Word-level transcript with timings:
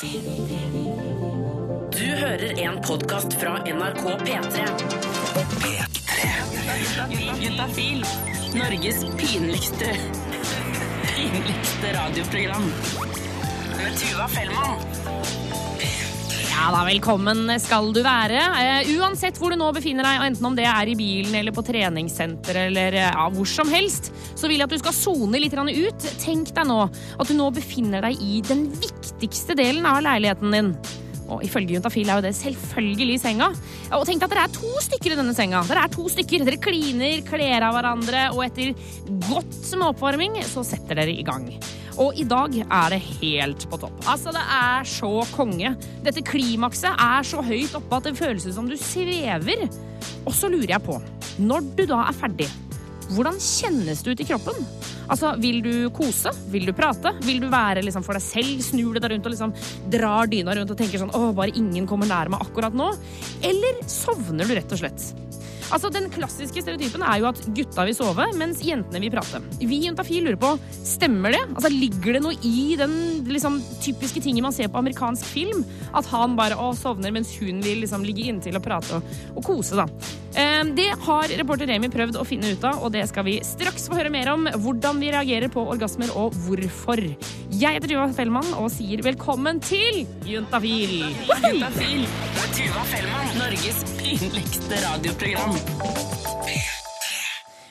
Du 0.00 0.06
hører 2.18 2.58
en 2.58 2.80
podkast 2.82 3.34
fra 3.38 3.58
NRK 3.62 4.02
P3. 4.24 4.64
P3. 5.62 6.26
Juntafil. 7.44 8.06
Norges 8.54 9.04
pinligste 9.18 9.94
pinligste 11.14 11.92
radioprogram. 11.92 12.72
Med 13.76 13.98
Tuva 13.98 14.28
Fellmann. 14.28 15.13
Ja 16.54 16.68
da, 16.70 16.84
velkommen 16.86 17.48
skal 17.58 17.88
du 17.90 17.98
være. 18.04 18.38
Eh, 18.62 18.90
uansett 18.94 19.40
hvor 19.42 19.50
du 19.50 19.58
nå 19.58 19.72
befinner 19.74 20.06
deg, 20.06 20.20
enten 20.28 20.46
om 20.46 20.54
det 20.54 20.68
er 20.70 20.86
i 20.86 20.94
bilen 20.94 21.34
eller 21.34 21.52
på 21.52 21.64
treningssenteret 21.66 22.68
eller 22.68 22.94
eh, 22.94 23.08
ja, 23.10 23.24
hvor 23.34 23.48
som 23.50 23.72
helst, 23.72 24.12
så 24.38 24.46
vil 24.46 24.62
jeg 24.62 24.68
at 24.68 24.76
du 24.76 24.78
skal 24.78 24.94
sone 24.94 25.40
litt 25.42 25.56
ut. 25.58 26.06
Tenk 26.22 26.54
deg 26.54 26.68
nå 26.70 26.78
at 26.86 27.26
du 27.26 27.34
nå 27.34 27.50
befinner 27.58 28.06
deg 28.06 28.22
i 28.22 28.38
den 28.46 28.68
viktigste 28.70 29.58
delen 29.58 29.82
av 29.82 29.98
leiligheten 30.06 30.54
din. 30.54 30.72
Og 31.26 31.42
ifølge 31.42 31.74
Juntafil 31.74 32.06
er 32.06 32.20
jo 32.20 32.26
det 32.28 32.34
selvfølgelig 32.38 33.18
senga. 33.24 33.50
Og 33.98 34.06
tenk 34.06 34.22
at 34.22 34.30
dere 34.30 34.46
er 34.46 34.54
to 34.54 34.70
stykker 34.86 35.16
i 35.16 35.18
denne 35.18 35.34
senga. 35.34 35.66
Dere 35.66 35.88
er 35.88 35.92
to 35.92 36.06
stykker. 36.12 36.46
Dere 36.46 36.62
kliner, 36.62 37.24
kler 37.26 37.66
av 37.66 37.74
hverandre, 37.80 38.28
og 38.36 38.44
etter 38.46 38.76
godt 39.26 39.72
med 39.74 39.88
oppvarming 39.90 40.38
så 40.46 40.62
setter 40.62 41.02
dere 41.02 41.18
i 41.18 41.26
gang. 41.26 41.48
Og 42.00 42.16
i 42.18 42.24
dag 42.26 42.56
er 42.64 42.94
det 42.94 43.00
helt 43.20 43.66
på 43.70 43.78
topp. 43.80 44.00
Altså, 44.10 44.32
det 44.34 44.42
er 44.42 44.88
så 44.88 45.12
konge. 45.34 45.74
Dette 46.04 46.24
klimakset 46.26 46.90
er 46.90 47.26
så 47.26 47.42
høyt 47.44 47.76
oppe 47.78 48.00
at 48.00 48.08
det 48.08 48.16
føles 48.18 48.48
som 48.56 48.68
du 48.70 48.76
svever. 48.80 49.66
Og 50.24 50.34
så 50.34 50.50
lurer 50.50 50.74
jeg 50.76 50.84
på, 50.84 50.98
når 51.44 51.70
du 51.78 51.84
da 51.90 52.04
er 52.08 52.16
ferdig, 52.18 52.48
hvordan 53.14 53.36
kjennes 53.38 54.00
det 54.02 54.14
ut 54.14 54.22
i 54.24 54.26
kroppen? 54.26 54.66
Altså, 55.12 55.34
Vil 55.40 55.60
du 55.64 55.90
kose? 55.94 56.32
Vil 56.48 56.64
du 56.66 56.72
prate? 56.76 57.12
Vil 57.26 57.42
du 57.42 57.50
være 57.52 57.82
liksom 57.84 58.04
for 58.06 58.16
deg 58.16 58.24
selv? 58.24 58.62
Snur 58.64 58.96
du 58.96 59.02
deg 59.04 59.12
rundt 59.12 59.28
og 59.28 59.34
liksom 59.34 59.52
drar 59.92 60.30
dyna 60.32 60.54
rundt 60.56 60.72
og 60.72 60.78
tenker 60.80 61.02
sånn 61.02 61.12
åh, 61.14 61.30
bare 61.36 61.52
ingen 61.60 61.86
kommer 61.90 62.08
nær 62.08 62.32
meg 62.32 62.40
akkurat 62.40 62.74
nå? 62.76 62.88
Eller 63.44 63.82
sovner 63.90 64.48
du 64.48 64.56
rett 64.56 64.72
og 64.72 64.80
slett? 64.80 65.10
Altså, 65.72 65.90
Den 65.92 66.10
klassiske 66.12 66.62
stereotypen 66.62 67.04
er 67.06 67.20
jo 67.22 67.28
at 67.30 67.40
gutta 67.56 67.86
vil 67.88 67.96
sove, 67.96 68.26
mens 68.38 68.62
jentene 68.64 69.00
vil 69.02 69.12
prate. 69.14 69.40
Vi 69.60 69.78
i 69.78 69.86
Juntafil 69.88 70.26
lurer 70.26 70.40
på, 70.40 70.54
stemmer 70.84 71.34
det? 71.36 71.42
Altså, 71.54 71.72
Ligger 71.74 72.18
det 72.18 72.24
noe 72.24 72.36
i 72.44 72.74
den 72.80 73.24
liksom, 73.30 73.60
typiske 73.84 74.22
tingen 74.24 74.44
man 74.46 74.54
ser 74.56 74.70
på 74.72 74.80
amerikansk 74.80 75.26
film? 75.28 75.64
At 75.96 76.08
han 76.12 76.36
bare 76.38 76.58
å, 76.60 76.72
sovner, 76.78 77.14
mens 77.14 77.32
hun 77.40 77.62
vil 77.64 77.84
liksom, 77.84 78.04
ligge 78.06 78.28
inntil 78.30 78.60
og 78.60 78.66
prate 78.66 78.98
og, 79.00 79.16
og 79.34 79.46
kose, 79.46 79.78
da. 79.80 79.88
Eh, 80.34 80.64
det 80.74 80.88
har 81.06 81.30
reporter 81.38 81.68
Remi 81.70 81.86
prøvd 81.92 82.18
å 82.18 82.24
finne 82.26 82.54
ut 82.54 82.64
av, 82.66 82.80
og 82.82 82.90
det 82.94 83.04
skal 83.10 83.26
vi 83.28 83.36
straks 83.46 83.86
få 83.90 83.98
høre 84.00 84.10
mer 84.10 84.32
om. 84.32 84.48
Hvordan 84.64 84.98
vi 85.02 85.12
reagerer 85.14 85.52
på 85.52 85.62
orgasmer, 85.62 86.10
og 86.18 86.34
hvorfor. 86.46 87.02
Jeg 87.54 87.76
heter 87.78 87.92
Tuva 87.92 88.08
Fellmann 88.16 88.50
og 88.58 88.66
sier 88.74 89.04
velkommen 89.06 89.60
til 89.62 90.02
Juntafil. 90.26 91.04
Juntafil. 91.30 92.08
Tuva 92.54 92.86
Fellmann. 92.90 93.30
Norges 93.38 93.84
pinligste 94.00 94.82
radioprogram. 94.82 95.54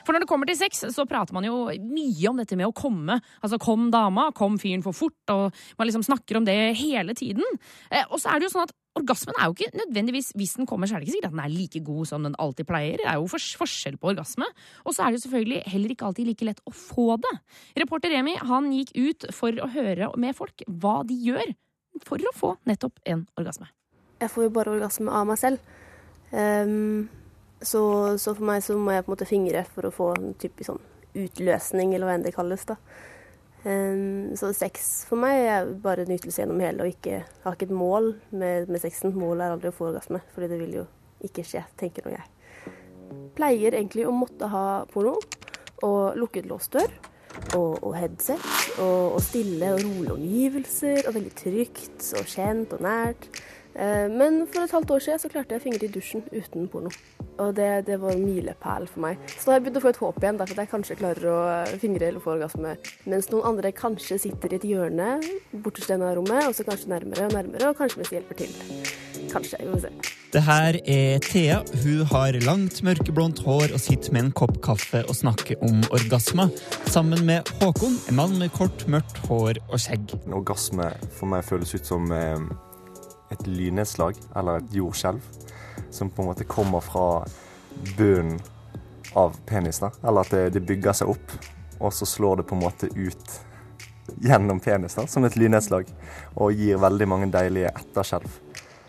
For 0.04 0.12
når 0.16 0.24
det 0.24 0.28
kommer 0.28 0.48
til 0.48 0.60
sex, 0.60 0.84
så 0.92 1.06
prater 1.08 1.36
man 1.36 1.48
jo 1.48 1.66
mye 1.80 2.32
om 2.32 2.40
dette 2.40 2.58
med 2.60 2.68
å 2.68 2.76
komme. 2.76 3.20
Altså 3.44 3.60
kom 3.62 3.90
dama, 3.92 4.30
kom 4.36 4.58
fyren 4.60 4.84
for 4.84 4.96
fort, 4.96 5.20
og 5.32 5.56
man 5.80 5.88
liksom 5.88 6.04
snakker 6.04 6.40
om 6.40 6.48
det 6.48 6.58
hele 6.80 7.16
tiden. 7.16 7.44
Eh, 7.92 8.04
og 8.10 8.20
så 8.20 8.34
er 8.34 8.40
det 8.40 8.50
jo 8.50 8.56
sånn 8.56 8.68
at 8.68 8.76
orgasmen 9.00 9.38
er 9.40 9.50
jo 9.50 9.56
ikke 9.58 9.78
nødvendigvis 9.80 10.32
Hvis 10.38 10.56
den 10.60 10.68
kommer, 10.70 10.88
så 10.88 10.96
er 10.96 11.02
det 11.02 11.08
ikke 11.08 11.16
sikkert 11.18 11.32
at 11.32 11.36
den 11.36 11.44
er 11.44 11.54
like 11.54 11.82
god 11.84 12.06
som 12.10 12.24
den 12.24 12.36
alltid 12.40 12.68
pleier. 12.70 12.98
Det 13.02 13.10
er 13.10 13.20
jo 13.20 13.28
forskjell 13.32 13.98
på 13.98 14.12
orgasme. 14.14 14.48
Og 14.86 14.96
så 14.96 15.04
er 15.04 15.12
det 15.12 15.20
jo 15.20 15.26
selvfølgelig 15.28 15.62
heller 15.74 15.94
ikke 15.96 16.06
alltid 16.10 16.30
like 16.30 16.46
lett 16.46 16.62
å 16.70 16.74
få 16.78 17.18
det. 17.24 17.34
Reporter 17.82 18.14
Remi 18.14 18.36
han 18.38 18.72
gikk 18.74 18.94
ut 18.98 19.28
for 19.34 19.64
å 19.64 19.70
høre 19.74 20.12
med 20.18 20.38
folk 20.38 20.66
hva 20.68 21.02
de 21.08 21.18
gjør 21.30 21.56
for 22.04 22.22
å 22.22 22.36
få 22.36 22.54
nettopp 22.70 23.02
en 23.10 23.26
orgasme. 23.40 23.70
Jeg 24.22 24.32
får 24.32 24.48
jo 24.48 24.54
bare 24.56 24.74
orgasme 24.78 25.12
av 25.14 25.28
meg 25.28 25.40
selv. 25.42 25.74
Um, 26.32 27.10
så, 27.62 27.82
så 28.18 28.34
for 28.34 28.46
meg 28.48 28.64
så 28.66 28.76
må 28.78 28.96
jeg 28.96 29.06
på 29.06 29.12
en 29.12 29.16
måte 29.16 29.30
fingre 29.30 29.66
for 29.70 29.88
å 29.88 29.94
få 29.94 30.10
en 30.18 30.34
typisk 30.40 30.72
sånn 30.72 30.82
utløsning, 31.14 31.94
eller 31.94 32.10
hva 32.10 32.18
enn 32.18 32.26
det 32.26 32.34
kalles. 32.36 32.66
da. 32.66 32.78
Ehm, 33.64 34.34
så 34.36 34.52
sex 34.56 35.06
for 35.08 35.20
meg 35.24 35.46
er 35.48 35.72
bare 35.84 36.08
nytelse 36.08 36.42
gjennom 36.42 36.60
hele, 36.64 36.84
og 36.84 36.92
ikke, 36.92 37.22
jeg 37.22 37.46
har 37.46 37.56
ikke 37.56 37.70
et 37.70 37.78
mål 37.80 38.12
med, 38.32 38.68
med 38.68 38.84
sexen. 38.84 39.16
Målet 39.16 39.46
er 39.46 39.56
aldri 39.56 39.72
å 39.72 39.78
få 39.78 39.90
orgasme, 39.92 40.20
fordi 40.36 40.52
det 40.52 40.60
vil 40.60 40.78
jo 40.82 40.86
ikke 41.24 41.46
skje, 41.48 41.64
tenker 41.80 42.06
nå 42.06 42.16
jeg. 42.18 42.28
Pleier 43.38 43.78
egentlig 43.78 44.06
å 44.08 44.14
måtte 44.16 44.50
ha 44.52 44.84
porno 44.92 45.16
og 45.84 46.20
lukket 46.20 46.48
låst 46.50 46.76
dør. 46.76 46.92
Og, 47.58 47.80
og 47.82 47.96
headset, 47.98 48.44
og, 48.78 49.16
og 49.16 49.22
stille 49.26 49.72
og 49.74 49.80
rolige 49.82 50.14
omgivelser, 50.14 51.00
og 51.10 51.16
veldig 51.16 51.32
trygt 51.40 52.12
og 52.20 52.28
kjent 52.30 52.76
og 52.76 52.84
nært. 52.86 53.26
Eh, 53.76 54.08
Men 54.10 54.46
for 54.48 54.64
et 54.64 54.72
halvt 54.72 54.92
år 54.92 55.04
siden 55.06 55.20
så 55.20 55.32
klarte 55.34 55.56
jeg 55.56 55.62
å 55.62 55.66
fingre 55.66 55.88
i 55.88 55.92
dusjen 55.94 56.24
uten 56.32 56.68
porno. 56.70 56.92
Og 57.42 57.56
det, 57.58 57.86
det 57.88 57.98
var 58.02 58.14
en 58.14 58.26
milepæl 58.26 58.88
for 58.88 59.06
meg. 59.08 59.22
Så 59.34 59.48
da 59.48 59.54
har 59.54 59.60
jeg 59.60 59.66
begynt 59.66 59.80
å 59.82 59.86
få 59.86 59.94
et 59.94 60.02
håp 60.04 60.20
igjen, 60.22 60.40
derfor 60.42 60.60
at 60.60 60.64
jeg 60.64 60.74
kanskje 60.74 61.00
klarer 61.00 61.30
å 61.34 61.40
fingre 61.82 62.10
eller 62.12 62.24
få 62.24 62.36
orgasme. 62.36 62.76
Mens 63.10 63.32
noen 63.34 63.48
andre 63.54 63.74
kanskje 63.74 64.20
sitter 64.22 64.54
i 64.54 64.60
et 64.60 64.68
hjørne 64.70 65.16
borterst 65.66 65.90
i 65.90 65.98
av 65.98 66.14
rommet, 66.20 66.46
og 66.46 66.54
så 66.58 66.66
kanskje 66.68 66.92
nærmere 66.94 67.30
og 67.30 67.34
nærmere, 67.34 67.72
og 67.72 67.80
kanskje 67.80 68.02
mens 68.02 68.12
de 68.12 68.20
hjelper 68.20 68.44
til. 68.44 68.54
Kanskje. 69.34 69.58
Vi 69.64 69.72
får 69.72 69.88
se. 69.88 70.20
Det 70.34 70.42
her 70.42 70.78
er 70.90 71.20
Thea. 71.26 71.60
Hun 71.84 72.06
har 72.10 72.38
langt, 72.46 72.80
mørkeblondt 72.86 73.44
hår 73.46 73.74
og 73.74 73.82
sitter 73.82 74.14
med 74.14 74.28
en 74.28 74.32
kopp 74.34 74.56
kaffe 74.66 75.04
og 75.06 75.18
snakker 75.18 75.62
om 75.66 75.82
orgasmer. 75.94 76.50
Sammen 76.90 77.26
med 77.26 77.50
Håkon, 77.62 77.98
en 78.10 78.18
mann 78.18 78.38
med 78.42 78.54
kort, 78.54 78.86
mørkt 78.90 79.22
hår 79.28 79.62
og 79.70 79.82
skjegg. 79.82 80.16
En 80.26 80.38
orgasme 80.42 80.90
for 81.14 81.30
meg 81.30 81.46
føles 81.46 81.74
ut 81.78 81.86
som 81.86 82.10
eh, 82.14 82.48
et 83.34 83.48
lynnedslag, 83.48 84.18
eller 84.36 84.62
et 84.62 84.76
jordskjelv, 84.78 85.22
som 85.94 86.10
på 86.10 86.24
en 86.24 86.32
måte 86.32 86.48
kommer 86.50 86.84
fra 86.86 87.24
bunnen 87.98 88.40
av 89.18 89.36
penisen. 89.46 89.92
Eller 90.04 90.26
at 90.26 90.34
det, 90.34 90.46
det 90.56 90.66
bygger 90.68 91.02
seg 91.02 91.14
opp, 91.14 91.36
og 91.80 91.94
så 91.94 92.08
slår 92.08 92.42
det 92.42 92.48
på 92.50 92.58
en 92.58 92.64
måte 92.64 92.90
ut 92.94 93.40
gjennom 94.24 94.60
penisen 94.60 95.08
som 95.08 95.26
et 95.26 95.38
lynnedslag, 95.40 95.88
og 96.36 96.58
gir 96.58 96.82
veldig 96.82 97.08
mange 97.10 97.30
deilige 97.34 97.72
etterskjelv. 97.74 98.40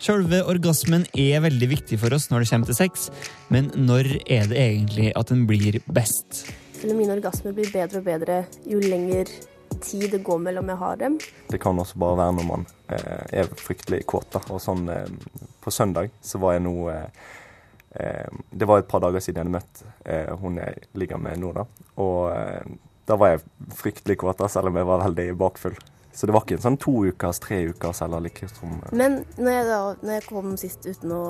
Sjølve 0.04 0.42
orgasmen 0.50 1.06
er 1.16 1.40
veldig 1.44 1.68
viktig 1.70 1.96
for 2.02 2.12
oss 2.12 2.26
når 2.28 2.42
det 2.42 2.50
kommer 2.50 2.68
til 2.68 2.76
sex, 2.76 3.08
men 3.54 3.70
når 3.78 4.10
er 4.26 4.50
det 4.50 4.58
egentlig 4.58 5.12
at 5.16 5.30
den 5.30 5.46
blir 5.48 5.78
best? 5.86 6.44
Selv 6.74 6.92
om 6.92 6.98
mine 7.00 7.14
orgasmer 7.14 7.54
blir 7.56 7.70
bedre 7.72 8.02
og 8.02 8.08
bedre 8.08 8.40
jo 8.68 8.82
lenger 8.82 9.30
tid 9.82 10.10
det 10.10 10.22
går 10.26 10.38
mellom 10.42 10.68
jeg 10.72 10.80
har 10.80 10.96
dem. 11.00 11.18
Det 11.50 11.60
kan 11.62 11.78
også 11.78 11.98
bare 11.98 12.18
være 12.20 12.36
når 12.38 12.46
man 12.48 12.66
eh, 12.88 13.24
er 13.40 13.50
fryktelig 13.60 14.04
kåt. 14.10 14.36
Og 14.50 14.60
sånn 14.62 14.88
eh, 14.92 15.08
på 15.64 15.72
søndag 15.74 16.12
så 16.24 16.40
var 16.42 16.56
jeg 16.56 16.64
nå 16.66 16.74
eh, 16.92 17.06
eh, 18.00 18.28
Det 18.50 18.68
var 18.68 18.82
et 18.82 18.90
par 18.90 19.02
dager 19.04 19.24
siden 19.24 19.40
jeg 19.40 19.46
hadde 19.46 19.56
møtt 19.56 19.84
eh, 20.04 20.30
hun 20.40 20.60
jeg 20.60 20.84
ligger 21.00 21.22
med 21.22 21.40
nå, 21.42 21.52
da. 21.56 21.66
Og 22.02 22.30
eh, 22.34 22.76
da 23.08 23.18
var 23.20 23.34
jeg 23.34 23.44
fryktelig 23.76 24.18
kåt, 24.22 24.40
selv 24.50 24.70
om 24.70 24.78
jeg 24.80 24.88
var 24.88 25.04
veldig 25.04 25.28
bakfull. 25.40 25.76
Så 26.14 26.28
det 26.30 26.34
var 26.36 26.44
ikke 26.44 26.60
en 26.60 26.62
sånn 26.62 26.78
to 26.78 26.92
ukers, 27.10 27.40
tre 27.42 27.64
ukers 27.72 28.00
eller 28.06 28.22
liksom 28.28 28.76
eh, 28.78 28.94
Men 28.94 29.22
når 29.36 29.50
jeg, 29.58 29.66
da, 29.72 29.80
når 30.00 30.16
jeg 30.18 30.26
kom 30.28 30.54
sist 30.60 30.86
uten 30.86 31.12
å, 31.12 31.24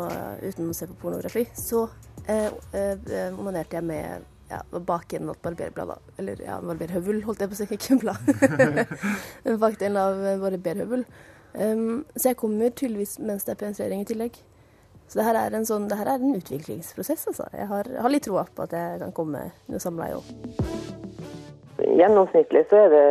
uten 0.45 0.69
å 0.71 0.77
se 0.77 0.91
på 0.91 1.01
pornografi, 1.07 1.47
så 1.57 1.87
onanerte 2.25 3.77
jeg 3.77 3.85
med 3.85 4.23
ja, 4.55 4.81
bakenden 4.81 5.31
av 5.31 5.37
et 5.53 6.19
Eller 6.19 6.41
ja, 6.43 6.59
en 6.59 6.71
barberhøvel, 6.71 7.23
holdt 7.25 7.41
jeg 7.45 7.51
på 7.51 7.57
å 7.57 7.61
si, 7.61 7.69
ikke 7.75 7.93
en 7.95 8.03
blad. 8.03 8.19
Men 9.45 9.61
Bakdelen 9.61 10.01
av 10.01 10.41
barberhøvel. 10.43 11.07
Um, 11.55 12.05
så 12.17 12.33
jeg 12.33 12.37
kommer 12.41 12.71
tydeligvis 12.71 13.19
mens 13.23 13.45
det 13.47 13.55
er 13.55 13.61
penetrering 13.63 14.03
i 14.03 14.09
tillegg. 14.09 14.41
Så 15.07 15.21
det 15.21 15.27
her 15.27 15.37
er 15.39 15.55
en, 15.55 15.67
sånn, 15.69 15.85
her 15.93 16.09
er 16.09 16.23
en 16.23 16.39
utviklingsprosess, 16.39 17.27
altså. 17.31 17.47
Jeg 17.53 17.69
har, 17.71 17.91
har 18.01 18.11
litt 18.13 18.25
troa 18.27 18.47
på 18.49 18.65
at 18.65 18.73
jeg 18.75 19.03
kan 19.03 19.13
komme 19.15 19.43
noe 19.71 19.83
samleie 19.83 20.17
òg. 20.17 20.31
Gjennomsnittlig 21.85 22.65
så 22.71 22.87
er 22.87 22.95
det 22.95 23.05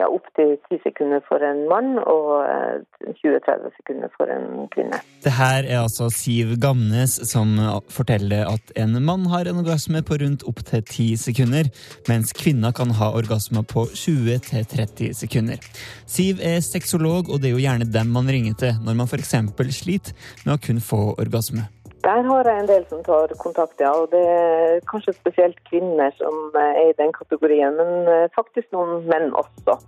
ja, 0.00 0.08
opptil 0.08 0.56
10 0.70 0.80
sekunder 0.82 1.22
for 1.28 1.42
en 1.44 1.64
mann 1.70 1.98
og 2.02 2.30
eh, 2.44 3.12
20-30 3.20 3.74
sekunder 3.78 4.10
for 4.16 4.30
en 4.32 4.66
kvinne. 4.74 4.98
Det 5.24 5.34
her 5.36 5.68
er 5.68 5.82
altså 5.82 6.08
Siv 6.12 6.56
Gamnes 6.62 7.16
som 7.30 7.54
forteller 7.92 8.48
at 8.50 8.74
en 8.80 8.98
mann 9.04 9.28
har 9.32 9.48
en 9.48 9.62
orgasme 9.62 10.02
på 10.06 10.18
rundt 10.22 10.46
opptil 10.50 10.82
10 10.82 11.06
sekunder, 11.26 11.70
mens 12.10 12.34
kvinner 12.36 12.74
kan 12.76 12.94
ha 12.98 13.12
orgasmer 13.14 13.62
på 13.62 13.86
20-30 13.92 15.12
sekunder. 15.20 15.62
Siv 16.06 16.42
er 16.42 16.60
sexolog, 16.64 17.30
og 17.30 17.40
det 17.40 17.50
er 17.50 17.56
jo 17.56 17.64
gjerne 17.64 17.88
dem 17.88 18.12
man 18.14 18.30
ringer 18.30 18.58
til 18.58 18.82
når 18.84 18.98
man 18.98 19.10
f.eks. 19.10 19.36
sliter 19.78 20.14
med 20.44 20.56
å 20.56 20.60
kun 20.62 20.82
få 20.82 21.02
orgasme. 21.14 21.68
Der 22.04 22.22
har 22.28 22.44
jeg 22.44 22.60
en 22.60 22.66
del 22.68 22.82
som 22.90 23.00
tar 23.04 23.30
kontakt, 23.40 23.78
ja. 23.80 23.90
Og 23.96 24.10
det 24.12 24.20
er 24.28 24.82
kanskje 24.90 25.14
spesielt 25.16 25.60
kvinner 25.70 26.12
som 26.18 26.34
eh, 26.52 26.80
er 26.82 26.90
i 26.90 26.96
den 26.98 27.14
kategorien, 27.16 27.78
men 27.78 28.10
eh, 28.12 28.26
faktisk 28.36 28.68
noen 28.76 29.06
menn 29.08 29.30
også. 29.32 29.78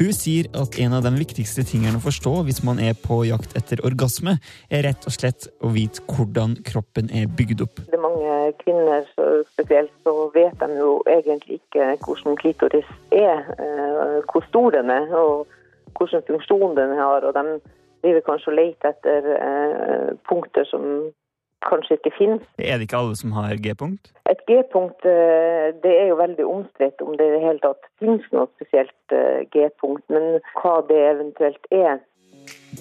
Hun 0.00 0.10
sier 0.14 0.48
at 0.58 0.74
en 0.82 0.96
av 0.98 1.04
de 1.06 1.12
viktigste 1.14 1.62
tingene 1.66 1.98
å 1.98 2.02
forstå 2.02 2.32
hvis 2.48 2.60
man 2.66 2.82
er 2.82 2.96
på 2.98 3.20
jakt 3.28 3.54
etter 3.58 3.82
orgasme, 3.86 4.36
er 4.66 4.82
rett 4.86 5.06
og 5.06 5.14
slett 5.14 5.46
å 5.62 5.70
vite 5.74 6.02
hvordan 6.10 6.56
kroppen 6.66 7.10
er 7.14 7.30
bygd 7.38 7.62
opp. 7.66 7.78
Det 7.86 7.98
er 7.98 8.02
mange 8.02 8.34
kvinner 8.64 9.06
spesielt, 9.52 9.94
så 10.02 10.26
vet 10.34 10.58
de 10.58 10.80
jo 10.80 10.96
egentlig 11.06 11.60
ikke 11.60 11.92
hvordan 12.02 12.38
klitoris 12.42 12.90
er, 13.14 13.46
eh, 13.62 14.18
hvor 14.26 14.46
stor 14.50 14.74
den 14.74 14.90
er. 14.90 15.06
og 15.14 15.46
hvilken 15.94 16.22
funksjon 16.26 16.76
den 16.78 16.98
har. 16.98 17.22
Og 17.26 17.34
de 17.34 17.60
driver 18.02 18.26
kanskje 18.26 18.50
og 18.50 18.58
leter 18.58 18.94
etter 18.94 20.14
punkter 20.26 20.66
som 20.66 21.10
kanskje 21.66 21.98
ikke 21.98 22.14
finnes. 22.18 22.44
Er 22.58 22.78
det 22.78 22.88
ikke 22.88 23.00
alle 23.00 23.16
som 23.18 23.32
har 23.36 23.56
G-punkt? 23.62 24.12
Et 24.30 24.44
G-punkt 24.48 25.08
eh, 25.08 25.70
det 25.84 25.94
er 25.96 26.12
jo 26.12 26.20
veldig 26.20 26.46
omstridt 26.46 27.02
om 27.04 27.16
det 27.18 27.26
i 27.26 27.34
det 27.36 27.42
hele 27.44 27.62
tatt 27.64 27.90
finnes 28.02 28.26
noe 28.34 28.48
spesielt 28.56 29.16
eh, 29.16 29.42
G-punkt, 29.52 30.06
men 30.12 30.38
hva 30.60 30.78
det 30.88 31.02
eventuelt 31.14 31.68
er, 31.74 32.00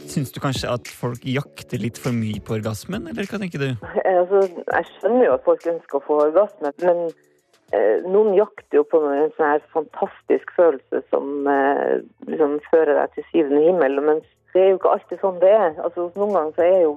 Syns 0.09 0.31
du 0.33 0.39
kanskje 0.41 0.69
at 0.71 0.89
folk 0.93 1.23
jakter 1.25 1.81
litt 1.81 1.97
for 1.99 2.15
mye 2.15 2.39
på 2.45 2.55
orgasmen, 2.59 3.07
eller 3.09 3.25
hva 3.29 3.39
tenker 3.41 3.61
du? 3.61 3.69
Eh, 4.03 4.19
Altså, 4.19 4.43
jeg 4.45 4.87
skjønner 4.93 5.25
jo 5.25 5.33
at 5.35 5.45
folk 5.45 5.65
ønsker 5.71 5.97
å 5.97 6.05
få 6.05 6.17
orgasme, 6.27 6.71
men 6.83 6.99
eh, 7.73 8.05
noen 8.05 8.35
jakter 8.37 8.81
jo 8.81 8.83
på 8.89 9.01
en 9.07 9.31
sånn 9.37 9.53
her 9.55 9.63
fantastisk 9.73 10.51
følelse 10.57 11.01
som 11.09 11.47
eh, 11.49 12.01
liksom 12.29 12.59
fører 12.69 12.99
deg 12.99 13.15
til 13.15 13.27
syvende 13.31 13.63
himmel. 13.65 14.01
Mens 14.11 14.27
det 14.53 14.63
er 14.63 14.71
jo 14.73 14.79
ikke 14.79 14.93
alltid 14.95 15.23
sånn 15.23 15.41
det 15.41 15.53
er. 15.55 15.71
Altså, 15.85 16.09
noen 16.19 16.35
ganger 16.37 16.57
så 16.57 16.67
er 16.67 16.79
jo 16.83 16.93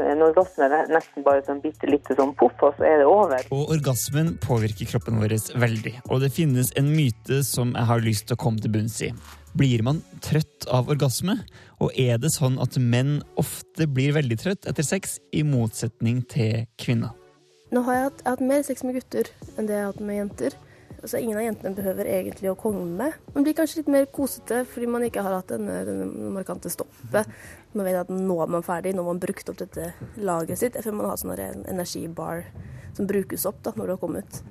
en 0.00 0.24
orgasme 0.24 0.68
nesten 0.90 1.24
bare 1.26 1.44
sånn 1.46 1.60
bitte 1.62 1.90
lite 1.90 2.16
sånn 2.18 2.34
poff, 2.38 2.56
og 2.64 2.74
så 2.78 2.86
er 2.88 3.02
det 3.02 3.08
over. 3.10 3.46
Og 3.54 3.72
orgasmen 3.76 4.34
påvirker 4.42 4.88
kroppen 4.90 5.20
vår 5.20 5.36
veldig, 5.60 5.94
og 6.08 6.24
det 6.24 6.32
finnes 6.34 6.72
en 6.80 6.90
myte 6.94 7.42
som 7.46 7.74
jeg 7.76 7.88
har 7.90 8.04
lyst 8.04 8.28
til 8.28 8.38
å 8.38 8.42
komme 8.42 8.62
til 8.62 8.72
bunns 8.74 8.98
i. 9.04 9.12
Blir 9.58 9.82
man 9.84 10.00
trøtt 10.24 10.64
av 10.72 10.88
orgasme? 10.92 11.36
Og 11.82 11.92
er 11.98 12.16
det 12.22 12.30
sånn 12.32 12.56
at 12.62 12.78
menn 12.80 13.18
ofte 13.40 13.84
blir 13.90 14.14
veldig 14.16 14.38
trøtt 14.40 14.68
etter 14.70 14.86
sex, 14.86 15.18
i 15.32 15.42
motsetning 15.44 16.22
til 16.30 16.64
kvinner? 16.80 17.12
Nå 17.72 17.82
har 17.86 17.98
jeg 17.98 18.06
hatt, 18.06 18.20
jeg 18.20 18.28
har 18.28 18.36
hatt 18.36 18.48
mer 18.52 18.64
sex 18.66 18.84
med 18.84 18.96
gutter 19.00 19.28
enn 19.56 19.68
det 19.68 19.76
jeg 19.76 19.84
har 19.84 19.92
hatt 19.92 20.04
med 20.04 20.18
jenter. 20.22 20.56
Altså, 21.02 21.18
ingen 21.18 21.34
av 21.38 21.42
jentene 21.42 21.74
behøver 21.74 22.06
egentlig 22.06 22.50
å 22.52 22.58
komme. 22.58 23.08
Man 23.34 23.42
blir 23.42 23.56
kanskje 23.58 23.80
litt 23.80 23.90
mer 23.90 24.04
kosete 24.14 24.60
fordi 24.70 24.86
man 24.86 25.02
ikke 25.02 25.24
har 25.26 25.34
hatt 25.40 25.50
denne, 25.50 25.80
denne 25.88 26.30
markante 26.30 26.70
stoppet. 26.70 27.30
Man 27.74 27.88
vet 27.88 27.98
at 28.04 28.12
nå 28.12 28.36
er 28.44 28.52
man 28.54 28.62
ferdig, 28.62 28.94
nå 28.94 29.02
har 29.02 29.10
man 29.10 29.22
brukt 29.22 29.50
opp 29.50 29.58
dette 29.58 29.90
lageret 30.22 30.60
sitt. 30.60 30.78
Jeg 30.78 30.86
føler 30.86 31.00
man 31.00 31.10
har 31.10 31.18
sånn 31.18 31.34
en 31.34 31.66
energibar 31.74 32.44
som 32.94 33.08
brukes 33.10 33.48
opp 33.50 33.58
da, 33.66 33.74
når 33.74 33.90
du 33.90 33.94
har 33.96 34.02
kommet. 34.04 34.42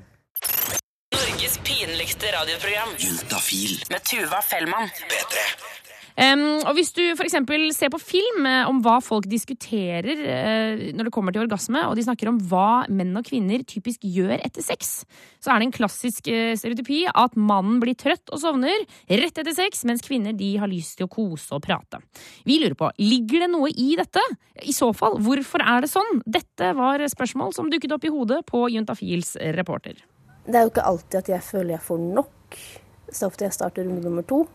Norges 1.16 1.56
pinligste 1.64 2.34
radioprogram 2.36 2.98
Juntafil. 3.00 3.80
med 3.90 4.04
Tuva 4.12 4.42
Fellmann. 4.44 4.92
P3. 5.08 5.81
Um, 6.20 6.60
og 6.68 6.76
hvis 6.76 6.92
du 6.96 7.02
f.eks. 7.14 7.38
ser 7.76 7.92
på 7.94 8.00
film 8.02 8.46
eh, 8.48 8.68
om 8.68 8.82
hva 8.84 8.98
folk 9.04 9.28
diskuterer 9.32 10.20
uh, 10.20 10.82
når 10.96 11.08
det 11.08 11.14
kommer 11.16 11.36
til 11.36 11.46
orgasme, 11.46 11.84
og 11.88 11.96
de 11.96 12.06
snakker 12.06 12.32
om 12.32 12.40
hva 12.52 12.84
menn 12.92 13.16
og 13.18 13.28
kvinner 13.28 13.64
typisk 13.68 14.04
gjør 14.04 14.36
etter 14.40 14.66
sex, 14.66 15.02
så 15.42 15.54
er 15.54 15.62
det 15.62 15.70
en 15.70 15.76
klassisk 15.76 16.28
eh, 16.32 16.54
stereotypi 16.60 17.04
at 17.08 17.38
mannen 17.40 17.80
blir 17.82 17.96
trøtt 18.00 18.32
og 18.34 18.42
sovner 18.44 18.86
rett 19.08 19.42
etter 19.42 19.56
sex, 19.56 19.86
mens 19.88 20.04
kvinner 20.06 20.36
de 20.38 20.54
har 20.62 20.70
lyst 20.72 21.00
til 21.00 21.08
å 21.08 21.12
kose 21.12 21.56
og 21.56 21.64
prate. 21.66 22.02
Vi 22.48 22.60
lurer 22.62 22.78
på, 22.78 22.92
ligger 23.02 23.46
det 23.46 23.52
noe 23.54 23.72
i 23.72 23.94
dette? 24.00 24.24
I 24.62 24.76
så 24.76 24.92
fall, 24.98 25.18
hvorfor 25.24 25.64
er 25.64 25.86
det 25.86 25.92
sånn? 25.92 26.22
Dette 26.28 26.74
var 26.78 27.04
spørsmål 27.12 27.56
som 27.56 27.72
dukket 27.72 27.96
opp 27.96 28.06
i 28.08 28.14
hodet 28.14 28.44
på 28.50 28.68
Juntafils 28.74 29.38
reporter. 29.58 30.04
Det 30.46 30.58
er 30.58 30.66
jo 30.66 30.74
ikke 30.74 30.88
alltid 30.90 31.22
at 31.22 31.36
jeg 31.38 31.46
føler 31.46 31.76
jeg 31.78 31.86
får 31.86 32.08
nok. 32.20 32.64
Så 33.12 33.28
ofte 33.28 33.46
jeg 33.46 33.56
starter 33.56 33.88
runde 33.88 34.04
nummer 34.04 34.26
to 34.28 34.46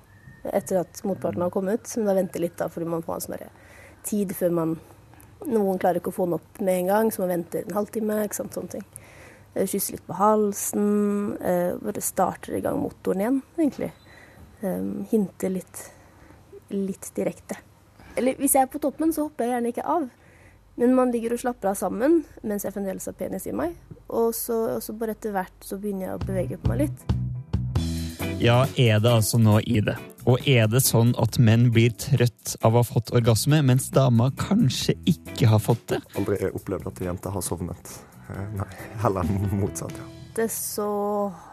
etter 0.55 0.81
at 0.83 1.01
motparten 1.07 1.43
har 1.43 1.51
kommet. 1.55 1.89
Men 1.97 2.11
da 2.11 2.17
venter 2.19 2.43
litt, 2.43 2.57
da, 2.59 2.69
fordi 2.73 2.89
man 2.91 3.05
får 3.07 3.15
en 3.15 3.27
sånn 3.27 3.49
tid 4.07 4.37
før 4.37 4.55
man 4.63 4.77
Noen 5.47 5.77
klarer 5.79 6.01
ikke 6.01 6.09
å 6.09 6.17
få 6.17 6.25
den 6.25 6.39
opp 6.39 6.61
med 6.65 6.79
en 6.81 6.87
gang, 6.89 7.11
så 7.13 7.21
man 7.21 7.35
venter 7.35 7.67
en 7.67 7.77
halvtime. 7.77 8.23
ikke 8.25 8.39
sant, 8.39 8.55
sånne 8.57 8.73
ting. 8.73 8.85
Eh, 9.55 9.67
Kysse 9.69 9.93
litt 9.93 10.07
på 10.07 10.17
halsen. 10.17 11.37
eh, 11.41 11.77
Bare 11.77 12.01
starter 12.01 12.57
i 12.57 12.63
gang 12.65 12.81
motoren 12.81 13.21
igjen, 13.21 13.43
egentlig. 13.59 13.93
Hinte 14.63 15.11
Hinter 15.11 15.51
litt, 15.51 15.83
litt 16.71 17.11
direkte. 17.15 17.59
Eller 18.17 18.35
hvis 18.41 18.55
jeg 18.57 18.63
er 18.63 18.73
på 18.73 18.81
toppen, 18.81 19.13
så 19.13 19.29
hopper 19.29 19.45
jeg 19.45 19.53
gjerne 19.53 19.75
ikke 19.75 19.85
av. 19.85 20.09
Men 20.77 20.95
man 20.95 21.13
ligger 21.13 21.33
og 21.37 21.41
slapper 21.41 21.69
av 21.69 21.77
sammen 21.77 22.25
mens 22.43 22.65
jeg 22.65 22.73
fremdeles 22.73 23.07
har 23.09 23.17
penis 23.17 23.47
i 23.47 23.53
meg. 23.53 23.77
Og 24.09 24.35
så, 24.35 24.77
og 24.77 24.83
så 24.83 24.97
bare 24.97 25.17
etter 25.17 25.37
hvert 25.37 25.65
så 25.65 25.79
begynner 25.81 26.09
jeg 26.09 26.19
å 26.19 26.27
bevege 26.27 26.61
på 26.61 26.73
meg 26.73 26.87
litt. 26.87 27.26
Ja, 28.41 28.67
er 28.77 28.99
det 29.01 29.11
altså 29.11 29.39
noe 29.41 29.63
i 29.65 29.81
det? 29.85 29.97
Og 30.27 30.43
er 30.49 30.67
det 30.69 30.83
sånn 30.85 31.15
at 31.23 31.39
menn 31.43 31.69
blir 31.75 31.95
trøtt 31.97 32.57
av 32.67 32.75
å 32.75 32.83
ha 32.83 32.87
fått 32.87 33.13
orgasme, 33.17 33.63
mens 33.65 33.89
damer 33.95 34.33
kanskje 34.39 34.97
ikke 35.09 35.49
har 35.53 35.63
fått 35.63 35.87
det? 35.95 36.01
Aldri 36.19 36.51
opplevd 36.51 36.91
at 36.91 37.01
jenter 37.07 37.33
har 37.37 37.45
sovnet. 37.47 37.93
Eh, 38.29 38.43
Nei, 38.59 38.69
heller 39.05 39.31
motsatt. 39.55 39.95
ja. 39.97 40.13
Det 40.37 40.51
så 40.53 40.87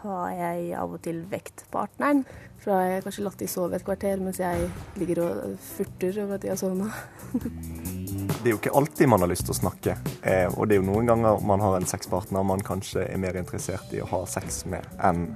har 0.02 0.32
jeg 0.36 0.74
av 0.76 0.90
og 0.92 1.00
til 1.06 1.22
vekt 1.30 1.62
partneren. 1.72 2.18
For 2.60 2.68
da 2.74 2.80
har 2.82 2.90
jeg 2.90 3.04
kanskje 3.06 3.22
latt 3.24 3.38
de 3.40 3.46
sove 3.48 3.78
et 3.78 3.86
kvarter 3.86 4.20
mens 4.20 4.42
jeg 4.42 4.66
ligger 5.00 5.22
og 5.24 5.54
furter 5.64 6.18
over 6.20 6.36
at 6.36 6.44
de 6.44 6.50
har 6.52 6.60
sovna. 6.60 6.90
Det 7.32 8.44
er 8.44 8.52
jo 8.52 8.58
ikke 8.60 8.74
alltid 8.76 9.08
man 9.08 9.24
har 9.24 9.32
lyst 9.32 9.46
til 9.48 9.54
å 9.54 9.60
snakke. 9.62 9.96
Eh, 10.20 10.50
og 10.52 10.68
det 10.68 10.76
er 10.76 10.82
jo 10.82 10.90
noen 10.90 11.08
ganger 11.08 11.40
man 11.48 11.64
har 11.64 11.78
en 11.78 11.88
sexpartner 11.88 12.44
man 12.44 12.60
kanskje 12.66 13.06
er 13.08 13.22
mer 13.24 13.40
interessert 13.40 13.88
i 13.96 14.02
å 14.04 14.10
ha 14.12 14.20
sex 14.28 14.66
med 14.68 14.84
enn 15.00 15.30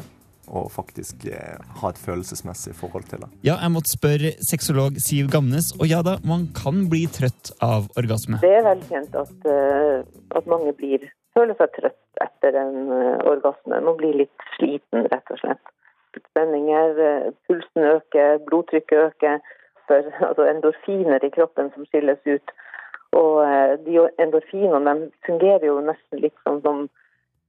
å 0.50 0.64
faktisk 0.72 1.26
eh, 1.30 1.56
ha 1.80 1.90
et 1.92 2.00
følelsesmessig 2.00 2.74
forhold 2.78 3.08
til 3.10 3.22
det. 3.24 3.30
Ja, 3.46 3.58
jeg 3.62 3.72
måtte 3.74 3.92
spørre 3.92 4.32
sexolog 4.44 4.98
Siv 5.02 5.30
Gamnes, 5.32 5.70
og 5.78 5.88
ja 5.90 6.00
da, 6.06 6.18
man 6.26 6.48
kan 6.56 6.86
bli 6.92 7.04
trøtt 7.12 7.52
av 7.64 7.88
orgasme. 8.00 8.40
Det 8.44 8.52
er 8.58 8.66
velkjent 8.66 9.16
at, 9.18 9.48
eh, 9.52 10.04
at 10.38 10.50
mange 10.50 10.74
blir, 10.78 11.08
føler 11.36 11.58
seg 11.60 11.74
trøtt 11.76 12.22
etter 12.24 12.60
en 12.60 12.92
eh, 12.94 13.26
orgasme. 13.30 13.82
Man 13.88 13.98
blir 14.00 14.22
litt 14.24 14.48
sliten, 14.56 15.08
rett 15.12 15.34
og 15.34 15.42
slett. 15.42 15.74
Spenninger, 16.32 16.96
pulsen 17.46 17.84
øker, 17.92 18.40
blodtrykket 18.48 19.04
øker. 19.10 19.42
For, 19.88 20.08
altså 20.28 20.48
endorfiner 20.48 21.24
i 21.24 21.34
kroppen 21.34 21.72
som 21.74 21.86
skilles 21.90 22.24
ut. 22.26 22.56
Og 23.16 23.38
de 23.86 24.02
endorfinene 24.20 24.92
de 24.98 25.06
fungerer 25.24 25.64
jo 25.64 25.78
nesten 25.80 26.20
litt 26.20 26.34
som, 26.44 26.58
som 26.60 26.88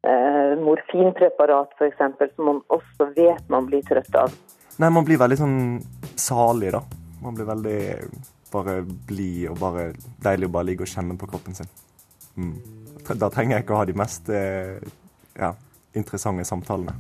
eh, 0.08 0.56
morfinpreparat, 0.64 1.76
f.eks., 1.78 2.36
som 2.36 2.50
man 2.52 2.64
også 2.68 3.10
vet 3.16 3.46
man 3.52 3.70
blir 3.70 3.84
trøtt 3.88 4.16
av. 4.16 4.34
Nei, 4.80 4.92
man 4.96 5.08
blir 5.08 5.20
veldig 5.20 5.40
sånn 5.40 5.60
salig, 6.20 6.72
da. 6.76 6.84
Man 7.20 7.36
blir 7.36 7.50
veldig 7.50 7.80
bare 8.54 8.80
blid 9.10 9.50
og 9.52 9.60
bare 9.62 9.90
deilig 10.24 10.50
å 10.50 10.54
bare 10.54 10.70
ligge 10.72 10.86
og 10.86 10.92
kjenne 10.92 11.18
på 11.20 11.28
kroppen 11.30 11.58
sin. 11.58 11.70
Mm. 12.40 12.56
Da 13.10 13.30
trenger 13.34 13.58
jeg 13.58 13.66
ikke 13.66 13.76
å 13.76 13.82
ha 13.82 13.88
de 13.90 13.96
mest 13.98 14.30
eh, 14.34 14.80
ja, 15.40 15.54
interessante 15.98 16.46
samtalene. 16.48 16.96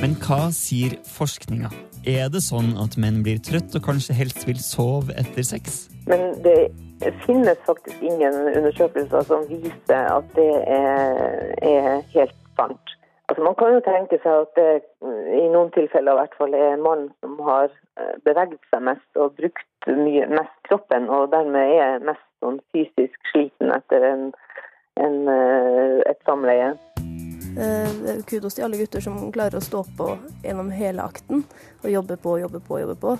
Men 0.00 0.16
hva 0.20 0.48
sier 0.52 0.98
forskninga? 1.08 1.70
Er 2.10 2.28
det 2.28 2.42
sånn 2.44 2.74
at 2.80 2.98
menn 3.00 3.22
blir 3.24 3.38
trøtt 3.40 3.76
og 3.78 3.86
kanskje 3.86 4.16
helst 4.18 4.42
vil 4.48 4.58
sove 4.60 5.14
etter 5.16 5.46
sex? 5.46 5.86
Men 6.10 6.34
det 6.44 6.56
finnes 7.26 7.58
faktisk 7.66 8.02
ingen 8.02 8.34
undersøkelser 8.56 9.26
som 9.28 9.46
viser 9.48 10.10
at 10.10 10.28
det 10.36 10.50
er, 10.66 11.54
er 11.62 12.02
helt 12.14 12.36
sant. 12.56 12.94
Altså 13.28 13.42
man 13.44 13.54
kan 13.58 13.72
jo 13.72 13.80
tenke 13.84 14.18
seg 14.20 14.42
at 14.44 14.58
det 14.58 14.72
i 15.38 15.46
noen 15.48 15.70
tilfeller 15.72 16.12
i 16.12 16.20
hvert 16.20 16.34
fall 16.38 16.54
er 16.54 16.76
mannen 16.76 16.82
mann 16.84 17.06
som 17.24 17.38
har 17.46 17.70
eh, 17.72 18.16
beveget 18.26 18.60
seg 18.68 18.84
mest 18.84 19.20
og 19.20 19.32
brukt 19.38 19.88
mye, 19.88 20.26
mest 20.28 20.58
kroppen, 20.68 21.08
og 21.08 21.30
dermed 21.32 21.72
er 21.78 22.04
mest 22.04 22.24
sånn 22.44 22.60
fysisk 22.74 23.16
sliten 23.32 23.72
etter 23.72 24.04
en, 24.10 24.26
en, 25.00 25.16
eh, 25.32 26.02
et 26.10 26.20
samleie. 26.28 26.74
Eh, 27.54 28.20
Kudos 28.28 28.58
til 28.58 28.66
alle 28.66 28.80
gutter 28.80 29.00
som 29.04 29.16
klarer 29.32 29.60
å 29.60 29.64
stå 29.64 29.84
på 29.96 30.10
gjennom 30.44 30.72
hele 30.74 31.04
akten 31.06 31.46
og 31.80 31.88
jobbe 31.92 32.20
på, 32.20 32.38
jobbe 32.44 32.60
på, 32.68 32.80
jobbe 32.82 32.98
på. 33.00 33.16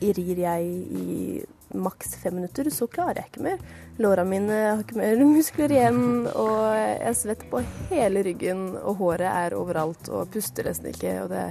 Rir 0.00 0.42
jeg 0.44 0.66
i 0.94 1.40
maks 1.74 2.14
fem 2.22 2.38
minutter, 2.38 2.70
så 2.72 2.86
klarer 2.90 3.22
jeg 3.22 3.32
ikke 3.32 3.44
mer. 3.44 3.64
Låra 4.00 4.24
mine 4.24 4.58
har 4.62 4.84
ikke 4.84 5.00
mer 5.00 5.24
muskler 5.36 5.74
igjen, 5.74 6.28
og 6.32 6.62
jeg 6.76 7.16
svetter 7.18 7.50
på 7.50 7.64
hele 7.90 8.22
ryggen, 8.26 8.62
og 8.78 9.02
håret 9.02 9.28
er 9.32 9.58
overalt, 9.58 10.08
og 10.08 10.30
puster 10.32 10.68
nesten 10.68 10.92
ikke. 10.94 11.14
Og 11.24 11.32
det, 11.34 11.44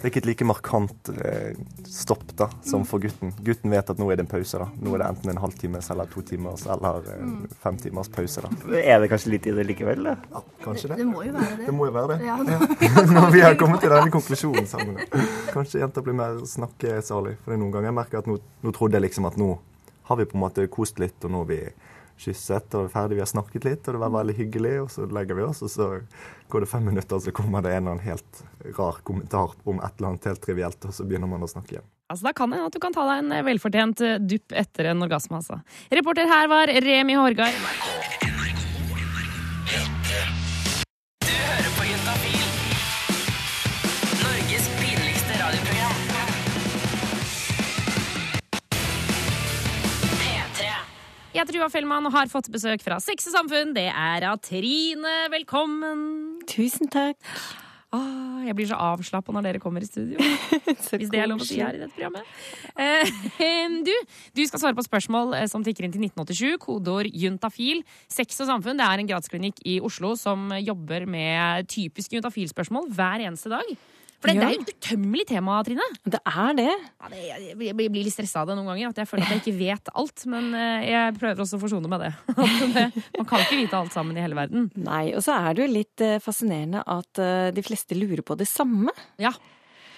Det 0.00 0.06
er 0.06 0.12
ikke 0.14 0.20
et 0.22 0.28
like 0.30 0.46
markant 0.48 1.08
eh, 1.12 1.58
stopp 1.84 2.22
da, 2.38 2.46
som 2.64 2.86
for 2.88 3.02
gutten. 3.02 3.34
Gutten 3.44 3.68
vet 3.74 3.90
at 3.92 3.98
nå 4.00 4.06
er 4.08 4.16
det 4.16 4.24
en 4.24 4.30
pause. 4.30 4.56
da. 4.56 4.68
Nå 4.80 4.94
er 4.96 5.02
det 5.02 5.08
enten 5.12 5.32
en 5.34 5.40
halvtimes 5.42 5.90
eller 5.92 6.08
to 6.08 6.22
timers 6.24 6.64
eller 6.64 7.04
eh, 7.12 7.34
fem 7.60 7.76
timers 7.82 8.08
pause. 8.08 8.40
da. 8.46 8.78
Er 8.80 9.02
det 9.02 9.10
kanskje 9.12 9.34
litt 9.34 9.48
i 9.50 9.52
det 9.58 9.66
likevel, 9.68 10.00
da? 10.08 10.14
Ja, 10.32 10.42
kanskje 10.64 10.94
det. 10.94 11.02
det 11.02 11.08
må 11.10 11.26
jo 11.26 11.34
være 11.36 11.58
det. 11.58 11.66
Det 11.68 11.74
må 11.76 11.90
jo 11.90 11.94
være 11.98 12.16
det. 12.16 12.30
Ja, 12.30 12.38
Når 13.20 13.28
vi 13.36 13.44
har 13.44 13.58
kommet 13.60 13.84
til 13.84 13.92
denne 13.92 14.14
konklusjonen 14.16 14.70
sammen. 14.70 14.96
Kanskje 15.52 15.84
jenter 15.84 16.06
blir 16.06 16.16
mer 16.16 16.40
snakkesalig. 16.48 17.36
For 17.42 17.52
det 17.52 17.58
er 17.58 17.62
noen 17.66 17.76
ganger 17.76 17.92
jeg 17.92 17.98
merker 18.00 18.22
at 18.24 18.32
nå, 18.32 18.38
nå 18.64 18.72
trodde 18.76 18.96
jeg 18.96 19.10
liksom 19.10 19.28
at 19.28 19.36
nå 19.40 19.52
har 20.10 20.16
vi 20.16 20.30
på 20.32 20.40
en 20.40 20.46
måte 20.48 20.64
kost 20.72 20.98
litt, 20.98 21.20
og 21.28 21.30
nå 21.30 21.44
har 21.44 21.52
vi 21.52 21.60
kysset 22.20 22.76
og 22.76 22.86
er 22.86 22.92
ferdig, 22.92 23.18
vi 23.18 23.24
har 23.24 23.30
snakket 23.30 23.66
litt, 23.66 23.86
og 23.88 23.96
det 23.96 24.02
var 24.02 24.12
veldig 24.14 24.36
hyggelig, 24.38 24.74
og 24.84 24.90
så 24.92 25.06
legger 25.10 25.38
vi 25.38 25.46
oss, 25.46 25.62
og 25.66 25.72
så 25.72 25.88
går 26.52 26.64
det 26.66 26.70
fem 26.70 26.84
minutter, 26.90 27.16
og 27.16 27.24
så 27.24 27.34
kommer 27.34 27.64
det 27.64 27.72
en 27.74 27.82
eller 27.82 27.96
annen 27.96 28.06
helt 28.06 28.42
rar 28.78 29.00
kommentar 29.06 29.56
om 29.64 29.80
et 29.80 29.96
eller 29.96 30.12
annet 30.12 30.30
helt 30.30 30.44
trivielt, 30.44 30.84
og 30.84 30.96
så 30.96 31.06
begynner 31.08 31.30
man 31.30 31.46
å 31.46 31.50
snakke 31.50 31.78
igjen. 31.78 31.88
Altså, 32.10 32.26
Da 32.26 32.32
kan 32.34 32.50
det 32.50 32.58
hende 32.58 32.72
at 32.72 32.74
du 32.74 32.82
kan 32.82 32.96
ta 32.96 33.06
deg 33.06 33.22
en 33.22 33.46
velfortjent 33.46 34.02
eh, 34.02 34.18
dupp 34.18 34.52
etter 34.52 34.90
en 34.90 35.06
orgasme. 35.06 35.38
altså. 35.38 35.60
Reporter 35.94 36.26
her 36.30 36.50
var 36.50 36.66
Remi 36.66 37.14
Horgard. 37.14 38.29
Jeg 51.30 51.44
heter 51.44 51.54
Tuva 51.54 51.68
Fellmann 51.70 52.08
og 52.08 52.10
har 52.10 52.26
fått 52.26 52.48
besøk 52.50 52.82
fra 52.82 52.96
Sex 52.98 53.28
og 53.30 53.36
Samfunn. 53.36 53.70
Det 53.76 53.86
er 53.86 54.24
av 54.26 54.40
Trine. 54.42 55.12
Velkommen. 55.30 56.00
Tusen 56.50 56.90
takk. 56.90 57.20
Ah, 57.94 58.42
jeg 58.42 58.56
blir 58.58 58.66
så 58.66 58.78
avslappa 58.78 59.34
når 59.34 59.46
dere 59.46 59.60
kommer 59.62 59.82
i 59.82 59.86
studio. 59.86 60.18
Så 60.86 60.98
Hvis 60.98 61.10
det 61.10 61.20
er 61.22 61.30
lov 61.30 61.42
å 61.42 61.46
si 61.46 61.60
her 61.62 61.78
i 61.78 61.80
dette 61.84 61.94
programmet. 61.94 62.26
Eh, 62.78 63.78
du, 63.86 63.92
du 64.38 64.42
skal 64.46 64.62
svare 64.62 64.78
på 64.78 64.86
spørsmål 64.86 65.36
eh, 65.38 65.46
som 65.50 65.62
tikker 65.66 65.86
inn 65.86 65.94
til 65.94 66.02
1987. 66.08 66.58
Kodeord 66.62 67.10
juntafil. 67.14 67.84
Sex 68.10 68.42
og 68.42 68.50
samfunn 68.50 68.82
det 68.82 68.86
er 68.86 69.02
en 69.02 69.10
gradsklinikk 69.10 69.62
i 69.70 69.78
Oslo 69.86 70.16
som 70.18 70.50
jobber 70.58 71.06
med 71.10 71.70
typiske 71.70 72.18
juntafilspørsmål 72.18 72.90
hver 72.94 73.26
eneste 73.26 73.54
dag. 73.54 73.74
For 74.20 74.28
det, 74.28 74.34
Ja. 74.36 74.40
det 74.40 74.48
er 74.48 74.56
jo 74.58 74.64
et 74.66 74.72
utømmelig 74.76 75.24
tema, 75.30 75.58
Trine. 75.64 75.86
Det 76.04 76.20
er 76.28 76.50
det. 76.58 76.66
Ja, 77.00 77.08
det, 77.08 77.20
jeg, 77.24 77.54
jeg 77.64 77.76
blir 77.78 78.04
litt 78.04 78.12
stressa 78.12 78.42
av 78.42 78.50
det 78.50 78.56
noen 78.58 78.68
ganger. 78.68 78.90
At 78.92 79.00
jeg 79.00 79.08
føler 79.08 79.24
at 79.24 79.32
jeg 79.32 79.40
ikke 79.40 79.58
vet 79.62 79.88
alt. 79.96 80.24
Men 80.28 80.50
eh, 80.54 80.88
jeg 80.90 81.14
prøver 81.16 81.40
også 81.46 81.56
å 81.56 81.62
forsone 81.62 81.88
med 81.88 82.00
det. 82.04 82.10
Man 83.16 83.28
kan 83.30 83.40
ikke 83.46 83.60
vite 83.62 83.78
alt 83.80 83.96
sammen 83.96 84.18
i 84.18 84.24
hele 84.24 84.36
verden. 84.36 84.68
Nei, 84.76 85.06
og 85.16 85.24
så 85.24 85.38
er 85.40 85.56
det 85.56 85.64
jo 85.66 85.70
litt 85.72 86.04
eh, 86.04 86.18
fascinerende 86.20 86.84
at 86.84 87.22
eh, 87.24 87.48
de 87.56 87.64
fleste 87.64 87.96
lurer 87.96 88.20
på 88.26 88.36
det 88.40 88.48
samme. 88.50 88.92
Ja, 89.22 89.32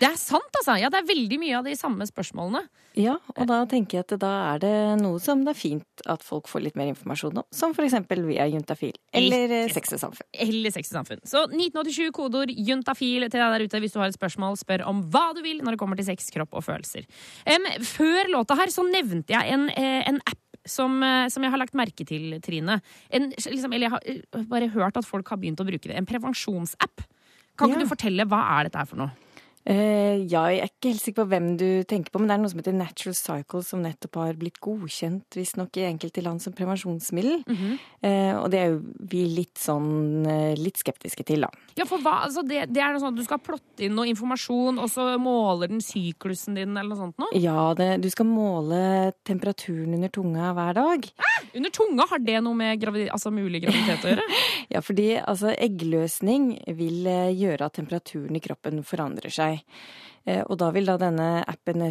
det 0.02 0.08
er 0.10 0.18
sant, 0.18 0.56
altså. 0.58 0.74
Ja, 0.82 0.88
det 0.90 0.98
er 0.98 1.06
veldig 1.08 1.38
mye 1.38 1.58
av 1.60 1.66
de 1.68 1.74
samme 1.78 2.06
spørsmålene. 2.08 2.64
Ja, 2.98 3.14
og 3.36 3.46
da 3.48 3.60
tenker 3.70 4.00
jeg 4.00 4.04
at 4.08 4.14
da 4.20 4.30
er 4.52 4.58
det 4.60 4.72
noe 5.00 5.20
som 5.22 5.44
det 5.46 5.54
er 5.54 5.58
fint 5.60 6.02
at 6.10 6.24
folk 6.26 6.50
får 6.50 6.64
litt 6.66 6.76
mer 6.76 6.90
informasjon 6.90 7.38
om. 7.40 7.46
Som 7.54 7.72
for 7.76 7.86
eksempel 7.86 8.24
via 8.26 8.44
Juntafil. 8.50 8.92
Eller 9.16 9.70
Sex 9.72 9.94
og 9.96 10.02
samfunn. 10.02 10.28
Eller 10.44 10.74
sex 10.74 10.90
og 10.92 10.98
samfunn. 10.98 11.22
Så 11.24 11.44
1987, 11.48 12.10
kodeord 12.18 12.52
juntafil 12.52 13.28
til 13.30 13.38
deg 13.40 13.54
der 13.54 13.64
ute 13.68 13.80
hvis 13.86 13.94
du 13.94 14.00
har 14.02 14.10
et 14.10 14.18
spørsmål. 14.18 14.58
Spør 14.60 14.84
om 14.90 15.00
hva 15.14 15.28
du 15.38 15.40
vil 15.46 15.62
når 15.62 15.76
det 15.78 15.82
kommer 15.84 15.96
til 16.00 16.10
sex, 16.10 16.28
kropp 16.34 16.58
og 16.58 16.66
følelser. 16.66 17.06
Um, 17.46 17.70
før 17.86 18.32
låta 18.34 18.58
her 18.58 18.74
så 18.74 18.84
nevnte 18.90 19.32
jeg 19.38 19.54
en, 19.54 19.68
eh, 19.70 20.02
en 20.10 20.20
app. 20.26 20.38
Som, 20.62 21.00
eh, 21.02 21.26
som 21.26 21.42
jeg 21.42 21.50
har 21.50 21.58
lagt 21.58 21.74
merke 21.74 22.04
til, 22.06 22.36
Trine. 22.38 22.76
En, 23.10 23.32
liksom, 23.34 23.72
eller 23.74 23.88
jeg 23.88 23.90
har 23.96 24.04
eh, 24.06 24.44
bare 24.46 24.68
hørt 24.70 24.96
at 25.00 25.08
folk 25.08 25.26
har 25.32 25.40
begynt 25.42 25.58
å 25.58 25.66
bruke 25.66 25.88
det. 25.90 25.96
En 25.98 26.06
prevensjonsapp. 26.06 27.02
Kan 27.58 27.72
ikke 27.72 27.80
Ja. 27.80 27.82
du 27.82 27.90
fortelle 27.90 28.26
hva 28.30 28.38
er 28.60 28.68
dette 28.68 28.78
er 28.78 28.86
for 28.86 29.00
noe? 29.00 29.10
Eh, 29.62 30.24
ja, 30.26 30.42
jeg 30.50 30.58
er 30.64 30.70
ikke 30.70 30.90
helt 30.90 31.02
sikker 31.04 31.22
på 31.22 31.28
hvem 31.30 31.48
du 31.60 31.66
tenker 31.88 32.10
på, 32.10 32.18
men 32.18 32.30
det 32.30 32.34
er 32.34 32.42
noe 32.42 32.50
som 32.50 32.58
heter 32.58 32.74
Natural 32.74 33.14
Cycle, 33.14 33.62
som 33.66 33.82
nettopp 33.84 34.18
har 34.18 34.38
blitt 34.40 34.58
godkjent, 34.62 35.38
visstnok 35.38 35.78
i 35.78 35.84
enkelte 35.86 36.24
land, 36.24 36.42
som 36.42 36.54
prevensjonsmiddel. 36.56 37.44
eh, 38.02 38.34
og 38.34 38.48
det 38.50 38.58
er 38.58 38.72
jo 38.72 38.80
vi 39.12 39.22
litt 39.30 39.60
sånn 39.60 40.26
uh, 40.26 40.54
litt 40.58 40.80
skeptiske 40.80 41.24
til, 41.28 41.44
da. 41.46 41.50
Ja, 41.78 41.86
for 41.88 42.02
hva, 42.02 42.24
altså 42.26 42.42
det, 42.46 42.64
det 42.74 42.82
er 42.82 42.92
noe 42.92 43.02
sånn 43.02 43.14
at 43.14 43.20
Du 43.20 43.24
skal 43.24 43.40
plotte 43.42 43.86
inn 43.86 43.94
noe 43.96 44.08
informasjon, 44.10 44.80
og 44.82 44.90
så 44.90 45.06
måler 45.22 45.70
den 45.70 45.82
syklusen 45.84 46.58
din, 46.58 46.74
eller 46.74 46.90
noe 46.94 47.00
sånt 47.04 47.22
noe? 47.22 47.30
Ja, 47.38 47.70
det, 47.78 48.00
du 48.02 48.10
skal 48.12 48.26
måle 48.28 49.12
temperaturen 49.28 49.94
under 49.94 50.10
tunga 50.12 50.50
hver 50.56 50.74
dag. 50.78 51.06
Under 51.52 51.74
tunga, 51.74 52.08
har 52.10 52.22
det 52.24 52.40
noe 52.42 52.58
med 52.58 52.82
gravid, 52.82 53.08
altså 53.14 53.30
mulig 53.34 53.62
graviditet 53.66 54.06
å 54.08 54.14
gjøre? 54.14 54.28
Ja, 54.72 54.80
fordi 54.80 55.18
altså, 55.18 55.50
eggløsning 55.52 56.54
vil 56.78 57.04
gjøre 57.36 57.66
at 57.66 57.74
temperaturen 57.76 58.38
i 58.38 58.40
kroppen 58.40 58.80
forandrer 58.86 59.32
seg. 59.34 59.51
Eh, 60.24 60.42
og 60.46 60.58
da 60.60 60.70
vil 60.74 60.88
da 60.88 60.98
denne 61.00 61.28
appen 61.50 61.88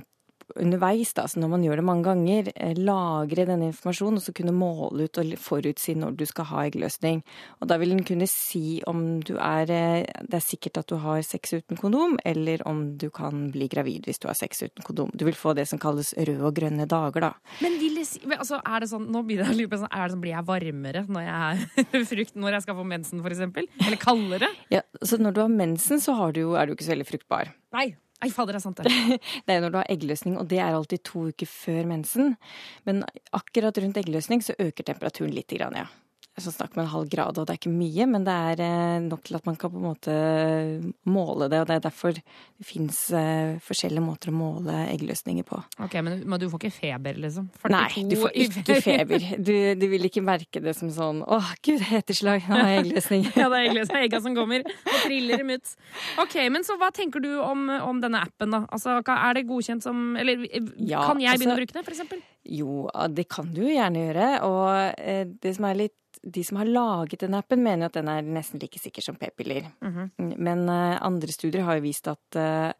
underveis, 0.56 1.14
da, 1.18 1.26
så 1.28 1.42
når 1.42 1.52
man 1.54 1.66
gjør 1.66 1.82
det 1.82 1.86
mange 1.88 2.06
ganger, 2.08 2.52
eh, 2.56 2.78
lagre 2.78 3.46
denne 3.50 3.70
informasjonen 3.72 4.20
og 4.20 4.26
så 4.26 4.34
kunne 4.36 4.54
måle 4.56 5.08
ut 5.08 5.22
og 5.22 5.34
forutsi 5.42 5.96
når 5.98 6.18
du 6.20 6.26
skal 6.30 6.48
ha 6.52 6.66
eggløsning. 6.68 7.22
Og 7.62 7.70
da 7.72 7.78
vil 7.82 7.94
den 7.96 8.04
kunne 8.08 8.28
si 8.30 8.82
om 8.90 9.22
du 9.26 9.36
er 9.38 9.72
eh, 9.72 10.06
Det 10.22 10.38
er 10.38 10.44
sikkert 10.44 10.78
at 10.82 10.90
du 10.92 10.98
har 11.02 11.22
sex 11.26 11.54
uten 11.54 11.80
kondom, 11.80 12.18
eller 12.26 12.62
om 12.68 12.98
du 12.98 13.10
kan 13.10 13.50
bli 13.52 13.68
gravid 13.72 14.08
hvis 14.08 14.22
du 14.22 14.28
har 14.30 14.38
sex 14.38 14.64
uten 14.64 14.86
kondom. 14.86 15.12
Du 15.14 15.26
vil 15.26 15.38
få 15.38 15.56
det 15.58 15.68
som 15.70 15.80
kalles 15.82 16.14
røde 16.18 16.46
og 16.46 16.56
grønne 16.56 16.88
dager, 16.90 17.28
da. 17.28 17.34
Men 17.62 17.80
vil 17.82 18.00
det 18.00 18.08
si, 18.10 18.22
men 18.26 18.40
altså, 18.42 18.62
er 18.62 18.84
det 18.84 18.92
sånn, 18.92 19.10
nå 19.12 19.24
blir 19.28 19.42
det 19.42 19.50
sånn, 19.52 19.90
er 19.90 20.06
det 20.06 20.14
sånn, 20.16 20.24
blir 20.24 20.36
jeg 20.36 20.48
varmere 20.48 21.06
når 21.12 21.28
jeg 21.28 22.06
frukt, 22.12 22.38
når 22.40 22.58
jeg 22.58 22.68
skal 22.68 22.80
få 22.80 22.88
mensen, 22.88 23.26
eksempel? 23.32 23.68
Eller 23.82 24.00
kaldere? 24.02 24.52
Ja, 24.74 24.84
så 25.02 25.20
når 25.22 25.36
du 25.36 25.44
har 25.44 25.52
mensen, 25.52 26.02
så 26.04 26.16
har 26.18 26.36
du 26.36 26.44
er 26.56 26.68
du 26.68 26.76
ikke 26.76 26.88
så 26.88 26.96
veldig 26.96 27.10
fruktbar. 27.10 27.54
Nei. 27.76 27.92
Nei, 28.22 28.30
fader, 28.30 28.54
det 28.54 28.62
er 28.62 28.66
sant 28.68 28.82
det. 28.82 29.20
Det 29.48 29.56
er 29.56 29.64
når 29.64 29.74
du 29.74 29.80
har 29.80 29.90
eggløsning, 29.90 30.38
og 30.38 30.50
det 30.52 30.60
er 30.62 30.76
alltid 30.78 31.02
to 31.08 31.26
uker 31.32 31.50
før 31.50 31.90
mensen. 31.90 32.36
Men 32.86 33.02
akkurat 33.34 33.78
rundt 33.82 33.98
eggløsning 33.98 34.44
så 34.46 34.58
øker 34.62 34.86
temperaturen 34.86 35.34
litt, 35.34 35.56
ja. 35.58 35.88
Så 36.42 36.54
snakk 36.56 36.76
med 36.78 36.86
en 36.88 36.94
halv 36.96 37.10
grad, 37.12 37.38
og 37.38 37.48
det 37.48 37.54
er 37.56 37.60
ikke 37.62 37.74
mye, 37.74 38.08
men 38.10 38.26
det 38.28 38.36
er 38.52 38.64
eh, 38.66 38.98
nok 39.06 39.24
til 39.28 39.38
at 39.38 39.46
man 39.48 39.58
kan 39.62 39.74
på 39.74 39.80
en 39.82 39.88
måte 39.90 40.16
måle 41.10 41.50
det. 41.52 41.62
Og 41.62 41.70
det 41.70 41.78
er 41.78 41.86
derfor 41.86 42.16
det 42.18 42.66
fins 42.66 43.00
forskjellige 43.66 44.04
måter 44.04 44.32
å 44.32 44.36
måle 44.36 44.76
eggløsninger 44.92 45.46
på. 45.48 45.60
Ok, 45.84 45.98
men, 46.06 46.22
men 46.26 46.42
du 46.42 46.48
får 46.52 46.64
ikke 46.64 46.74
feber, 46.76 47.20
liksom? 47.22 47.50
Nei, 47.72 47.88
du 48.10 48.18
får 48.22 48.36
ikke 48.48 48.80
feber. 48.84 49.28
Du, 49.42 49.54
du 49.78 49.86
vil 49.90 50.06
ikke 50.06 50.22
merke 50.24 50.62
det 50.64 50.74
som 50.78 50.92
sånn 50.94 51.22
åh, 51.26 51.54
gud, 51.66 51.82
heteslag, 51.88 52.46
nå 52.50 52.58
har 52.58 52.74
jeg 52.76 52.84
eggløsning. 52.86 53.26
Ja, 53.42 53.48
det 53.52 53.62
er 53.66 53.88
så 53.90 54.00
egga 54.02 54.20
som 54.24 54.36
kommer 54.38 54.66
og 54.66 54.98
triller 55.06 55.42
dem 55.42 55.54
ut. 55.56 55.72
Ok, 56.22 56.36
men 56.54 56.66
så 56.68 56.78
hva 56.80 56.92
tenker 56.96 57.24
du 57.24 57.32
om, 57.42 57.66
om 57.82 58.02
denne 58.04 58.22
appen, 58.26 58.54
da? 58.54 58.64
Altså, 58.74 59.00
er 59.02 59.38
det 59.38 59.48
godkjent 59.50 59.86
som 59.86 60.16
Eller 60.20 60.46
eh, 60.50 60.68
Ja, 60.78 61.06
kan 61.08 61.22
jeg 61.24 61.40
begynne 61.40 61.56
altså- 61.56 61.58
å 61.58 61.62
bruke 61.62 61.78
det, 61.78 61.86
for 61.88 61.96
eksempel? 61.96 62.22
Jo, 62.42 62.90
det 63.14 63.28
kan 63.30 63.52
du 63.54 63.64
gjerne 63.68 64.06
gjøre. 64.08 64.30
Og 64.48 65.02
eh, 65.02 65.26
det 65.42 65.56
som 65.58 65.68
er 65.70 65.84
litt 65.86 65.98
De 66.22 66.44
som 66.46 66.60
har 66.62 66.70
laget 66.70 67.24
den 67.24 67.34
appen, 67.34 67.64
mener 67.66 67.90
at 67.90 67.98
den 67.98 68.10
er 68.12 68.22
nesten 68.22 68.62
like 68.62 68.80
sikker 68.80 69.02
som 69.02 69.18
p-piller. 69.18 69.72
Men 70.38 70.68
eh, 70.70 71.00
andre 71.02 71.34
studier 71.34 71.66
har 71.66 71.80
jo 71.80 71.88
vist 71.88 72.08
at 72.12 72.38
eh, 72.38 72.72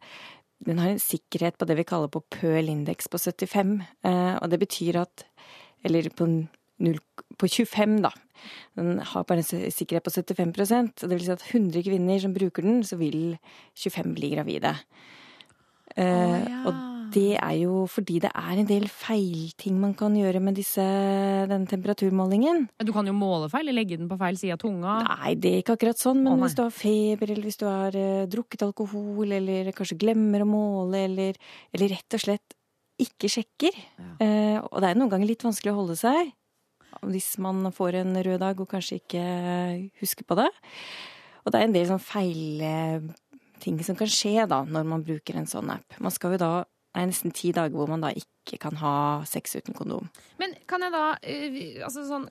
den 0.62 0.78
har 0.78 0.92
en 0.92 1.02
sikkerhet 1.02 1.58
på 1.58 1.66
det 1.66 1.76
vi 1.80 1.86
kaller 1.88 2.12
på 2.12 2.22
pøl-indeks 2.30 3.10
på 3.10 3.18
75. 3.18 3.80
eh, 4.06 4.34
og 4.38 4.50
det 4.50 4.60
betyr 4.62 5.00
at 5.02 5.26
Eller 5.84 6.08
på, 6.14 6.26
0, 6.78 6.98
på 7.38 7.48
25, 7.48 8.02
da. 8.02 8.10
Den 8.78 9.00
har 9.00 9.24
bare 9.24 9.42
en 9.42 9.72
sikkerhet 9.72 10.04
på 10.04 10.10
75 10.10 11.02
og 11.02 11.10
Det 11.10 11.16
vil 11.18 11.24
si 11.24 11.32
at 11.32 11.42
100 11.50 11.82
kvinner 11.82 12.20
som 12.20 12.34
bruker 12.34 12.62
den, 12.62 12.84
så 12.84 12.96
vil 12.96 13.38
25 13.74 14.14
bli 14.14 14.30
gravide. 14.36 14.76
Oh, 15.96 16.38
ja. 16.38 16.62
Og 16.66 16.91
det 17.14 17.36
er 17.36 17.56
jo 17.60 17.82
fordi 17.90 18.18
det 18.24 18.30
er 18.32 18.60
en 18.60 18.68
del 18.68 18.88
feilting 18.90 19.76
man 19.80 19.92
kan 19.98 20.14
gjøre 20.16 20.40
med 20.44 20.56
disse, 20.58 20.84
denne 21.50 21.68
temperaturmålingen. 21.70 22.66
Du 22.82 22.92
kan 22.94 23.08
jo 23.08 23.14
måle 23.16 23.50
feil, 23.52 23.66
eller 23.68 23.82
legge 23.82 24.00
den 24.00 24.10
på 24.10 24.18
feil 24.20 24.38
side 24.40 24.56
av 24.56 24.62
tunga. 24.62 24.96
Nei, 25.08 25.34
det 25.40 25.52
er 25.52 25.62
ikke 25.62 25.76
akkurat 25.78 26.00
sånn, 26.00 26.24
men 26.24 26.36
Å, 26.36 26.42
hvis 26.44 26.58
du 26.58 26.64
har 26.64 26.74
feber, 26.74 27.34
eller 27.34 27.48
hvis 27.48 27.60
du 27.60 27.68
har 27.68 27.96
uh, 27.98 28.24
drukket 28.32 28.66
alkohol, 28.66 29.36
eller 29.38 29.72
kanskje 29.76 30.00
glemmer 30.00 30.44
å 30.44 30.50
måle, 30.50 31.06
eller, 31.10 31.40
eller 31.72 31.96
rett 31.96 32.18
og 32.18 32.24
slett 32.24 32.58
ikke 33.02 33.30
sjekker. 33.30 33.76
Eh, 34.22 34.58
og 34.60 34.78
det 34.82 34.92
er 34.92 34.98
noen 34.98 35.10
ganger 35.12 35.30
litt 35.30 35.44
vanskelig 35.44 35.72
å 35.72 35.80
holde 35.82 35.98
seg 35.98 36.32
hvis 37.08 37.32
man 37.42 37.64
får 37.74 37.96
en 38.02 38.18
rød 38.20 38.42
dag 38.42 38.58
og 38.60 38.68
kanskje 38.70 39.00
ikke 39.00 39.22
husker 40.02 40.26
på 40.28 40.36
det. 40.38 40.48
Og 41.42 41.50
det 41.50 41.58
er 41.58 41.66
en 41.66 41.74
del 41.74 41.88
sånn 41.88 42.02
feil 42.02 42.62
eh, 42.62 43.06
ting 43.62 43.80
som 43.82 43.96
kan 43.98 44.10
skje 44.10 44.44
da, 44.50 44.60
når 44.68 44.86
man 44.86 45.04
bruker 45.06 45.38
en 45.38 45.48
sånn 45.50 45.72
app. 45.72 45.96
Man 46.02 46.14
skal 46.14 46.36
jo 46.36 46.42
da 46.42 46.52
det 46.92 47.00
er 47.00 47.08
nesten 47.08 47.32
ti 47.32 47.54
dager 47.56 47.72
hvor 47.72 47.88
man 47.88 48.02
da 48.04 48.10
ikke 48.12 48.58
kan 48.60 48.76
ha 48.82 48.94
sex 49.28 49.54
uten 49.56 49.72
kondom. 49.72 50.10
Men 50.40 50.52
kan 50.68 50.82
jeg 50.84 50.92
da 50.92 51.04
eh, 51.24 51.54
altså 51.86 52.04
sånn, 52.04 52.26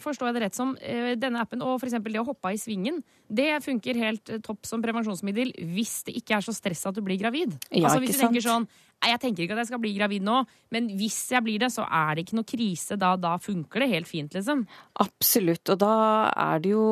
Forstår 0.00 0.30
jeg 0.30 0.36
det 0.38 0.42
rett 0.46 0.56
som 0.56 0.72
eh, 0.80 1.12
denne 1.20 1.42
appen 1.42 1.64
og 1.64 1.82
f.eks. 1.82 1.98
det 2.00 2.22
å 2.22 2.24
hoppe 2.24 2.48
av 2.48 2.56
i 2.56 2.60
svingen, 2.60 3.02
det 3.28 3.50
funker 3.66 4.00
helt 4.00 4.32
eh, 4.32 4.40
topp 4.44 4.64
som 4.68 4.80
prevensjonsmiddel 4.84 5.52
hvis 5.74 5.98
det 6.08 6.16
ikke 6.22 6.38
er 6.38 6.46
så 6.46 6.54
stress 6.56 6.86
at 6.88 6.96
du 6.96 7.02
blir 7.04 7.20
gravid? 7.20 7.58
Ja, 7.68 7.90
altså 7.90 8.00
Hvis 8.00 8.16
du 8.16 8.22
tenker 8.24 8.44
sant? 8.46 8.70
sånn 8.72 8.85
jeg 9.04 9.20
tenker 9.22 9.44
ikke 9.44 9.54
at 9.54 9.62
jeg 9.62 9.70
skal 9.70 9.80
bli 9.82 9.92
gravid 9.96 10.24
nå, 10.26 10.40
men 10.74 10.88
hvis 10.98 11.18
jeg 11.34 11.44
blir 11.46 11.60
det, 11.62 11.68
så 11.74 11.84
er 11.84 12.16
det 12.16 12.24
ikke 12.24 12.38
noe 12.38 12.48
krise. 12.48 12.96
Da, 13.00 13.12
da 13.20 13.36
funker 13.42 13.84
det 13.84 13.90
helt 13.92 14.10
fint, 14.10 14.34
liksom. 14.34 14.64
Absolutt, 15.04 15.68
og 15.74 15.78
da 15.82 15.92
er 16.32 16.64
det 16.64 16.72
jo 16.72 16.86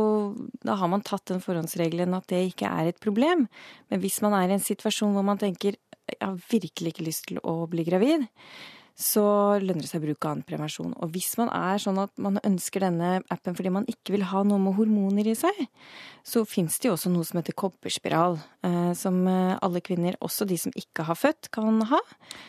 Da 0.64 0.76
har 0.80 0.90
man 0.90 1.02
tatt 1.04 1.26
den 1.32 1.42
forhåndsregelen 1.42 2.14
at 2.16 2.28
det 2.30 2.44
ikke 2.52 2.70
er 2.70 2.90
et 2.90 3.00
problem. 3.02 3.48
Men 3.90 4.04
hvis 4.04 4.20
man 4.24 4.36
er 4.36 4.52
i 4.52 4.58
en 4.58 4.62
situasjon 4.62 5.16
hvor 5.16 5.26
man 5.26 5.40
tenker 5.40 5.78
jeg 6.04 6.20
har 6.20 6.36
virkelig 6.50 6.92
ikke 6.92 7.06
lyst 7.06 7.28
til 7.30 7.38
å 7.40 7.64
bli 7.70 7.84
gravid, 7.86 8.26
så 8.94 9.24
lønner 9.58 9.82
det 9.82 9.88
seg 9.90 10.02
å 10.02 10.06
bruke 10.06 10.28
annen 10.30 10.44
prevensjon. 10.46 10.92
Og 11.02 11.10
hvis 11.16 11.32
man 11.40 11.48
er 11.50 11.80
sånn 11.82 11.98
at 11.98 12.12
man 12.22 12.38
ønsker 12.46 12.84
denne 12.84 13.16
appen 13.32 13.56
fordi 13.58 13.72
man 13.74 13.88
ikke 13.90 14.14
vil 14.14 14.26
ha 14.30 14.44
noe 14.46 14.60
med 14.62 14.76
hormoner 14.78 15.26
i 15.32 15.34
seg, 15.38 15.64
så 16.22 16.44
fins 16.46 16.78
det 16.78 16.88
jo 16.88 16.94
også 16.94 17.10
noe 17.10 17.26
som 17.26 17.40
heter 17.40 17.56
kobberspiral, 17.58 18.38
eh, 18.66 18.92
som 18.98 19.18
eh, 19.26 19.56
alle 19.58 19.82
kvinner, 19.84 20.14
også 20.22 20.46
de 20.46 20.60
som 20.62 20.74
ikke 20.78 21.08
har 21.08 21.18
født, 21.18 21.50
kan 21.54 21.82
ha. 21.90 22.00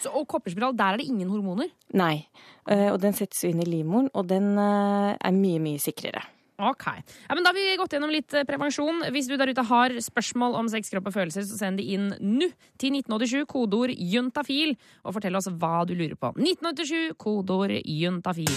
Så, 0.04 0.14
og 0.14 0.28
kopperspiral, 0.32 0.78
der 0.78 0.94
er 0.94 1.02
det 1.02 1.10
ingen 1.10 1.34
hormoner. 1.34 1.74
Nei. 1.98 2.28
Eh, 2.70 2.92
Og 2.94 3.02
den 3.02 3.18
settes 3.18 3.42
jo 3.42 3.50
inn 3.50 3.66
i 3.66 3.70
livmoren, 3.70 4.12
og 4.14 4.30
den 4.30 4.54
er 4.62 5.36
mye, 5.36 5.60
mye 5.64 5.82
sikrere. 5.82 6.22
Ok. 6.56 6.86
Ja, 7.28 7.36
men 7.36 7.44
Da 7.44 7.52
har 7.52 7.58
vi 7.58 7.76
gått 7.76 7.92
gjennom 7.96 8.14
litt 8.14 8.34
eh, 8.34 8.46
prevensjon. 8.48 9.04
Hvis 9.12 9.28
du 9.28 9.36
der 9.36 9.52
ute 9.52 9.66
har 9.68 9.96
spørsmål 10.00 10.56
om 10.56 10.70
sex, 10.72 10.90
kropp 10.94 11.10
og 11.12 11.18
følelser, 11.18 11.44
så 11.44 11.60
send 11.60 11.82
de 11.82 11.90
inn 11.98 12.14
nå 12.16 12.48
til 12.80 12.96
1987, 12.96 13.44
kodeord 13.52 13.92
juntafil, 13.92 14.76
og 15.04 15.18
fortell 15.18 15.36
oss 15.36 15.52
hva 15.52 15.84
du 15.88 15.96
lurer 15.98 16.16
på. 16.16 16.32
1987, 16.40 17.16
kodeord 17.20 17.76
juntafil. 17.84 18.54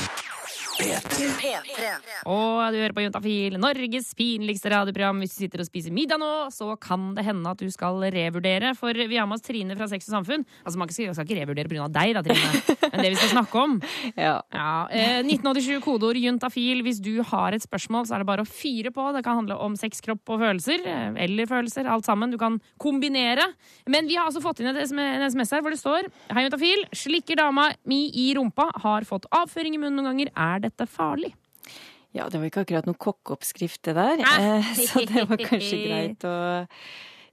Og 2.28 2.72
du 2.72 2.78
hører 2.78 2.94
på 2.94 3.02
Juntafil, 3.04 3.56
Norges 3.60 4.10
pinligste 4.18 4.70
radioprogram. 4.72 5.18
Hvis 5.22 5.34
du 5.34 5.42
sitter 5.44 5.62
og 5.62 5.68
spiser 5.68 5.94
middag 5.94 6.20
nå, 6.22 6.28
så 6.54 6.70
kan 6.80 7.10
det 7.16 7.24
hende 7.26 7.50
at 7.50 7.60
du 7.62 7.68
skal 7.74 7.98
revurdere. 8.14 8.74
For 8.78 8.94
vi 8.94 9.18
har 9.18 9.26
med 9.28 9.38
oss 9.38 9.46
Trine 9.46 9.76
fra 9.78 9.88
Sex 9.90 10.08
og 10.10 10.18
Samfunn. 10.18 10.44
Altså, 10.64 10.78
Man 10.78 10.90
skal, 10.92 11.10
ikke 11.24 11.38
revurdere 11.40 11.70
pga. 11.70 11.88
deg, 11.98 12.14
da, 12.18 12.22
Trine. 12.26 12.76
Men 12.92 13.04
det 13.04 13.10
vi 13.14 13.18
skal 13.20 13.34
snakke 13.36 13.64
om. 13.64 13.78
Ja. 14.18 14.38
Ja, 14.52 14.88
eh, 14.90 15.20
1987 15.22 15.78
kodeord 15.84 16.18
juntafil. 16.18 16.80
Hvis 16.86 16.98
du 17.04 17.20
har 17.26 17.54
et 17.54 17.62
spørsmål, 17.62 18.06
så 18.08 18.16
er 18.16 18.22
det 18.22 18.28
bare 18.30 18.42
å 18.44 18.48
fyre 18.48 18.90
på. 18.94 19.04
Det 19.14 19.22
kan 19.26 19.38
handle 19.40 19.56
om 19.62 19.76
sex, 19.78 20.00
kropp 20.04 20.32
og 20.34 20.40
følelser. 20.42 20.82
eh, 20.86 21.12
Eller 21.24 21.46
følelser. 21.50 21.86
Alt 21.90 22.06
sammen. 22.08 22.32
Du 22.32 22.38
kan 22.40 22.58
kombinere. 22.82 23.44
Men 23.88 24.08
vi 24.10 24.16
har 24.18 24.26
altså 24.28 24.42
fått 24.44 24.60
inn 24.62 24.70
et 24.72 24.78
en 24.88 25.26
SMS 25.30 25.52
her 25.54 25.62
hvor 25.64 25.74
det 25.74 25.80
står 25.80 26.08
Hei, 26.32 26.44
juntafil. 26.46 26.84
Slikker 26.96 27.38
dama 27.40 27.68
mi 27.88 28.08
i 28.14 28.28
rumpa. 28.38 28.68
Har 28.82 29.06
fått 29.08 29.28
avføring 29.34 29.76
i 29.76 29.80
munnen 29.82 29.98
noen 30.02 30.10
ganger. 30.12 30.32
Er 30.34 30.64
dette 30.68 30.86
farlig? 30.90 31.32
Ja, 32.16 32.24
det 32.32 32.38
var 32.40 32.48
ikke 32.48 32.62
akkurat 32.64 32.86
noen 32.88 32.96
kokkeoppskrift, 32.98 33.82
det 33.84 33.94
der. 33.98 34.22
Eh, 34.24 34.70
Så 34.88 35.02
det 35.08 35.26
var 35.28 35.40
kanskje 35.40 35.80
greit 35.86 36.24
å 36.24 36.34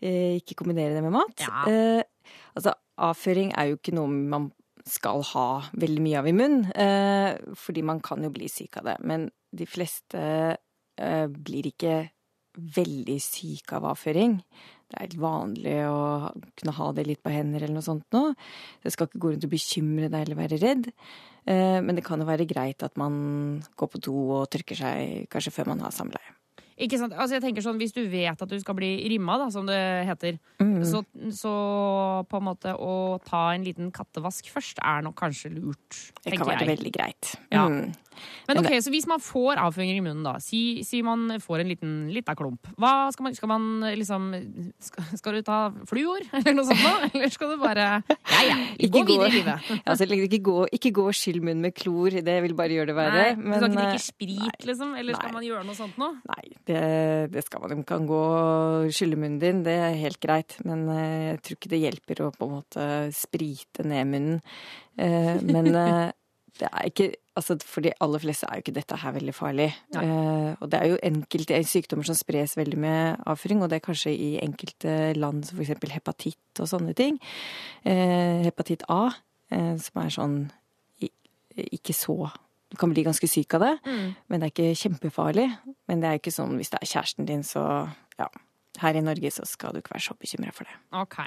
eh, 0.01 0.35
ikke 0.41 0.57
kombinere 0.59 0.97
det 0.97 1.03
med 1.05 1.15
mat. 1.15 1.39
Ja. 1.45 1.63
Eh, 1.71 2.35
altså, 2.57 2.73
avføring 2.99 3.53
er 3.55 3.71
jo 3.71 3.79
ikke 3.79 3.95
noe 3.95 4.11
man 4.11 4.49
skal 4.85 5.23
ha 5.31 5.47
veldig 5.73 6.01
mye 6.05 6.19
av 6.19 6.27
i 6.29 6.35
munnen, 6.35 6.67
eh, 6.77 7.39
fordi 7.57 7.81
man 7.87 8.03
kan 8.05 8.21
jo 8.21 8.29
bli 8.35 8.49
syk 8.51 8.77
av 8.83 8.91
det. 8.91 8.97
Men 9.07 9.29
de 9.55 9.65
fleste 9.69 10.21
blir 10.95 11.65
ikke 11.71 11.95
veldig 12.75 13.17
syke 13.19 13.75
av 13.75 13.83
avføring. 13.89 14.37
Det 14.87 14.95
er 14.95 15.01
helt 15.07 15.17
vanlig 15.19 15.73
å 15.89 16.29
kunne 16.55 16.75
ha 16.77 16.85
det 16.95 17.03
litt 17.09 17.23
på 17.25 17.33
hender 17.33 17.63
eller 17.65 17.75
noe 17.79 17.83
sånt 17.83 18.05
nå. 18.15 18.21
Det 18.83 18.93
skal 18.93 19.09
ikke 19.09 19.19
gå 19.25 19.31
rundt 19.33 19.47
og 19.47 19.51
bekymre 19.55 20.07
deg 20.13 20.21
eller 20.27 20.39
være 20.39 20.59
redd. 20.61 20.87
Eh, 21.47 21.79
Men 21.81 21.95
det 21.95 22.03
kan 22.05 22.19
jo 22.19 22.25
være 22.25 22.47
greit 22.49 22.81
at 22.83 22.95
man 22.97 23.63
går 23.77 23.87
på 23.93 24.01
do 24.01 24.15
og 24.41 24.49
trykker 24.49 24.75
seg 24.75 25.27
kanskje 25.29 25.51
før 25.53 25.67
man 25.73 25.79
har 25.85 25.91
samleie. 25.91 26.31
Ikke 26.77 26.97
sant? 26.99 27.13
Altså 27.13 27.37
jeg 27.37 27.41
tenker 27.45 27.63
sånn, 27.63 27.77
Hvis 27.79 27.93
du 27.95 28.01
vet 28.11 28.41
at 28.41 28.49
du 28.49 28.59
skal 28.59 28.75
bli 28.75 28.89
rimma, 29.07 29.37
da, 29.39 29.49
som 29.49 29.65
det 29.65 29.77
heter, 30.09 30.39
Mm. 30.59 30.83
så, 30.83 31.05
så 31.31 32.25
på 32.27 32.37
en 32.37 32.43
måte 32.43 32.73
å 32.75 33.21
ta 33.23 33.53
en 33.53 33.63
liten 33.63 33.91
kattevask 33.95 34.49
først 34.51 34.79
er 34.83 35.01
nok 35.05 35.15
kanskje 35.15 35.53
lurt. 35.55 36.11
Det 36.23 36.35
kan 36.37 36.47
være 36.47 36.65
jeg. 36.65 36.77
veldig 36.77 36.91
greit. 36.91 37.35
Ja. 37.51 37.67
Mm. 37.69 37.93
Men 38.47 38.55
Men 38.55 38.65
ok, 38.65 38.77
så 38.83 38.93
hvis 38.93 39.07
man 39.09 39.21
får 39.23 39.61
avføring 39.61 39.91
i 39.93 40.03
munnen, 40.03 40.23
da, 40.25 40.37
si, 40.43 40.83
si 40.87 41.01
man 41.05 41.27
får 41.43 41.63
en 41.63 41.71
liten 41.71 41.93
lita 42.13 42.35
klump, 42.37 42.69
hva 42.79 43.11
skal 43.13 43.27
man, 43.27 43.37
skal 43.37 43.51
man 43.51 43.67
liksom 43.97 44.29
skal, 44.83 45.09
skal 45.19 45.39
du 45.39 45.45
ta 45.45 45.59
fluor, 45.89 46.23
eller 46.39 46.55
noe 46.57 46.67
sånt 46.69 46.83
noe? 46.83 47.09
Eller 47.11 47.33
skal 47.33 47.53
du 47.55 47.61
bare 47.61 47.89
Ja 48.05 48.41
ja, 48.47 48.57
gå 48.91 49.03
videre 49.03 49.31
i 49.31 49.39
livet. 49.39 49.71
Altså, 49.85 50.07
ikke, 50.09 50.39
gå, 50.43 50.55
ikke 50.73 50.91
gå 50.95 51.03
og 51.11 51.15
skyll 51.15 51.41
munnen 51.43 51.63
med 51.67 51.75
klor, 51.77 52.13
det 52.25 52.35
vil 52.43 52.55
bare 52.57 52.73
gjøre 52.73 52.89
det 52.89 52.95
verre. 52.97 53.25
Nei, 53.35 53.45
du 53.45 53.55
skal 53.55 53.67
ikke 53.67 53.81
eh, 53.81 53.89
drikke 53.89 54.03
sprit, 54.05 54.65
liksom? 54.69 54.93
Eller 54.97 55.17
skal 55.17 55.29
nei. 55.29 55.35
man 55.37 55.45
gjøre 55.45 55.63
noe 55.67 55.77
sånt 55.77 55.99
noe? 56.01 56.17
Nei, 56.31 56.45
det, 56.69 56.81
det 57.33 57.43
skal 57.45 57.63
man. 57.63 57.75
De 57.75 57.87
kan 57.87 58.07
gå 58.09 58.21
og 58.25 58.95
skylle 58.95 59.19
munnen 59.19 59.39
din, 59.41 59.61
det 59.67 59.75
er 59.83 59.99
helt 59.99 60.19
greit. 60.23 60.57
Men 60.67 60.87
eh, 60.93 61.35
jeg 61.35 61.41
tror 61.45 61.59
ikke 61.59 61.73
det 61.75 61.81
hjelper 61.83 62.23
å 62.25 62.31
på 62.35 62.47
en 62.47 62.55
måte 62.57 62.87
sprite 63.15 63.85
ned 63.87 64.11
munnen. 64.11 64.41
Eh, 64.97 65.35
men 65.43 65.71
eh, 65.75 66.09
det 66.59 66.71
er 66.71 66.89
ikke 66.89 67.11
Altså, 67.35 67.57
for 67.67 67.83
de 67.83 67.91
aller 67.99 68.21
fleste 68.23 68.47
er 68.47 68.59
jo 68.59 68.63
ikke 68.63 68.75
dette 68.77 68.97
her 69.01 69.11
veldig 69.17 69.33
farlig. 69.35 69.67
Eh, 69.99 70.51
og 70.55 70.69
det 70.71 70.79
er 70.79 70.91
jo 70.93 70.99
enkelte 71.03 71.57
sykdommer 71.67 72.07
som 72.07 72.15
spres 72.15 72.55
veldig 72.55 72.79
med 72.79 73.25
avføring, 73.27 73.63
og 73.63 73.71
det 73.71 73.81
er 73.81 73.85
kanskje 73.89 74.13
i 74.15 74.29
enkelte 74.43 75.13
land 75.19 75.43
som 75.47 75.59
eksempel 75.59 75.91
hepatitt 75.91 76.61
og 76.63 76.69
sånne 76.71 76.95
ting. 76.95 77.19
Eh, 77.83 78.45
hepatitt 78.47 78.87
A, 78.87 79.09
eh, 79.51 79.75
som 79.83 80.01
er 80.03 80.15
sånn 80.15 80.37
ikke 81.55 81.93
så 81.95 82.31
Du 82.73 82.77
kan 82.81 82.89
bli 82.91 83.03
ganske 83.05 83.27
syk 83.29 83.53
av 83.55 83.61
det, 83.61 83.73
men 84.27 84.41
det 84.41 84.47
er 84.47 84.51
ikke 84.51 84.79
kjempefarlig. 84.81 85.45
Men 85.87 86.01
det 86.01 86.09
er 86.09 86.17
ikke 86.19 86.33
sånn 86.33 86.57
hvis 86.57 86.73
det 86.73 86.79
er 86.81 86.89
kjæresten 86.89 87.27
din, 87.29 87.43
så 87.45 87.61
ja. 88.19 88.27
Her 88.81 88.97
i 88.97 89.03
Norge 89.05 89.29
så 89.31 89.45
skal 89.47 89.71
du 89.71 89.79
ikke 89.79 89.93
være 89.93 90.03
så 90.03 90.15
bekymra 90.19 90.51
for 90.51 90.67
det. 90.67 90.75
Ok. 90.91 91.19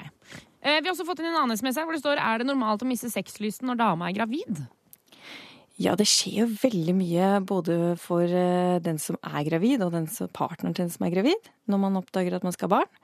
Eh, 0.61 0.81
vi 0.81 0.85
har 0.85 0.91
også 0.91 1.07
fått 1.07 1.23
inn 1.23 1.31
en 1.31 1.39
annen 1.39 1.57
SMS 1.57 1.79
her 1.79 1.87
hvor 1.87 1.95
det 1.95 2.03
står 2.03 2.21
Er 2.21 2.41
det 2.41 2.49
normalt 2.49 2.83
å 2.83 2.89
miste 2.89 3.09
sexlysten 3.09 3.71
når 3.71 3.79
dama 3.79 4.09
er 4.09 4.17
gravid? 4.19 4.67
Ja, 5.79 5.93
det 5.95 6.09
skjer 6.11 6.41
jo 6.41 6.47
veldig 6.59 6.93
mye 6.97 7.27
både 7.47 7.75
for 8.01 8.27
eh, 8.27 8.79
den 8.83 8.97
som 8.99 9.15
er 9.23 9.45
gravid, 9.47 9.79
og 9.85 9.93
den 9.95 10.09
som, 10.11 10.27
partneren 10.35 10.75
til 10.75 10.85
den 10.85 10.91
som 10.91 11.05
er 11.07 11.13
gravid, 11.13 11.51
når 11.71 11.79
man 11.85 11.99
oppdager 12.01 12.35
at 12.35 12.43
man 12.43 12.55
skal 12.55 12.67
ha 12.67 12.81
barn. 12.81 12.97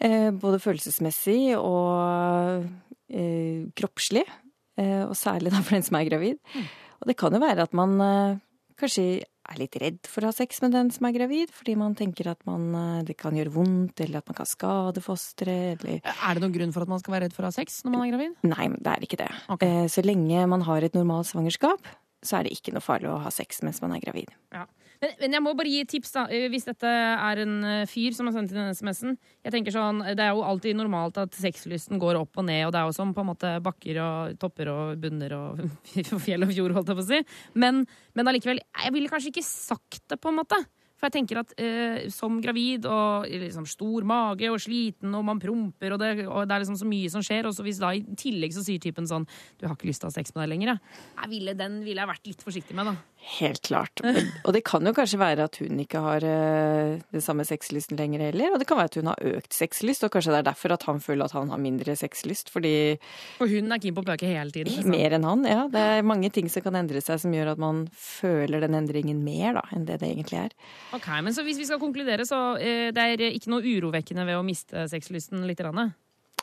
Eh, 0.00 0.30
Både 0.32 0.62
følelsesmessig 0.64 1.58
og 1.58 2.64
eh, 3.12 3.68
kroppslig, 3.76 4.24
eh, 4.80 5.02
og 5.04 5.12
særlig 5.18 5.52
da 5.52 5.60
for 5.60 5.76
den 5.76 5.84
som 5.84 5.98
er 6.00 6.08
gravid. 6.08 6.40
Og 7.00 7.10
det 7.10 7.18
kan 7.20 7.36
jo 7.36 7.42
være 7.42 7.68
at 7.68 7.76
man 7.76 8.00
kanskje 8.80 9.24
er 9.50 9.58
litt 9.58 9.76
redd 9.82 9.98
for 10.06 10.22
å 10.22 10.30
ha 10.30 10.34
sex 10.36 10.60
med 10.62 10.72
den 10.76 10.90
som 10.94 11.06
er 11.08 11.14
gravid, 11.16 11.50
fordi 11.54 11.74
man 11.76 11.94
tenker 11.98 12.30
at 12.30 12.40
man, 12.46 12.68
eh, 12.74 13.02
det 13.08 13.16
kan 13.18 13.34
gjøre 13.34 13.52
vondt, 13.54 14.00
eller 14.00 14.18
at 14.22 14.28
man 14.30 14.38
kan 14.38 14.46
skade 14.46 15.02
fosteret, 15.02 15.82
eller 15.84 16.00
Er 16.04 16.34
det 16.34 16.42
noen 16.44 16.54
grunn 16.54 16.72
for 16.72 16.82
at 16.82 16.88
man 16.88 17.00
skal 17.02 17.14
være 17.16 17.24
redd 17.28 17.34
for 17.34 17.42
å 17.42 17.50
ha 17.50 17.56
sex 17.56 17.82
når 17.84 17.90
man 17.96 18.04
er 18.06 18.12
gravid? 18.14 18.36
Nei, 18.46 18.68
det 18.78 18.86
er 18.94 19.06
ikke 19.06 19.18
det. 19.24 19.30
Ok. 19.50 19.62
Eh, 19.66 19.86
Så 19.90 20.04
lenge 20.06 20.46
man 20.48 20.62
har 20.62 20.82
et 20.82 20.94
normalt 20.94 21.26
svangerskap, 21.26 21.80
så 22.22 22.38
er 22.38 22.44
det 22.44 22.52
ikke 22.52 22.72
noe 22.76 22.84
farlig 22.84 23.08
å 23.10 23.20
ha 23.22 23.30
sex 23.30 23.62
mens 23.62 23.80
man 23.82 23.92
er 23.96 24.00
gravid. 24.00 24.28
Ja. 24.52 24.66
Men, 25.00 25.12
men 25.22 25.36
jeg 25.36 25.42
må 25.44 25.52
bare 25.56 25.70
gi 25.72 25.84
tips, 25.88 26.10
da. 26.12 26.24
Eh, 26.28 26.46
Hvis 26.52 26.66
dette 26.68 26.88
er 26.90 27.42
en 27.44 27.54
eh, 27.64 27.84
fyr 27.88 28.12
som 28.16 28.28
har 28.28 28.36
sendt 28.36 28.52
inn 28.52 28.60
denne 28.60 28.76
SMS-en. 28.76 29.14
Jeg 29.46 29.54
tenker 29.54 29.74
sånn, 29.74 30.02
Det 30.12 30.24
er 30.24 30.34
jo 30.36 30.44
alltid 30.44 30.76
normalt 30.76 31.20
at 31.22 31.36
sexlysten 31.36 32.00
går 32.02 32.18
opp 32.20 32.40
og 32.40 32.46
ned, 32.48 32.66
og 32.66 32.74
det 32.74 32.82
er 32.82 32.90
jo 32.90 32.96
som 32.96 33.14
på 33.16 33.24
en 33.24 33.30
måte 33.32 33.54
bakker 33.64 34.00
og 34.04 34.34
topper 34.42 34.72
og 34.72 35.00
bunner 35.00 35.36
og 35.38 35.62
fjell 36.26 36.44
og 36.44 36.52
fjord, 36.52 36.76
holdt 36.76 36.92
jeg 36.92 37.00
på 37.00 37.06
å 37.06 37.10
si. 37.14 37.22
Men, 37.64 37.86
men 38.18 38.32
allikevel, 38.32 38.60
jeg 38.60 38.94
ville 38.96 39.12
kanskje 39.12 39.32
ikke 39.32 39.46
sagt 39.48 40.04
det, 40.12 40.20
på 40.20 40.32
en 40.32 40.40
måte. 40.42 40.60
For 41.00 41.08
jeg 41.08 41.16
tenker 41.16 41.40
at 41.40 41.54
eh, 41.56 42.08
som 42.12 42.36
gravid 42.44 42.84
og 42.84 43.24
liksom 43.24 43.64
stor 43.68 44.04
mage 44.04 44.50
og 44.52 44.60
sliten, 44.60 45.14
og 45.16 45.24
man 45.24 45.40
promper, 45.40 45.94
og 45.96 46.02
det, 46.02 46.10
og 46.28 46.44
det 46.44 46.56
er 46.56 46.64
liksom 46.64 46.76
så 46.76 46.88
mye 46.88 47.08
som 47.12 47.24
skjer, 47.24 47.48
og 47.48 47.56
så 47.56 47.64
hvis 47.64 47.80
da 47.80 47.94
i 47.96 48.04
tillegg 48.20 48.52
så 48.52 48.64
sier 48.66 48.82
typen 48.82 49.08
sånn 49.08 49.24
Du 49.58 49.64
har 49.66 49.74
ikke 49.76 49.88
lyst 49.88 50.04
til 50.04 50.10
å 50.10 50.12
ha 50.12 50.18
sex 50.18 50.34
med 50.34 50.44
deg 50.44 50.52
lenger, 50.52 50.74
jeg. 50.74 50.98
jeg 51.22 51.32
ville, 51.32 51.56
den 51.56 51.80
ville 51.86 52.04
jeg 52.04 52.12
vært 52.12 52.30
litt 52.30 52.44
forsiktig 52.44 52.76
med, 52.76 52.92
da. 52.92 52.96
Helt 53.36 53.60
klart. 53.66 54.00
Og 54.48 54.54
det 54.56 54.62
kan 54.64 54.84
jo 54.86 54.94
kanskje 54.96 55.18
være 55.20 55.44
at 55.50 55.58
hun 55.60 55.80
ikke 55.82 56.00
har 56.00 56.24
eh, 56.24 57.00
det 57.12 57.20
samme 57.24 57.44
sexlysten 57.44 57.98
lenger 57.98 58.22
heller. 58.30 58.54
Og 58.54 58.62
det 58.62 58.68
kan 58.68 58.78
være 58.80 58.92
at 58.92 58.96
hun 59.00 59.10
har 59.10 59.24
økt 59.34 59.56
sexlyst, 59.56 60.06
og 60.06 60.12
kanskje 60.14 60.32
det 60.32 60.38
er 60.40 60.46
derfor 60.48 60.72
at 60.72 60.86
han 60.88 61.02
føler 61.04 61.26
at 61.26 61.34
han 61.36 61.52
har 61.52 61.60
mindre 61.60 61.96
sexlyst. 62.00 62.48
Fordi 62.52 62.72
For 63.36 63.50
hun 63.50 63.68
er 63.72 63.82
keen 63.82 63.96
på 63.96 64.04
å 64.04 64.08
pøke 64.08 64.28
hele 64.30 64.52
tiden. 64.54 64.72
liksom. 64.72 64.94
mer 64.96 65.16
enn 65.18 65.28
han, 65.28 65.44
ja. 65.48 65.66
Det 65.72 65.82
er 65.98 66.06
mange 66.08 66.30
ting 66.32 66.48
som 66.52 66.64
kan 66.64 66.78
endre 66.80 67.02
seg 67.04 67.20
som 67.20 67.36
gjør 67.36 67.52
at 67.52 67.60
man 67.60 67.82
føler 67.92 68.64
den 68.64 68.78
endringen 68.80 69.20
mer 69.26 69.58
da, 69.60 69.66
enn 69.76 69.84
det 69.88 70.00
det 70.00 70.08
egentlig 70.14 70.40
er. 70.46 70.56
Ok, 70.96 71.08
men 71.22 71.34
så 71.34 71.44
Hvis 71.46 71.60
vi 71.60 71.66
skal 71.68 71.80
konkludere, 71.82 72.26
så 72.26 72.56
eh, 72.58 72.90
det 72.94 73.02
er 73.14 73.26
ikke 73.30 73.52
noe 73.52 73.62
urovekkende 73.62 74.26
ved 74.26 74.38
å 74.38 74.46
miste 74.46 74.88
sexlysten 74.90 75.44
litt? 75.46 75.60
Rann. 75.60 75.92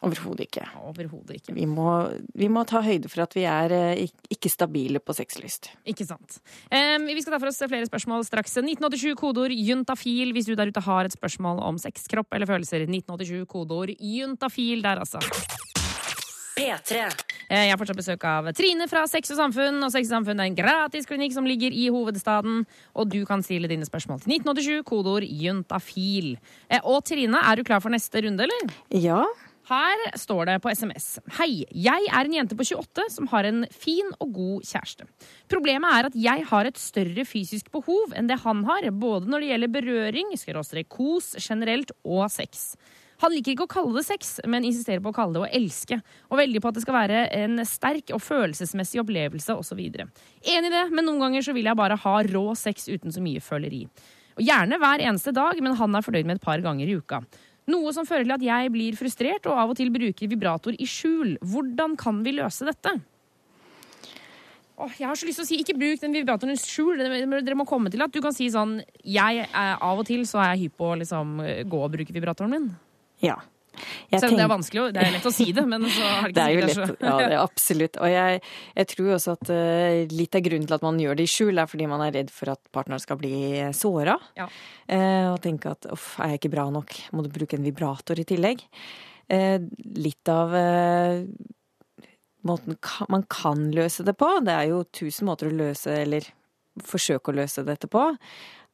Overhodet 0.06 0.46
ikke. 0.46 0.66
Overhodet 0.86 1.40
ikke. 1.40 1.56
Vi 1.58 1.66
må, 1.66 1.90
vi 2.38 2.50
må 2.54 2.62
ta 2.70 2.84
høyde 2.86 3.10
for 3.10 3.24
at 3.24 3.34
vi 3.34 3.48
er 3.50 3.74
eh, 3.74 4.04
ikke 4.34 4.52
stabile 4.54 5.02
på 5.02 5.16
sexlyst. 5.18 5.72
Ikke 5.90 6.06
sant. 6.06 6.38
Em, 6.70 7.08
vi 7.10 7.24
skal 7.24 7.34
ta 7.34 7.42
for 7.42 7.50
oss 7.50 7.58
flere 7.64 7.90
spørsmål 7.90 8.26
straks. 8.28 8.60
1987 8.62 9.18
kodeord 9.18 9.56
juntafil 9.58 10.36
hvis 10.38 10.50
du 10.50 10.54
der 10.54 10.70
ute 10.70 10.86
har 10.86 11.10
et 11.10 11.18
spørsmål 11.18 11.64
om 11.66 11.82
sex, 11.82 12.06
kropp 12.12 12.38
eller 12.38 12.50
følelser. 12.50 12.86
1987 12.86 13.50
kodeord 13.50 13.96
juntafil 13.98 14.86
der, 14.86 15.02
altså. 15.02 15.24
P3. 16.58 16.98
Eh, 17.50 17.66
Jeg 17.68 17.72
har 17.72 17.80
fortsatt 17.80 18.00
besøk 18.00 18.24
av 18.28 18.50
Trine 18.58 18.88
fra 18.90 19.06
Sex 19.10 19.32
og 19.36 19.38
Samfunn. 19.40 19.78
Og 19.86 19.92
Sex 19.94 20.10
og 20.10 20.18
Samfunn 20.18 20.42
er 20.42 20.50
en 20.50 20.58
gratis 20.58 21.06
klinikk 21.10 21.36
som 21.36 21.46
ligger 21.48 21.72
i 21.74 21.88
hovedstaden. 21.94 22.64
Og 22.98 23.10
du 23.14 23.22
kan 23.30 23.44
stille 23.46 23.70
dine 23.70 23.86
spørsmål 23.88 24.24
til 24.24 24.38
1987, 24.40 24.84
kodeord 24.88 25.28
juntafil. 25.28 26.34
Eh, 26.70 26.82
Og 26.84 27.04
Trine, 27.06 27.38
er 27.44 27.56
du 27.56 27.64
klar 27.64 27.82
for 27.84 27.94
neste 27.94 28.24
runde, 28.26 28.44
eller? 28.48 28.74
Ja, 28.92 29.24
Her 29.68 30.00
står 30.16 30.46
det 30.48 30.62
på 30.64 30.72
SMS. 30.72 31.20
Hei, 31.42 31.66
jeg 31.76 32.06
er 32.08 32.24
en 32.24 32.32
jente 32.38 32.56
på 32.56 32.64
28 32.64 33.04
som 33.12 33.28
har 33.28 33.44
en 33.44 33.66
fin 33.70 34.08
og 34.24 34.30
god 34.32 34.64
kjæreste. 34.64 35.04
Problemet 35.52 35.92
er 35.92 36.08
at 36.08 36.16
jeg 36.16 36.46
har 36.48 36.70
et 36.70 36.78
større 36.80 37.26
fysisk 37.28 37.68
behov 37.74 38.14
enn 38.16 38.30
det 38.32 38.40
han 38.46 38.64
har, 38.64 38.88
både 38.96 39.28
når 39.28 39.44
det 39.44 39.50
gjelder 39.52 39.74
berøring, 39.76 40.32
skråstrek 40.40 40.88
kos 40.88 41.34
generelt 41.44 41.92
og 42.06 42.32
sex. 42.32 42.78
Han 43.24 43.34
liker 43.34 43.56
ikke 43.56 43.66
å 43.66 43.72
kalle 43.72 43.96
det 43.98 44.06
sex, 44.06 44.36
men 44.46 44.66
insisterer 44.68 45.02
på 45.02 45.10
å 45.10 45.16
kalle 45.16 45.34
det 45.34 45.42
å 45.42 45.50
elske. 45.60 45.98
Og 46.30 46.38
veldig 46.38 46.62
på 46.62 46.70
at 46.70 46.78
det 46.78 46.84
skal 46.84 46.98
være 47.00 47.24
en 47.40 47.64
sterk 47.66 48.14
og 48.14 48.22
følelsesmessig 48.22 49.02
opplevelse 49.02 49.56
osv. 49.58 49.82
Enig 49.82 50.70
i 50.70 50.74
det, 50.74 50.86
men 50.94 51.08
noen 51.08 51.26
ganger 51.26 51.48
så 51.48 51.56
vil 51.58 51.70
jeg 51.70 51.80
bare 51.80 51.98
ha 52.04 52.16
rå 52.30 52.46
sex 52.60 52.86
uten 52.92 53.14
så 53.14 53.24
mye 53.26 53.42
føleri. 53.42 53.88
Og 54.38 54.46
Gjerne 54.46 54.78
hver 54.78 55.02
eneste 55.02 55.34
dag, 55.34 55.58
men 55.66 55.78
han 55.80 55.98
er 55.98 56.06
fornøyd 56.06 56.30
med 56.30 56.38
et 56.38 56.46
par 56.46 56.62
ganger 56.62 56.86
i 56.86 56.98
uka. 57.00 57.24
Noe 57.68 57.92
som 57.92 58.06
fører 58.08 58.24
til 58.24 58.38
at 58.38 58.46
jeg 58.46 58.72
blir 58.72 58.96
frustrert 58.96 59.50
og 59.50 59.60
av 59.60 59.74
og 59.74 59.80
til 59.80 59.90
bruker 59.92 60.30
vibrator 60.32 60.78
i 60.78 60.88
skjul. 60.88 61.36
Hvordan 61.42 61.98
kan 62.00 62.22
vi 62.24 62.38
løse 62.38 62.70
dette? 62.70 62.94
Åh, 64.78 64.94
jeg 65.02 65.10
har 65.10 65.18
så 65.18 65.26
lyst 65.26 65.42
til 65.42 65.44
å 65.44 65.50
si, 65.50 65.58
Ikke 65.64 65.76
bruk 65.76 66.00
den 66.04 66.14
vibratoren 66.14 66.54
i 66.54 66.60
skjul. 66.62 67.02
Dere 67.02 67.58
må 67.58 67.66
komme 67.66 67.90
til 67.90 68.06
at 68.06 68.14
du 68.14 68.22
kan 68.22 68.36
si 68.36 68.46
sånn 68.54 68.78
jeg 69.02 69.48
er, 69.48 69.74
Av 69.82 69.98
og 69.98 70.06
til 70.06 70.22
så 70.30 70.44
er 70.44 70.54
jeg 70.54 70.68
hypp 70.68 70.78
på 70.78 70.92
å 70.94 71.00
liksom, 71.02 71.40
gå 71.66 71.80
og 71.82 71.96
bruke 71.98 72.14
vibratoren 72.14 72.54
min. 72.54 72.70
Ja. 73.24 73.38
Jeg 74.10 74.22
Selv 74.22 74.34
om 74.34 74.40
det 74.40 74.46
er 74.46 74.50
vanskelig, 74.50 74.84
det 74.96 75.02
er 75.04 75.12
lett 75.14 75.26
å 75.28 75.32
si 75.34 75.48
det, 75.54 75.64
men 75.70 75.84
så 75.86 76.06
har 76.06 76.32
det 76.32 76.34
Det 76.38 76.44
er 76.44 76.54
jo 76.54 76.62
ikke 76.62 76.70
lett, 76.70 77.02
ja, 77.04 77.16
det 77.20 77.26
er 77.28 77.42
absolutt. 77.42 78.00
Og 78.02 78.12
jeg, 78.12 78.40
jeg 78.80 78.90
tror 78.94 79.10
også 79.18 79.36
at 79.38 79.52
uh, 79.54 80.16
litt 80.18 80.38
av 80.40 80.46
grunnen 80.48 80.70
til 80.70 80.78
at 80.78 80.86
man 80.88 81.02
gjør 81.02 81.20
det 81.20 81.28
i 81.28 81.34
skjul, 81.34 81.62
er 81.62 81.70
fordi 81.70 81.90
man 81.92 82.04
er 82.06 82.16
redd 82.16 82.32
for 82.34 82.54
at 82.56 82.62
partneren 82.74 83.04
skal 83.04 83.20
bli 83.22 83.36
såra. 83.78 84.18
Ja. 84.40 84.48
Uh, 84.90 85.28
og 85.34 85.42
tenke 85.46 85.76
at 85.76 85.90
uff, 85.94 86.16
er 86.24 86.34
jeg 86.34 86.42
ikke 86.42 86.56
bra 86.56 86.66
nok, 86.74 86.98
må 87.14 87.26
du 87.26 87.30
bruke 87.34 87.60
en 87.60 87.68
vibrator 87.68 88.20
i 88.22 88.26
tillegg. 88.28 88.66
Uh, 89.28 89.60
litt 90.00 90.32
av 90.32 90.56
måten 92.48 92.78
man 93.12 93.26
kan 93.30 93.68
løse 93.76 94.06
det 94.08 94.16
på, 94.18 94.30
det 94.46 94.54
er 94.56 94.70
jo 94.72 94.86
tusen 94.96 95.28
måter 95.28 95.50
å 95.50 95.58
løse, 95.58 95.92
eller 96.06 96.30
forsøke 96.86 97.34
å 97.34 97.38
løse 97.42 97.66
dette 97.68 97.90
på, 97.92 98.04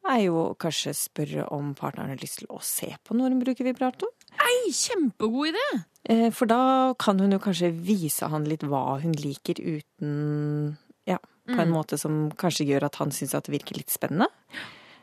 er 0.03 0.25
jo 0.25 0.49
kanskje 0.59 0.91
spørre 0.97 1.45
om 1.55 1.71
partneren 1.79 2.11
har 2.11 2.21
lyst 2.21 2.41
til 2.41 2.49
å 2.51 2.59
se 2.63 2.89
på 3.03 3.15
når 3.15 3.33
hun 3.33 3.43
bruker 3.45 3.67
vibrator. 3.67 4.11
Nei, 4.43 4.71
kjempegod 4.75 5.49
idé! 5.53 5.65
Eh, 6.11 6.29
For 6.35 6.49
da 6.49 6.93
kan 6.99 7.19
hun 7.23 7.31
jo 7.31 7.39
kanskje 7.39 7.71
vise 7.71 8.27
han 8.27 8.43
litt 8.49 8.65
hva 8.67 8.99
hun 9.01 9.13
liker 9.15 9.59
uten 9.61 10.77
Ja, 11.07 11.17
på 11.47 11.59
en 11.59 11.71
måte 11.71 11.97
som 11.99 12.29
kanskje 12.39 12.67
gjør 12.67 12.85
at 12.87 12.99
han 13.01 13.11
syns 13.15 13.35
at 13.35 13.47
det 13.47 13.55
virker 13.57 13.79
litt 13.79 13.91
spennende. 13.93 14.27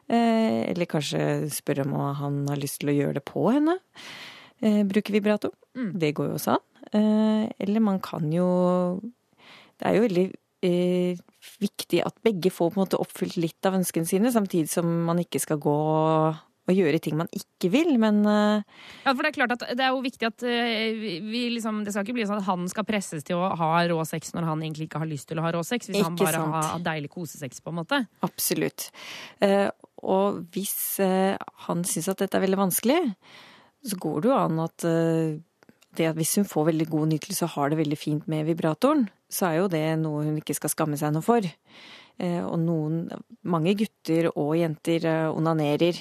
Eh, 0.09 0.69
Eller 0.71 0.89
kanskje 0.91 1.49
spørre 1.53 1.87
om 1.87 1.97
han 2.21 2.43
har 2.49 2.61
lyst 2.61 2.81
til 2.83 2.93
å 2.93 2.97
gjøre 2.99 3.21
det 3.21 3.25
på 3.29 3.47
henne. 3.53 3.79
Bruke 4.61 4.89
Bruke 4.93 5.13
vibrator. 5.17 5.53
Det 5.75 6.13
går 6.17 6.31
jo 6.31 6.37
også 6.37 6.59
an. 6.59 6.65
Eh, 6.93 7.49
Eller 7.65 7.81
man 7.81 8.01
kan 8.01 8.29
jo 8.33 9.01
Det 9.81 9.87
er 9.89 9.95
jo 9.97 10.05
veldig 10.05 10.27
eh, 10.69 11.17
viktig 11.61 12.03
at 12.05 12.19
begge 12.23 12.51
får 12.53 12.73
på 12.75 12.77
en 12.77 12.85
måte 12.85 13.01
oppfylt 13.01 13.39
litt 13.41 13.65
av 13.65 13.79
ønskene 13.79 14.05
sine, 14.05 14.29
samtidig 14.33 14.69
som 14.69 14.85
man 15.07 15.19
ikke 15.23 15.41
skal 15.41 15.57
gå 15.57 15.77
og 16.71 16.79
gjøre 16.79 17.01
ting 17.03 17.19
man 17.19 17.29
ikke 17.35 17.71
vil, 17.73 17.93
men 18.01 18.23
eh, 18.29 18.63
Ja, 19.05 19.13
for 19.13 19.23
Det 19.25 19.33
er 19.33 19.37
klart 19.37 19.55
at 19.57 19.65
det 19.77 19.85
er 19.85 19.93
jo 19.95 20.03
viktig 20.05 20.29
at 20.29 20.45
eh, 20.47 20.95
vi 21.25 21.45
liksom, 21.57 21.83
Det 21.87 21.95
skal 21.95 22.07
ikke 22.07 22.17
bli 22.21 22.27
sånn 22.29 22.41
at 22.41 22.49
han 22.49 22.67
skal 22.71 22.87
presses 22.89 23.27
til 23.27 23.41
å 23.41 23.51
ha 23.59 23.71
rå 23.91 23.99
sex 24.09 24.35
når 24.37 24.49
han 24.49 24.65
egentlig 24.65 24.89
ikke 24.89 25.03
har 25.03 25.11
lyst 25.11 25.31
til 25.31 25.41
å 25.41 25.45
ha 25.45 25.53
rå 25.57 25.63
sex. 25.67 25.91
Hvis 25.91 26.05
han 26.07 26.19
bare 26.19 26.39
sant. 26.39 26.57
har 26.57 26.83
deilig 26.87 27.13
kosesex, 27.13 27.63
på 27.65 27.73
en 27.73 27.81
måte. 27.83 28.03
Absolutt. 28.27 28.91
Eh, 29.45 29.69
og 30.01 30.41
hvis 30.55 30.97
han 31.67 31.83
syns 31.85 32.09
at 32.09 32.23
dette 32.23 32.39
er 32.39 32.47
veldig 32.47 32.57
vanskelig, 32.57 33.01
så 33.85 33.99
går 34.01 34.23
det 34.23 34.31
jo 34.31 34.37
an 34.39 34.63
at 34.65 34.85
det 35.99 36.07
at 36.09 36.17
hvis 36.17 36.39
hun 36.39 36.47
får 36.49 36.71
veldig 36.71 36.87
god 36.89 37.11
nytelse 37.11 37.45
og 37.45 37.53
har 37.59 37.73
det 37.73 37.81
veldig 37.83 37.99
fint 38.01 38.31
med 38.33 38.47
vibratoren, 38.49 39.05
så 39.29 39.51
er 39.51 39.59
jo 39.59 39.67
det 39.73 39.83
noe 40.01 40.23
hun 40.25 40.39
ikke 40.41 40.57
skal 40.57 40.73
skamme 40.73 40.97
seg 41.01 41.13
noe 41.13 41.25
for. 41.25 41.45
Og 42.21 42.57
noen, 42.65 43.03
mange 43.45 43.77
gutter 43.77 44.31
og 44.31 44.55
jenter 44.57 45.05
onanerer 45.29 46.01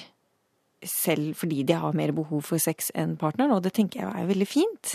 selv 0.86 1.34
fordi 1.36 1.62
de 1.62 1.76
har 1.76 1.92
mer 1.92 2.12
behov 2.16 2.42
for 2.42 2.58
sex 2.62 2.90
enn 2.94 3.16
partneren, 3.20 3.52
og 3.52 3.62
det 3.64 3.74
tenker 3.76 4.00
jeg 4.00 4.10
er 4.22 4.30
veldig 4.30 4.48
fint. 4.48 4.94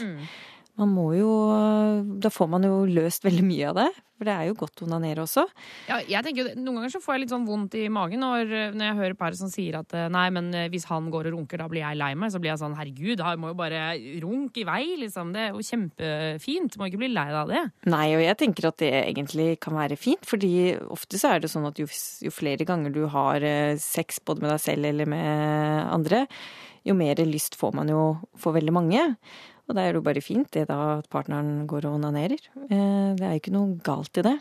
Man 0.80 0.92
må 0.92 1.06
jo 1.16 1.30
Da 2.22 2.32
får 2.34 2.50
man 2.52 2.66
jo 2.68 2.84
løst 2.90 3.24
veldig 3.26 3.46
mye 3.48 3.70
av 3.70 3.78
det, 3.80 3.88
for 4.16 4.28
det 4.28 4.34
er 4.36 4.50
jo 4.50 4.58
godt 4.60 4.82
å 4.82 4.88
onanere 4.88 5.24
også. 5.24 5.46
Ja, 5.90 6.00
jeg 6.08 6.24
tenker 6.26 6.42
jo, 6.44 6.56
Noen 6.60 6.80
ganger 6.80 6.94
så 6.94 7.02
får 7.04 7.16
jeg 7.16 7.24
litt 7.24 7.34
sånn 7.34 7.48
vondt 7.48 7.78
i 7.80 7.86
magen 7.92 8.24
når, 8.24 8.52
når 8.76 8.90
jeg 8.90 8.98
hører 9.00 9.18
par 9.20 9.38
som 9.40 9.52
sier 9.52 9.80
at 9.80 9.96
eh, 9.96 10.08
nei, 10.12 10.26
men 10.36 10.50
eh, 10.56 10.68
hvis 10.74 10.88
han 10.90 11.08
går 11.14 11.30
og 11.30 11.38
runker, 11.38 11.62
da 11.62 11.70
blir 11.72 11.84
jeg 11.84 12.00
lei 12.00 12.12
meg. 12.20 12.34
Så 12.34 12.42
blir 12.44 12.54
jeg 12.54 12.62
sånn 12.64 12.78
herregud, 12.80 13.16
da 13.22 13.34
må 13.40 13.54
jo 13.54 13.58
bare 13.60 13.82
runke 14.24 14.64
i 14.64 14.68
vei, 14.68 14.84
liksom. 15.04 15.32
Det 15.36 15.46
er 15.46 15.56
jo 15.56 15.66
kjempefint. 15.68 16.80
Må 16.80 16.90
ikke 16.90 17.02
bli 17.04 17.12
lei 17.14 17.28
deg 17.32 17.40
av 17.42 17.52
det. 17.52 17.64
Nei, 17.92 18.06
og 18.18 18.24
jeg 18.24 18.40
tenker 18.44 18.70
at 18.72 18.80
det 18.84 18.92
egentlig 19.02 19.50
kan 19.64 19.80
være 19.80 20.00
fint, 20.00 20.28
fordi 20.28 20.54
ofte 20.92 21.20
så 21.22 21.36
er 21.36 21.44
det 21.44 21.52
sånn 21.52 21.68
at 21.72 21.80
jo, 21.80 21.88
jo 22.24 22.36
flere 22.36 22.68
ganger 22.68 22.96
du 22.96 23.04
har 23.12 23.44
eh, 23.44 23.76
sex 23.82 24.22
både 24.24 24.44
med 24.44 24.56
deg 24.56 24.64
selv 24.64 24.92
eller 24.92 25.12
med 25.12 25.92
andre, 25.92 26.26
jo 26.86 26.94
mer 26.98 27.18
lyst 27.26 27.56
får 27.58 27.74
man 27.74 27.90
jo 27.90 28.02
for 28.38 28.56
veldig 28.56 28.74
mange. 28.76 29.04
Og 29.65 29.73
da 29.75 29.82
er 29.82 29.93
det 29.93 30.01
jo 30.01 30.06
bare 30.06 30.21
fint 30.21 30.51
det 30.54 30.67
da 30.69 30.99
at 30.99 31.08
partneren 31.10 31.63
går 31.69 31.88
og 31.89 31.97
onanerer. 31.99 32.41
Eh, 32.69 33.15
Det 33.15 33.23
er 33.25 33.34
jo 33.34 33.41
ikke 33.41 33.56
noe 33.56 33.80
galt 33.86 34.21
i 34.21 34.25
det. 34.28 34.38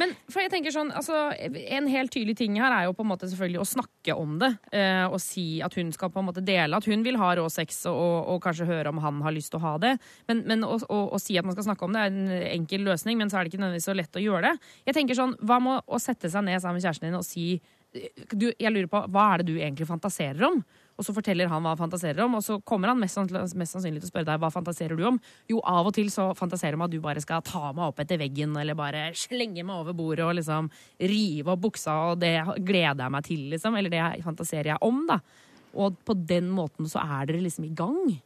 Men 0.00 0.10
for 0.26 0.42
jeg 0.42 0.50
tenker 0.50 0.72
sånn, 0.74 0.90
altså, 0.98 1.30
En 1.70 1.86
helt 1.86 2.10
tydelig 2.10 2.36
ting 2.40 2.56
her 2.58 2.72
er 2.74 2.86
jo 2.88 2.94
på 2.96 3.04
en 3.04 3.10
måte 3.12 3.28
selvfølgelig 3.30 3.60
å 3.62 3.68
snakke 3.70 4.16
om 4.18 4.34
det. 4.42 4.50
Eh, 4.74 5.06
og 5.06 5.20
si 5.22 5.62
at 5.62 5.74
hun 5.78 5.92
skal 5.94 6.10
på 6.10 6.20
en 6.20 6.26
måte 6.26 6.42
dele 6.44 6.76
at 6.76 6.88
hun 6.90 7.04
vil 7.06 7.18
ha 7.20 7.32
rå 7.38 7.46
sex, 7.52 7.84
og, 7.90 8.26
og 8.34 8.42
kanskje 8.42 8.66
høre 8.66 8.90
om 8.90 8.98
han 9.04 9.22
har 9.22 9.34
lyst 9.36 9.52
til 9.54 9.60
å 9.60 9.66
ha 9.66 9.74
det. 9.82 9.94
Men, 10.28 10.42
men 10.50 10.66
å, 10.66 10.74
å, 10.90 10.98
å 11.14 11.20
si 11.22 11.38
at 11.38 11.46
man 11.46 11.54
skal 11.56 11.68
snakke 11.70 11.86
om 11.86 11.94
det, 11.94 12.02
er 12.02 12.12
en 12.12 12.34
enkel 12.60 12.86
løsning, 12.86 13.18
men 13.18 13.30
så 13.30 13.38
er 13.38 13.46
det 13.46 13.54
ikke 13.54 13.62
nødvendigvis 13.62 13.88
så 13.88 13.96
lett 13.96 14.18
å 14.18 14.24
gjøre 14.26 14.50
det. 14.50 14.72
Jeg 14.90 14.98
tenker 14.98 15.18
sånn, 15.18 15.36
Hva 15.46 15.60
med 15.62 15.86
å 15.86 16.02
sette 16.02 16.30
seg 16.32 16.44
ned 16.46 16.60
sammen 16.60 16.80
med 16.80 16.86
kjæresten 16.88 17.08
din 17.08 17.20
og 17.22 17.26
si 17.26 17.46
du, 18.34 18.50
jeg 18.50 18.72
lurer 18.74 18.90
på, 18.90 19.06
Hva 19.14 19.30
er 19.32 19.40
det 19.40 19.54
du 19.54 19.56
egentlig 19.60 19.86
fantaserer 19.88 20.42
om? 20.50 20.60
Og 20.96 21.04
så 21.04 21.12
forteller 21.12 21.50
han 21.52 21.60
hva 21.60 21.74
han 21.74 21.80
fantaserer 21.80 22.22
om, 22.24 22.38
og 22.38 22.44
så 22.44 22.56
kommer 22.64 22.88
han 22.88 23.00
mest, 23.00 23.18
mest 23.54 23.74
sannsynlig 23.76 24.00
til 24.00 24.08
å 24.08 24.12
spørre 24.14 24.28
deg 24.30 24.40
hva 24.40 24.48
fantaserer 24.54 24.96
du 24.96 25.02
om. 25.10 25.18
Jo, 25.50 25.60
av 25.60 25.90
og 25.90 25.94
til 25.96 26.08
så 26.12 26.30
fantaserer 26.38 26.78
om 26.78 26.86
at 26.86 26.94
du 26.94 26.98
bare 27.04 27.20
skal 27.20 27.44
ta 27.44 27.68
meg 27.76 27.90
opp 27.90 28.00
etter 28.00 28.20
veggen, 28.22 28.56
eller 28.56 28.78
bare 28.78 29.10
slenge 29.18 29.60
meg 29.60 29.76
over 29.76 29.96
bordet 29.96 30.24
og 30.24 30.38
liksom 30.38 30.70
rive 31.12 31.52
opp 31.52 31.66
buksa, 31.66 31.98
og 32.12 32.22
det 32.24 32.32
gleder 32.64 33.04
jeg 33.04 33.12
meg 33.12 33.28
til, 33.28 33.42
liksom. 33.52 33.76
Eller 33.76 33.92
det 33.92 34.06
fantaserer 34.24 34.72
jeg 34.72 34.82
om, 34.88 35.02
da. 35.10 35.20
Og 35.76 35.98
på 36.08 36.16
den 36.16 36.48
måten 36.56 36.88
så 36.88 37.02
er 37.04 37.28
dere 37.28 37.44
liksom 37.44 37.68
i 37.68 37.74
gang. 37.76 38.16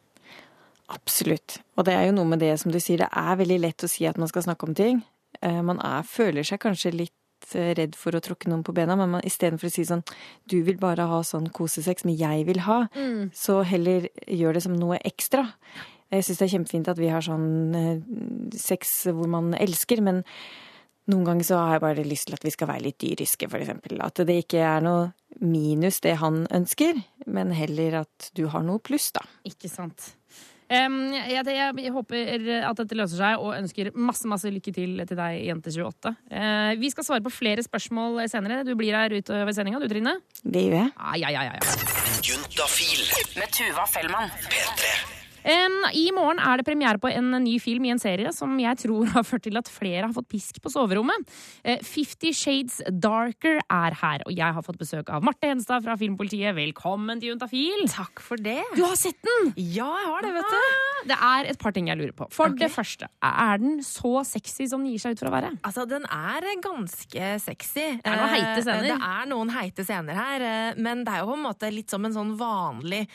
Absolutt. 0.91 1.61
Og 1.79 1.87
det 1.87 1.95
er 1.95 2.09
jo 2.09 2.17
noe 2.17 2.31
med 2.33 2.43
det 2.43 2.57
som 2.63 2.71
du 2.71 2.79
sier, 2.83 3.03
det 3.03 3.11
er 3.11 3.39
veldig 3.39 3.59
lett 3.63 3.87
å 3.87 3.91
si 3.91 4.07
at 4.11 4.19
man 4.19 4.31
skal 4.31 4.47
snakke 4.47 4.67
om 4.67 4.75
ting. 4.79 5.03
Eh, 5.43 5.61
Man 5.63 5.79
er, 5.83 6.07
føler 6.07 6.47
seg 6.47 6.63
kanskje 6.63 6.95
litt 6.95 7.15
eh, 7.55 7.75
redd 7.75 7.95
for 7.99 8.13
å 8.13 8.21
tråkke 8.21 8.49
noen 8.49 8.63
på 8.65 8.75
bena, 8.75 8.97
men 8.97 9.11
man- 9.11 9.23
istedenfor 9.27 9.69
å 9.69 9.73
si 9.73 9.83
sånn 9.85 10.05
du 10.49 10.63
vil 10.63 10.77
bare 10.79 11.07
ha 11.09 11.21
sånn 11.23 11.51
kosesex, 11.53 12.05
men 12.05 12.17
jeg 12.17 12.47
vil 12.47 12.61
ha, 12.67 12.87
så 13.33 13.65
heller 13.65 14.09
gjør 14.27 14.55
det 14.55 14.63
som 14.63 14.75
noe 14.77 14.99
ekstra. 15.05 15.47
Jeg 16.11 16.25
syns 16.27 16.39
det 16.39 16.47
er 16.49 16.59
kjempefint 16.59 16.89
at 16.89 16.99
vi 16.99 17.09
har 17.09 17.21
sånn 17.23 17.75
eh, 17.75 18.57
sex 18.57 19.07
hvor 19.15 19.29
man 19.31 19.53
elsker, 19.55 20.01
men 20.03 20.25
noen 21.11 21.25
ganger 21.27 21.43
så 21.45 21.57
har 21.59 21.73
jeg 21.79 21.81
bare 21.83 22.05
lyst 22.07 22.27
til 22.29 22.35
at 22.35 22.45
vi 22.45 22.51
skal 22.55 22.69
være 22.69 22.83
litt 22.85 22.99
dyriske, 23.03 23.49
for 23.51 23.59
eksempel. 23.59 23.99
At 24.05 24.15
det 24.27 24.45
ikke 24.45 24.61
er 24.63 24.81
noe 24.85 25.13
minus 25.41 26.01
det 26.05 26.17
han 26.21 26.47
ønsker, 26.55 27.01
men 27.27 27.51
heller 27.57 28.03
at 28.05 28.31
du 28.35 28.47
har 28.53 28.63
noe 28.63 28.79
pluss, 28.79 29.11
da. 29.17 29.21
Ikke 29.49 29.71
sant. 29.71 30.13
Em, 30.71 30.99
jeg, 31.17 31.43
jeg, 31.51 31.75
jeg 31.83 31.93
håper 31.95 32.35
at 32.69 32.83
dette 32.83 32.99
løser 32.99 33.19
seg, 33.19 33.43
og 33.43 33.57
ønsker 33.57 33.91
masse 33.99 34.29
masse 34.31 34.53
lykke 34.55 34.75
til 34.75 35.01
til 35.03 35.19
deg, 35.19 35.41
Jente28. 35.49 36.15
Uh, 36.31 36.73
vi 36.79 36.93
skal 36.95 37.07
svare 37.07 37.25
på 37.27 37.35
flere 37.35 37.65
spørsmål 37.67 38.23
senere. 38.31 38.63
Du 38.67 38.77
blir 38.79 38.95
her 38.95 39.15
utover 39.19 39.55
sendinga, 39.57 39.83
du, 39.83 39.89
Trine? 39.91 40.19
Det 40.45 40.67
gjør 40.69 40.79
jeg. 40.79 40.93
Ah, 40.97 41.17
ja, 41.19 41.33
ja, 41.35 41.49
ja, 41.51 41.57
ja. 41.59 41.79
Juntafil. 42.23 43.07
Med 43.37 43.57
Tuva 43.57 43.89
Fellmann. 43.91 44.31
P3. 44.47 45.20
Em, 45.41 45.77
I 45.97 46.11
morgen 46.13 46.41
er 46.43 46.61
det 46.61 46.67
premiere 46.69 47.01
på 47.01 47.09
en 47.09 47.31
ny 47.41 47.55
film 47.63 47.87
i 47.89 47.93
en 47.95 48.01
serie 48.01 48.29
som 48.37 48.53
jeg 48.61 48.77
tror 48.83 49.09
har 49.15 49.25
ført 49.25 49.47
til 49.47 49.57
at 49.57 49.71
flere 49.73 50.05
har 50.05 50.13
fått 50.13 50.29
pisk 50.29 50.61
på 50.61 50.73
soverommet. 50.73 51.25
Eh, 51.65 51.81
Fifty 51.87 52.33
Shades 52.37 52.81
Darker 52.91 53.61
er 53.65 53.97
her, 54.03 54.25
og 54.27 54.35
jeg 54.37 54.57
har 54.57 54.67
fått 54.67 54.81
besøk 54.81 55.09
av 55.09 55.25
Marte 55.25 55.49
Henstad 55.49 55.85
fra 55.87 55.97
Filmpolitiet. 56.01 56.53
Velkommen 56.57 57.23
til 57.23 57.33
Juntafil. 57.33 57.87
Takk 57.91 58.21
for 58.25 58.41
det. 58.41 58.61
Du 58.77 58.85
har 58.85 58.99
sett 59.01 59.17
den! 59.25 59.53
Ja, 59.57 59.89
jeg 60.03 60.11
har 60.11 60.27
det, 60.27 60.35
vet 60.37 60.53
du. 60.53 61.09
Det 61.11 61.17
er 61.31 61.51
et 61.55 61.61
par 61.63 61.73
ting 61.73 61.89
jeg 61.89 61.97
lurer 61.97 62.13
på. 62.17 62.29
For 62.35 62.53
okay. 62.53 62.67
det 62.67 62.71
første, 62.75 63.09
er 63.25 63.63
den 63.63 63.81
så 63.87 64.21
sexy 64.29 64.69
som 64.69 64.85
den 64.85 64.93
gir 64.93 65.01
seg 65.01 65.17
ut 65.17 65.23
for 65.25 65.31
å 65.31 65.35
være? 65.39 65.55
Altså, 65.65 65.87
Den 65.89 66.05
er 66.05 66.45
ganske 66.61 67.31
sexy. 67.41 67.87
Det 68.03 68.13
er 68.13 68.21
noen 68.21 68.35
heite 68.37 68.61
scener. 68.67 68.85
Eh, 68.85 68.91
Det 68.91 69.09
er 69.09 69.31
noen 69.31 69.55
heite 69.57 69.87
scener 69.89 70.21
her, 70.21 70.45
eh, 70.51 70.81
men 70.81 71.05
det 71.07 71.15
er 71.15 71.25
jo 71.25 71.33
på 71.33 71.39
en 71.39 71.47
måte 71.49 71.73
litt 71.73 71.91
som 71.91 72.05
en 72.05 72.13
sånn 72.15 72.37
vanlig 72.37 73.07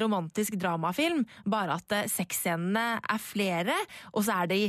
romantisk 0.00 0.56
dramafilm, 0.60 1.24
bare 1.50 1.73
at 1.74 1.96
sexscenene 2.12 2.84
er 3.02 3.20
flere, 3.22 3.76
og 4.12 4.24
så 4.26 4.42
er 4.44 4.52
de 4.54 4.60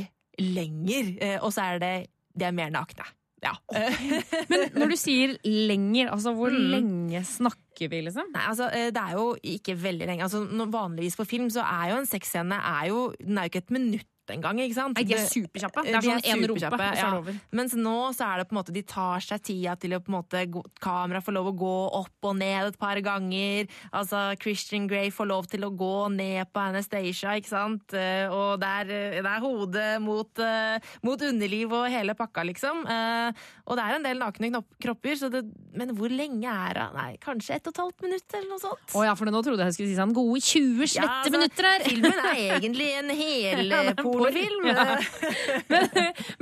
lenger, 0.42 1.14
eh, 1.22 1.38
og 1.40 1.52
så 1.54 1.70
er 1.72 1.78
det 1.82 1.94
de 2.36 2.44
er 2.44 2.52
mer 2.56 2.68
nakne. 2.74 3.06
Ja. 3.44 3.52
Men 4.50 4.72
når 4.74 4.90
du 4.92 4.96
sier 4.98 5.34
lenger, 5.44 6.10
altså 6.12 6.32
hvor 6.34 6.50
Mm. 6.50 6.66
lenge 6.72 7.20
snakker 7.28 7.88
vi, 7.92 8.00
liksom? 8.06 8.30
Nei, 8.32 8.42
altså, 8.48 8.66
eh, 8.72 8.90
det 8.90 9.02
er 9.02 9.12
jo 9.16 9.36
ikke 9.44 9.76
veldig 9.80 10.06
lenge. 10.08 10.24
Altså, 10.24 10.40
vanligvis 10.72 11.16
på 11.20 11.26
film 11.28 11.48
så 11.52 11.62
er 11.64 11.92
jo 11.92 11.98
en 12.00 12.08
sexscene 12.08 12.56
er 12.56 12.88
jo, 12.90 13.00
den 13.20 13.38
er 13.38 13.46
jo 13.46 13.52
ikke 13.52 13.64
et 13.64 13.74
minutt 13.76 14.06
engang, 14.34 14.58
ikke 14.64 14.76
sant? 14.76 14.96
Nei, 14.98 15.04
de 15.06 15.14
er 15.16 15.26
superkjappe. 15.30 15.84
Det 15.86 15.92
De 15.92 15.96
er 15.96 16.06
sånn 16.06 16.24
én 16.32 16.46
rumpe, 16.48 16.60
superkjappe, 16.60 16.78
og 16.80 16.80
så 16.80 16.96
er 16.96 17.02
ja. 17.02 17.10
det 17.10 17.20
over. 17.20 17.38
Mens 17.60 17.76
nå 17.78 17.96
så 18.16 18.28
er 18.30 18.40
det 18.40 18.46
på 18.48 18.54
en 18.56 18.58
måte 18.60 18.74
de 18.76 18.82
tar 18.82 19.24
seg 19.26 19.42
tida 19.46 19.76
til 19.76 19.96
å 19.96 20.00
på 20.02 20.12
en 20.12 20.16
måte 20.18 20.44
Kamera 20.82 21.20
får 21.22 21.36
lov 21.36 21.50
å 21.52 21.54
gå 21.60 21.74
opp 22.00 22.28
og 22.30 22.36
ned 22.40 22.70
et 22.72 22.78
par 22.80 23.00
ganger. 23.04 23.68
Altså 23.92 24.24
Christian 24.42 24.88
Grey 24.90 25.12
får 25.14 25.30
lov 25.30 25.46
til 25.52 25.66
å 25.68 25.70
gå 25.76 25.92
ned 26.16 26.50
på 26.52 26.64
Anastacia, 26.64 27.36
ikke 27.36 27.52
sant? 27.52 27.94
Eh, 27.94 28.26
Og 28.32 28.58
det 28.60 28.72
er, 28.80 28.90
det 29.20 29.30
er 29.30 29.44
hodet 29.44 29.88
mot, 30.02 30.42
eh, 30.42 30.78
mot 31.06 31.20
underliv 31.22 31.72
og 31.76 31.86
hele 31.92 32.16
pakka, 32.18 32.44
liksom. 32.48 32.82
Eh, 32.88 33.46
Og 33.66 33.76
det 33.76 33.84
er 33.84 33.96
en 33.96 34.08
del 34.08 34.18
nakne 34.18 34.62
kropper, 34.82 35.14
så 35.18 35.30
det, 35.30 35.44
men 35.76 35.92
hvor 35.96 36.10
lenge 36.10 36.48
er 36.48 36.74
det? 36.80 36.88
Nei, 36.96 37.10
kanskje 37.22 37.56
ett 37.56 37.66
og 37.68 37.74
et 37.74 37.82
halvt 37.84 38.02
minutt, 38.06 38.26
eller 38.32 38.48
noe 38.50 38.62
sånt. 38.62 38.94
Å 38.96 39.04
ja, 39.04 39.14
for 39.18 39.28
nå 39.30 39.42
trodde 39.44 39.62
jeg 39.62 39.66
jeg 39.66 39.76
skulle 39.76 39.90
si 39.90 39.98
sånn 39.98 40.14
gode 40.16 40.40
20 40.42 40.90
slette 40.92 41.04
Ja, 41.04 41.16
altså, 41.20 41.32
minutter 41.34 41.68
her. 41.68 41.84
Filmen 41.86 42.20
er 42.22 42.40
egentlig 42.58 42.88
en 42.96 43.10
Ja, 43.16 43.56
den 43.56 43.90
er 43.92 43.98
pornofilm. 44.18 44.66
Ja. 44.76 44.96
Men, 45.70 45.88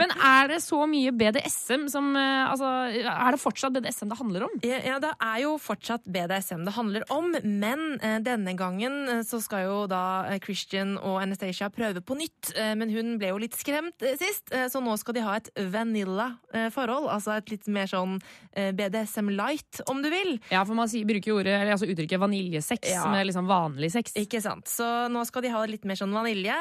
men 0.01 0.13
er 0.25 0.49
det 0.51 0.59
så 0.65 0.79
mye 0.89 1.13
BDSM 1.15 1.87
som 1.93 2.11
eh, 2.19 2.45
Altså, 2.51 2.67
er 3.01 3.35
det 3.35 3.41
fortsatt 3.43 3.75
BDSM 3.77 4.11
det 4.11 4.19
handler 4.19 4.47
om? 4.47 4.55
Ja, 4.65 4.97
det 5.03 5.11
er 5.23 5.39
jo 5.45 5.55
fortsatt 5.63 6.05
BDSM 6.11 6.65
det 6.67 6.75
handler 6.77 7.05
om, 7.15 7.31
men 7.45 7.85
eh, 8.01 8.19
denne 8.25 8.55
gangen 8.59 8.97
eh, 9.11 9.23
så 9.27 9.41
skal 9.45 9.65
jo 9.67 9.77
da 9.91 10.03
Christian 10.45 10.95
og 10.99 11.19
Anastacia 11.23 11.69
prøve 11.73 12.03
på 12.05 12.17
nytt. 12.19 12.53
Men 12.79 12.91
hun 12.93 13.15
ble 13.21 13.31
jo 13.33 13.39
litt 13.41 13.57
skremt 13.59 14.03
sist, 14.21 14.51
så 14.53 14.81
nå 14.83 14.95
skal 15.01 15.17
de 15.17 15.23
ha 15.25 15.37
et 15.39 15.49
vanilla 15.73 16.27
forhold. 16.75 17.07
Altså 17.13 17.35
et 17.39 17.51
litt 17.55 17.69
mer 17.73 17.89
sånn 17.91 18.19
BDSM 18.55 19.31
light, 19.35 19.81
om 19.91 20.03
du 20.05 20.09
vil. 20.13 20.37
Ja, 20.53 20.63
for 20.67 20.77
man 20.79 20.91
bruker 21.09 21.31
jo 21.33 21.39
ordet, 21.41 21.55
eller 21.57 21.75
altså 21.77 21.89
uttrykket 21.91 22.21
vaniljesex 22.23 22.91
Ja. 22.93 23.05
med 23.13 23.27
liksom 23.29 23.49
vanlig 23.51 23.91
sex. 23.95 24.15
Ikke 24.21 24.41
sant? 24.45 24.69
Så 24.71 24.87
nå 25.13 25.25
skal 25.29 25.47
de 25.47 25.53
ha 25.55 25.65
litt 25.69 25.87
mer 25.89 25.99
sånn 25.99 26.15
vanilje. 26.15 26.57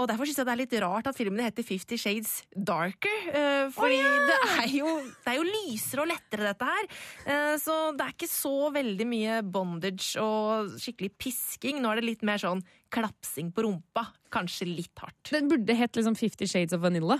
Og 0.00 0.08
derfor 0.10 0.28
syns 0.28 0.40
jeg 0.42 0.48
det 0.48 0.54
er 0.56 0.57
litt 0.60 0.74
rart 0.82 1.08
at 1.10 1.16
filmen 1.18 1.42
heter 1.44 1.64
Fifty 1.66 1.98
Shades 2.00 2.42
Darker. 2.52 3.16
Uh, 3.30 3.70
Fordi 3.74 4.00
det, 4.02 4.38
er 4.64 4.74
jo, 4.78 4.92
det 5.24 5.32
er 5.32 5.38
jo 5.38 5.46
lysere 5.48 6.04
og 6.04 6.10
lettere, 6.12 6.50
dette 6.52 6.68
her. 6.68 6.90
Uh, 7.24 7.54
Så 7.62 7.78
det 7.96 8.06
er 8.06 8.14
ikke 8.16 8.30
så 8.30 8.54
veldig 8.74 9.08
mye 9.08 9.40
bondage 9.46 10.12
og 10.22 10.76
skikkelig 10.82 11.12
pisking. 11.20 11.82
Nå 11.82 11.92
er 11.92 12.02
det 12.02 12.08
litt 12.10 12.26
mer 12.26 12.40
sånn 12.42 12.62
klapsing 12.94 13.50
på 13.54 13.66
rumpa. 13.66 14.08
Kanskje 14.34 14.68
litt 14.68 15.02
hardt. 15.02 15.32
Den 15.32 15.50
burde 15.50 15.76
hett 15.76 15.96
liksom 15.98 16.16
Fifty 16.18 16.48
Shades 16.50 16.76
of 16.76 16.84
Vanilla. 16.84 17.18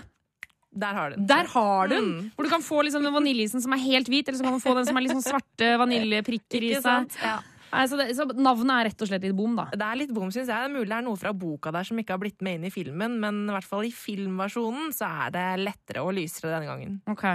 Der 0.69 0.93
har 0.93 1.09
du 1.09 1.15
den. 1.17 1.27
Der 1.29 1.47
har 1.49 1.87
du 1.89 1.95
den! 1.95 2.09
Mm. 2.09 2.25
Hvor 2.35 2.45
du 2.45 2.49
kan 2.51 2.61
få 2.61 2.81
liksom 2.85 3.01
den 3.05 3.13
vaniljeisen 3.15 3.63
som 3.63 3.73
er 3.73 3.81
helt 3.81 4.09
hvit, 4.11 4.27
eller 4.29 4.37
så 4.37 4.45
kan 4.45 4.53
du 4.53 4.61
få 4.61 4.75
den 4.77 4.85
som 4.85 4.99
er 4.99 5.07
sånn 5.09 5.25
svarte 5.25 5.69
vaniljeprikker 5.81 6.67
i 6.67 6.75
seg. 6.75 6.83
sant? 6.85 7.17
Ja. 7.23 7.39
Nei, 7.69 7.83
så, 7.89 7.99
det, 7.99 8.07
så 8.17 8.25
navnet 8.33 8.73
er 8.75 8.87
rett 8.89 9.03
og 9.05 9.09
slett 9.11 9.25
litt 9.27 9.37
bom, 9.37 9.55
da. 9.57 9.67
Det 9.73 9.85
er 9.85 9.99
litt 10.01 10.13
bom, 10.15 10.29
syns 10.33 10.47
jeg. 10.47 10.53
Det 10.53 10.69
er 10.69 10.73
mulig 10.73 10.89
det 10.89 10.97
er 10.97 11.05
noe 11.05 11.19
fra 11.21 11.33
boka 11.37 11.73
der 11.75 11.85
som 11.87 11.99
ikke 12.01 12.15
har 12.15 12.21
blitt 12.21 12.41
med 12.45 12.59
inn 12.59 12.67
i 12.69 12.73
filmen, 12.73 13.17
men 13.21 13.41
i 13.45 13.53
hvert 13.53 13.67
fall 13.67 13.85
i 13.87 13.93
filmversjonen 13.93 14.93
så 14.95 15.09
er 15.25 15.35
det 15.35 15.45
lettere 15.61 16.03
og 16.05 16.15
lysere 16.17 16.53
denne 16.55 16.69
gangen. 16.69 16.97
Ok. 17.09 17.25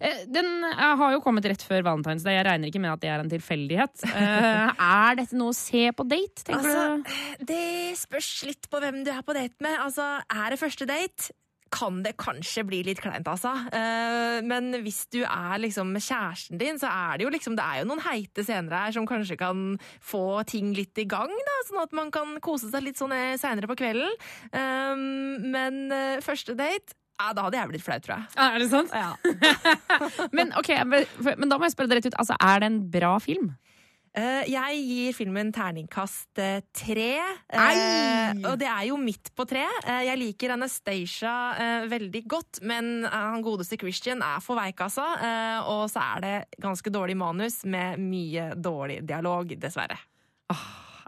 Eh, 0.00 0.24
Den 0.34 0.50
eh, 0.70 0.84
har 1.00 1.14
jo 1.14 1.22
kommet 1.24 1.46
rett 1.50 1.62
før 1.64 1.84
Valentine's 1.86 2.26
Day. 2.26 2.38
Jeg 2.38 2.48
regner 2.48 2.70
ikke 2.72 2.82
med 2.82 2.94
at 2.94 3.04
det 3.04 3.12
er 3.14 3.24
en 3.24 3.32
tilfeldighet. 3.32 4.04
Eh, 4.24 4.80
er 4.80 5.16
dette 5.18 5.36
noe 5.36 5.52
å 5.52 5.56
se 5.56 5.82
på 5.94 6.04
date, 6.08 6.44
tenker 6.46 6.64
du? 6.64 6.74
Altså, 6.74 7.38
det 7.46 7.96
spørs 7.98 8.28
litt 8.48 8.68
på 8.70 8.80
hvem 8.82 9.02
du 9.06 9.10
er 9.12 9.22
på 9.26 9.34
date 9.36 9.64
med. 9.64 9.76
Altså, 9.82 10.06
er 10.32 10.54
det 10.54 10.60
første 10.60 10.86
date? 10.88 11.34
Kan 11.74 12.02
det 12.04 12.14
kanskje 12.20 12.64
bli 12.68 12.82
litt 12.86 13.02
kleint, 13.02 13.26
altså. 13.30 13.52
Eh, 13.74 14.38
men 14.46 14.70
hvis 14.84 15.04
du 15.12 15.20
er 15.24 15.60
liksom 15.62 15.90
med 15.94 16.04
kjæresten 16.04 16.60
din, 16.60 16.78
så 16.80 16.90
er 16.90 17.18
det 17.18 17.26
jo 17.26 17.32
liksom 17.34 17.56
Det 17.58 17.64
er 17.64 17.82
jo 17.82 17.88
noen 17.90 18.04
heite 18.04 18.44
scener 18.46 18.76
her 18.78 18.94
som 18.94 19.08
kanskje 19.08 19.38
kan 19.40 19.64
få 20.02 20.44
ting 20.48 20.72
litt 20.76 20.98
i 21.02 21.06
gang, 21.10 21.30
da. 21.30 21.56
Sånn 21.68 21.82
at 21.82 21.96
man 21.96 22.12
kan 22.14 22.36
kose 22.44 22.70
seg 22.70 22.86
litt 22.86 23.00
sånn 23.00 23.14
seinere 23.40 23.70
på 23.70 23.78
kvelden. 23.80 24.14
Eh, 24.54 24.94
men 25.54 25.80
eh, 25.92 26.20
første 26.24 26.56
date 26.58 26.94
ja, 27.14 27.30
Da 27.30 27.44
hadde 27.46 27.58
jeg 27.60 27.70
blitt 27.70 27.84
flau, 27.84 27.98
tror 28.02 28.16
jeg. 28.16 28.30
Er 28.42 28.56
det 28.58 28.70
sant? 28.72 28.94
men, 30.36 30.50
okay, 30.58 30.80
men, 30.82 31.06
men 31.38 31.50
da 31.50 31.58
må 31.58 31.68
jeg 31.68 31.76
spørre 31.76 31.92
deg 31.92 32.00
rett 32.00 32.10
ut. 32.10 32.16
Altså, 32.18 32.38
er 32.42 32.62
det 32.62 32.70
en 32.72 32.80
bra 32.90 33.12
film? 33.22 33.52
Eh, 34.14 34.46
jeg 34.46 34.82
gir 34.86 35.14
filmen 35.16 35.48
terningkast 35.50 36.38
eh, 36.38 36.60
tre. 36.70 37.16
Eh, 37.50 38.44
og 38.46 38.54
det 38.60 38.68
er 38.70 38.84
jo 38.86 38.98
midt 39.00 39.32
på 39.34 39.46
tre. 39.50 39.64
Jeg 40.06 40.20
liker 40.20 40.54
Anastacia 40.54 41.34
veldig 41.90 42.22
godt, 42.30 42.62
men 42.62 43.08
han 43.10 43.42
godeste 43.42 43.78
Christian 43.80 44.22
er 44.22 44.38
for 44.44 44.58
veik, 44.58 44.84
altså. 44.86 45.04
Og 45.72 45.88
så 45.90 46.06
er 46.14 46.24
det 46.24 46.62
ganske 46.62 46.94
dårlig 46.94 47.18
manus 47.18 47.62
med 47.66 47.98
mye 48.02 48.52
dårlig 48.54 49.02
dialog, 49.08 49.56
dessverre. 49.58 49.98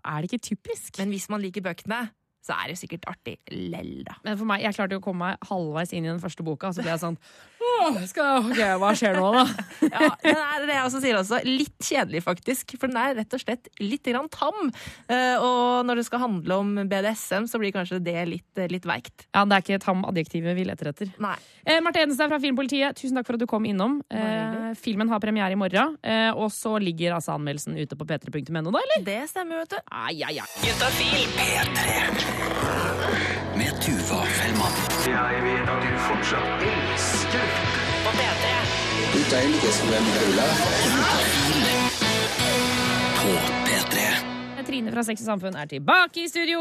Er 0.06 0.22
det 0.22 0.30
ikke 0.32 0.54
typisk? 0.54 0.98
Men 0.98 1.14
hvis 1.14 1.30
man 1.30 1.42
liker 1.42 1.64
bøkene, 1.64 2.08
så 2.46 2.54
er 2.60 2.70
det 2.70 2.78
sikkert 2.78 3.06
artig 3.10 3.36
lell, 3.50 4.04
da. 4.06 4.18
Men 4.26 4.38
for 4.38 4.46
meg, 4.48 4.62
Jeg 4.62 4.76
klarte 4.76 4.94
jo 4.94 5.02
å 5.02 5.06
komme 5.06 5.30
meg 5.32 5.48
halvveis 5.48 5.94
inn 5.94 6.06
i 6.06 6.10
den 6.12 6.22
første 6.22 6.46
boka, 6.46 6.70
så 6.70 6.82
ble 6.84 6.92
jeg 6.94 7.02
sånn 7.02 7.18
Åh, 7.66 7.96
skal, 8.08 8.46
ok, 8.46 8.60
Hva 8.80 8.90
skjer 8.96 9.16
nå, 9.18 9.28
da? 9.34 9.44
Ja, 9.96 10.08
den 10.22 10.36
er 10.40 10.64
det 10.66 10.74
jeg 10.76 10.84
også 10.86 11.00
sier 11.02 11.16
også. 11.18 11.40
Litt 11.46 11.76
kjedelig, 11.84 12.22
faktisk. 12.24 12.74
For 12.80 12.86
den 12.90 12.98
er 13.00 13.14
rett 13.18 13.34
og 13.36 13.40
slett 13.42 13.68
litt 13.82 14.06
grann 14.06 14.28
tam. 14.32 14.70
Eh, 15.10 15.36
og 15.42 15.84
når 15.88 16.00
det 16.00 16.06
skal 16.08 16.22
handle 16.24 16.58
om 16.62 16.70
BDSM, 16.88 17.44
så 17.50 17.60
blir 17.62 17.72
kanskje 17.74 18.00
det 18.04 18.16
litt, 18.30 18.48
eh, 18.58 18.68
litt 18.72 18.86
veikt. 18.88 19.26
Ja, 19.34 19.44
Det 19.44 19.54
er 19.58 19.62
ikke 19.64 19.80
tam 19.84 20.04
adjektivet 20.08 20.56
vi 20.58 20.64
leter 20.68 20.86
etter. 20.92 21.08
Nei. 21.22 21.36
Eh, 21.66 21.80
Marte 21.84 22.00
Edenstad 22.02 22.28
fra 22.32 22.38
Filmpolitiet, 22.42 22.96
tusen 22.98 23.16
takk 23.18 23.26
for 23.28 23.34
at 23.38 23.42
du 23.42 23.46
kom 23.50 23.64
innom. 23.68 24.00
Eh, 24.10 24.72
filmen 24.78 25.08
har 25.12 25.20
premiere 25.22 25.52
i 25.52 25.60
morgen, 25.60 25.96
eh, 26.02 26.30
og 26.32 26.50
så 26.54 26.76
ligger 26.82 27.14
altså 27.16 27.34
anmeldelsen 27.36 27.76
ute 27.78 27.96
på 27.98 28.06
p3.no, 28.08 28.70
da, 28.70 28.78
eller? 28.82 29.04
Det 29.06 29.20
stemmer, 29.30 29.56
vet 29.64 29.70
du. 29.76 29.78
Ai, 29.90 30.22
ai, 30.26 30.38
ai. 30.40 30.48
Juntafil. 30.66 31.26
Med 33.56 33.72
Tuva 33.80 34.20
Fellmann. 34.36 34.74
Jeg 35.06 35.40
vet 35.44 35.68
at 35.72 35.82
du 35.84 35.92
fortsatt 36.06 36.64
elsker 36.66 37.52
På 38.04 38.12
P3. 38.16 38.52
Du 39.14 39.18
deilige 39.32 39.72
som 39.76 39.92
en 39.96 40.08
paula. 40.16 40.46
På 43.20 43.34
P3. 43.68 44.06
Trine 44.66 44.90
fra 44.90 45.04
Sex 45.06 45.22
og 45.22 45.28
Samfunn 45.30 45.54
er 45.60 45.68
tilbake 45.70 46.24
i 46.24 46.26
studio. 46.30 46.60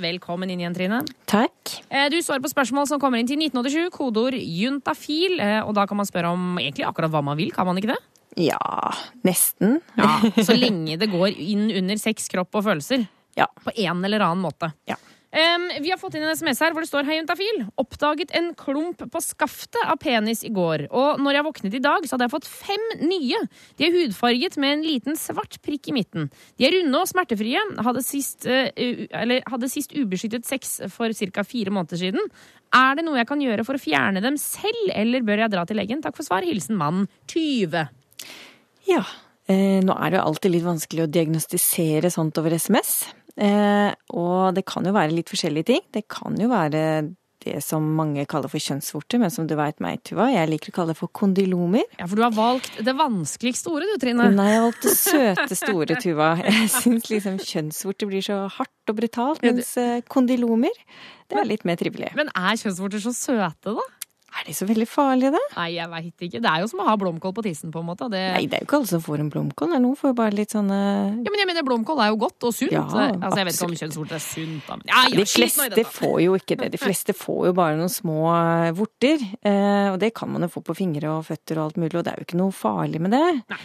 Velkommen 0.00 0.52
inn 0.54 0.62
igjen, 0.62 0.76
Trine. 0.76 1.00
Takk. 1.30 1.74
Eh, 1.90 2.06
Du 2.12 2.16
svarer 2.22 2.44
på 2.44 2.52
spørsmål 2.52 2.86
som 2.86 3.00
kommer 3.02 3.18
inn 3.18 3.26
til 3.26 3.40
1987, 3.42 3.90
kodeord 3.96 4.36
juntafil. 4.38 5.40
eh, 5.40 5.60
Og 5.66 5.74
da 5.74 5.86
kan 5.86 5.96
man 5.98 6.06
spørre 6.06 6.30
om 6.30 6.56
egentlig 6.62 6.86
akkurat 6.86 7.10
hva 7.10 7.22
man 7.24 7.36
vil, 7.36 7.50
kan 7.52 7.66
man 7.66 7.76
ikke 7.76 7.90
det? 7.94 7.98
Ja, 8.38 8.92
nesten. 9.26 9.80
Ja, 9.98 10.20
Så 10.38 10.54
lenge 10.64 10.96
det 10.96 11.10
går 11.10 11.34
inn 11.36 11.70
under 11.74 11.96
sex, 11.98 12.28
kropp 12.30 12.54
og 12.54 12.64
følelser. 12.64 13.08
Ja. 13.36 13.46
På 13.64 13.72
en 13.76 14.04
eller 14.04 14.20
annen 14.22 14.42
måte. 14.46 14.72
Ja. 14.86 14.94
Em, 15.30 15.68
vi 15.78 15.92
har 15.92 15.98
fått 16.00 16.16
inn 16.18 16.24
en 16.26 16.34
SMS 16.34 16.58
her 16.64 16.72
hvor 16.74 16.82
det 16.82 16.90
står 16.90 17.06
Hei, 17.06 17.20
juntafil. 17.20 17.60
Oppdaget 17.78 18.32
en 18.34 18.48
klump 18.58 19.04
på 19.12 19.22
skaftet 19.22 19.78
av 19.84 20.00
penis 20.02 20.42
i 20.46 20.50
går. 20.54 20.88
Og 20.90 21.22
når 21.22 21.38
jeg 21.38 21.46
våknet 21.46 21.76
i 21.78 21.82
dag, 21.84 22.06
så 22.06 22.16
hadde 22.16 22.26
jeg 22.26 22.34
fått 22.34 22.48
fem 22.50 22.86
nye. 23.04 23.42
De 23.78 23.86
er 23.86 23.94
hudfarget 23.94 24.58
med 24.62 24.74
en 24.74 24.84
liten 24.88 25.18
svart 25.18 25.60
prikk 25.62 25.92
i 25.92 25.94
midten. 26.00 26.26
De 26.58 26.66
er 26.66 26.74
runde 26.74 26.98
og 26.98 27.10
smertefrie. 27.12 27.62
Hadde 27.78 28.02
sist, 28.02 28.48
uh, 28.50 28.72
eller 28.74 29.46
hadde 29.46 29.70
sist 29.70 29.94
ubeskyttet 29.94 30.50
sex 30.50 30.80
for 30.90 31.14
ca. 31.14 31.46
fire 31.46 31.74
måneder 31.78 32.02
siden. 32.02 32.30
Er 32.74 32.98
det 32.98 33.06
noe 33.06 33.22
jeg 33.22 33.30
kan 33.30 33.42
gjøre 33.42 33.66
for 33.66 33.78
å 33.78 33.82
fjerne 33.82 34.22
dem 34.24 34.38
selv, 34.40 34.90
eller 34.94 35.26
bør 35.26 35.44
jeg 35.44 35.54
dra 35.54 35.66
til 35.66 35.78
legen? 35.78 36.02
Takk 36.02 36.18
for 36.18 36.26
svar. 36.26 36.46
Hilsen 36.46 36.78
mann 36.78 37.06
20. 37.30 37.86
Ja. 38.90 39.06
Eh, 39.50 39.78
nå 39.82 39.94
er 39.94 40.10
det 40.12 40.18
jo 40.20 40.26
alltid 40.26 40.52
litt 40.54 40.66
vanskelig 40.66 41.06
å 41.06 41.10
diagnostisere 41.10 42.10
sånt 42.12 42.38
over 42.38 42.54
SMS. 42.54 43.00
Eh, 43.36 43.90
og 44.16 44.54
det 44.56 44.66
kan 44.68 44.86
jo 44.86 44.94
være 44.96 45.14
litt 45.14 45.30
forskjellige 45.30 45.70
ting. 45.72 45.82
Det 45.94 46.06
kan 46.10 46.38
jo 46.40 46.50
være 46.50 46.84
det 47.40 47.60
som 47.64 47.84
mange 47.96 48.26
kaller 48.28 48.50
for 48.52 48.60
kjønnsvorter, 48.60 49.20
men 49.22 49.32
som 49.32 49.46
du 49.48 49.54
veit 49.56 49.78
meg, 49.80 50.02
Tuva, 50.04 50.26
jeg 50.32 50.48
liker 50.50 50.72
å 50.72 50.76
kalle 50.76 50.92
det 50.92 51.00
for 51.00 51.12
kondylomer. 51.16 51.86
Ja, 51.96 52.08
for 52.10 52.20
du 52.20 52.24
har 52.26 52.34
valgt 52.36 52.80
det 52.84 52.94
vanskeligste 52.98 53.72
ordet, 53.72 53.88
du, 53.94 54.02
Trine. 54.02 54.26
Nei, 54.36 54.48
jeg 54.52 54.64
valgte 54.66 54.92
søte 54.92 55.56
store, 55.56 55.96
Tuva. 56.02 56.34
Jeg 56.44 56.68
syns 56.74 57.08
liksom 57.12 57.38
kjønnsvorter 57.40 58.10
blir 58.10 58.26
så 58.26 58.42
hardt 58.58 58.92
og 58.92 58.98
brutalt, 59.00 59.40
mens 59.46 59.72
eh, 59.80 60.02
kondylomer, 60.10 60.84
det 61.30 61.40
er 61.40 61.48
litt 61.48 61.64
mer 61.68 61.80
trivelig. 61.80 62.12
Men 62.18 62.32
er 62.34 62.60
kjønnsvorter 62.60 63.02
så 63.06 63.14
søte, 63.16 63.72
da? 63.78 63.88
Er 64.38 64.46
de 64.46 64.54
så 64.54 64.66
veldig 64.68 64.86
farlige, 64.86 65.32
da? 65.34 65.40
Nei, 65.56 65.66
jeg 65.74 65.90
veit 65.90 66.24
ikke. 66.26 66.40
Det 66.42 66.50
er 66.50 66.62
jo 66.62 66.68
som 66.70 66.82
å 66.84 66.86
ha 66.86 66.94
blomkål 67.00 67.32
på 67.34 67.42
tissen, 67.44 67.72
på 67.74 67.82
en 67.82 67.88
måte. 67.88 68.06
Det... 68.12 68.20
Nei, 68.36 68.44
det 68.50 68.58
er 68.58 68.62
jo 68.62 68.68
ikke 68.68 68.78
alle 68.78 68.90
som 68.92 69.02
får 69.02 69.24
en 69.24 69.30
blomkål. 69.32 69.74
Noen 69.74 69.98
får 69.98 70.14
bare 70.16 70.36
litt 70.38 70.54
sånne 70.54 70.78
Ja, 70.78 71.32
men 71.32 71.42
jeg 71.42 71.48
mener, 71.50 71.66
blomkål 71.66 72.02
er 72.04 72.12
jo 72.12 72.20
godt 72.22 72.46
og 72.46 72.54
sunt. 72.54 72.72
Ja, 72.72 72.84
altså, 72.86 73.02
jeg 73.02 73.48
vet 73.48 73.56
ikke 73.58 73.66
om 73.66 73.74
absolutt. 73.74 73.82
kjønnsvorter 73.82 74.18
er 74.20 74.24
sunt, 74.24 74.62
da. 74.68 74.78
Men 74.78 74.92
ja, 74.92 75.02
ja, 75.02 75.18
De 75.18 75.26
fleste 75.34 75.86
får 75.98 76.16
jo 76.24 76.38
ikke 76.38 76.58
det. 76.62 76.70
De 76.76 76.80
fleste 76.80 77.16
får 77.18 77.50
jo 77.50 77.54
bare 77.58 77.76
noen 77.80 77.92
små 77.92 78.20
eh, 78.36 78.70
vorter. 78.78 79.26
Eh, 79.42 79.88
og 79.90 79.98
det 80.02 80.12
kan 80.16 80.30
man 80.30 80.46
jo 80.46 80.52
få 80.54 80.64
på 80.70 80.78
fingre 80.78 81.10
og 81.16 81.26
føtter 81.26 81.58
og 81.58 81.66
alt 81.66 81.82
mulig, 81.82 81.96
og 81.98 82.06
det 82.06 82.14
er 82.14 82.22
jo 82.22 82.28
ikke 82.28 82.40
noe 82.40 82.54
farlig 82.54 83.02
med 83.02 83.16
det. 83.16 83.26
Nei. 83.50 83.60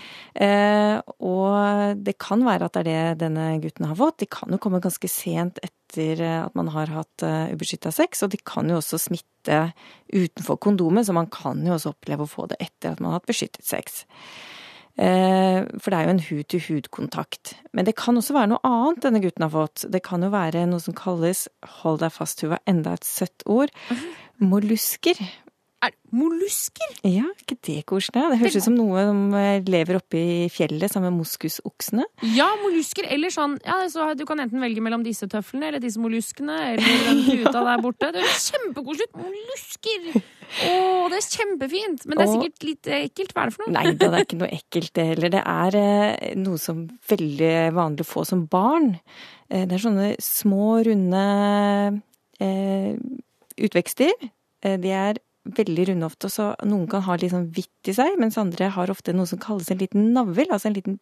og 1.23 2.01
det 2.04 2.17
kan 2.19 2.41
være 2.43 2.67
at 2.67 2.75
det 2.75 2.82
er 2.84 3.15
det 3.15 3.25
denne 3.28 3.54
gutten 3.63 3.88
har 3.88 3.97
fått. 3.99 4.23
De 4.23 4.30
kan 4.32 4.51
jo 4.51 4.60
komme 4.62 4.82
ganske 4.84 5.10
sent 5.12 5.62
etter 5.62 5.85
eh, 5.98 6.41
at 6.41 6.56
man 6.58 6.71
har 6.74 6.91
hatt 6.93 7.26
uh, 7.26 7.54
ubeskytta 7.54 7.91
sex, 7.93 8.24
og 8.26 8.34
de 8.34 8.39
kan 8.41 8.69
jo 8.69 8.80
også 8.82 9.00
smitte 9.08 9.62
utenfor 10.13 10.58
kondomet, 10.62 11.06
så 11.08 11.13
man 11.15 11.30
kan 11.32 11.62
jo 11.65 11.76
også 11.76 11.93
oppleve 11.93 12.26
å 12.26 12.30
få 12.30 12.48
det 12.52 12.60
etter 12.63 12.93
at 12.93 13.02
man 13.02 13.12
har 13.12 13.21
hatt 13.21 13.30
beskyttet 13.30 13.65
sex. 13.67 14.04
Eh, 14.95 15.65
For 15.76 15.91
det 15.91 15.98
er 15.98 16.08
jo 16.08 16.13
en 16.13 16.26
hud-til-hud-kontakt. 16.30 17.56
Men 17.76 17.88
det 17.88 17.98
kan 18.00 18.15
også 18.15 18.36
være 18.36 18.54
noe 18.54 18.63
annet 18.67 19.04
denne 19.04 19.21
gutten 19.24 19.43
har 19.43 19.52
fått. 19.52 19.86
Det 19.91 20.02
kan 20.06 20.24
jo 20.24 20.32
være 20.34 20.65
noe 20.71 20.84
som 20.84 20.95
kalles, 20.95 21.48
hold 21.82 22.00
deg 22.04 22.13
fast, 22.15 22.39
Tuva, 22.39 22.62
enda 22.69 22.95
et 22.95 23.08
søtt 23.08 23.43
ord, 23.45 23.74
mollusker. 24.39 25.19
Er 25.86 25.93
mollusker? 26.15 26.93
Ja, 27.06 27.26
er 27.28 27.41
ikke 27.43 27.58
det 27.67 27.78
koselig? 27.89 28.21
Det 28.32 28.39
høres 28.41 28.56
ut 28.58 28.65
som 28.65 28.76
noe 28.78 29.02
som 29.08 29.19
eh, 29.38 29.60
lever 29.69 29.98
oppe 30.00 30.17
i 30.19 30.36
fjellet 30.50 30.91
sammen 30.91 31.12
med 31.13 31.21
moskusoksene. 31.26 32.06
Ja, 32.36 32.48
mollusker. 32.63 33.06
Eller 33.12 33.34
sånn 33.34 33.58
ja, 33.65 33.82
så 33.91 34.08
Du 34.17 34.24
kan 34.30 34.39
enten 34.41 34.63
velge 34.63 34.82
mellom 34.86 35.04
disse 35.06 35.28
tøflene 35.32 35.69
eller 35.69 35.84
disse 35.84 36.02
molluskene 36.02 36.56
eller 36.74 37.04
den 37.10 37.21
puta 37.43 37.62
der 37.67 37.84
borte. 37.84 38.10
Det 38.15 38.24
er 38.24 38.39
kjempekoselig 38.45 39.10
ut! 39.12 39.19
Mollusker! 39.26 40.08
Å, 40.56 40.74
det 41.12 41.19
er 41.19 41.28
kjempefint! 41.36 42.06
Men 42.08 42.17
det 42.19 42.26
er 42.26 42.34
sikkert 42.34 42.67
litt 42.69 42.89
ekkelt. 43.00 43.36
Hva 43.36 43.43
er 43.45 43.52
det 43.52 43.58
for 43.58 43.65
noe? 43.65 43.76
Nei 43.76 43.86
da, 43.91 44.10
det 44.13 44.19
er 44.21 44.26
ikke 44.28 44.39
noe 44.41 44.52
ekkelt 44.56 44.91
det 44.98 45.08
heller. 45.12 45.34
Det 45.36 45.43
er 45.56 45.78
eh, 45.82 46.34
noe 46.39 46.62
som 46.62 46.84
veldig 47.12 47.54
vanlig 47.76 48.06
å 48.06 48.10
få 48.15 48.26
som 48.30 48.45
barn. 48.52 48.91
Eh, 49.50 49.65
Det 49.67 49.78
er 49.80 49.84
sånne 49.86 50.10
små, 50.24 50.67
runde 50.88 51.24
eh, 52.39 52.91
utvekster. 53.67 54.13
De 54.65 54.91
er 54.98 55.19
veldig 55.45 55.88
runde 55.91 56.08
ofte, 56.10 56.29
så 56.34 56.53
noen 56.65 56.88
kan 56.89 57.03
ha 57.05 57.15
litt 57.21 57.34
sånn 57.34 57.51
hvitt 57.53 57.91
i 57.91 57.93
seg, 57.93 58.17
mens 58.21 58.38
andre 58.41 58.71
har 58.73 58.91
ofte 58.93 59.13
noe 59.13 59.29
som 59.29 59.41
kalles 59.41 59.69
en 59.71 59.81
liten 59.81 60.12
navl, 60.15 60.47
altså 60.49 60.71
en 60.71 60.77
liten 60.77 60.99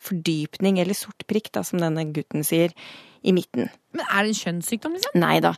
fordypning 0.00 0.78
eller 0.80 0.96
sort 0.96 1.26
prikk, 1.28 1.50
da, 1.52 1.62
som 1.66 1.80
denne 1.82 2.06
gutten 2.14 2.44
sier, 2.46 2.72
i 3.20 3.34
midten. 3.36 3.68
Men 3.92 4.06
er 4.06 4.24
det 4.24 4.30
en 4.32 4.38
kjønnssykdom, 4.38 4.94
liksom? 4.96 5.16
Nei 5.20 5.40
da. 5.44 5.50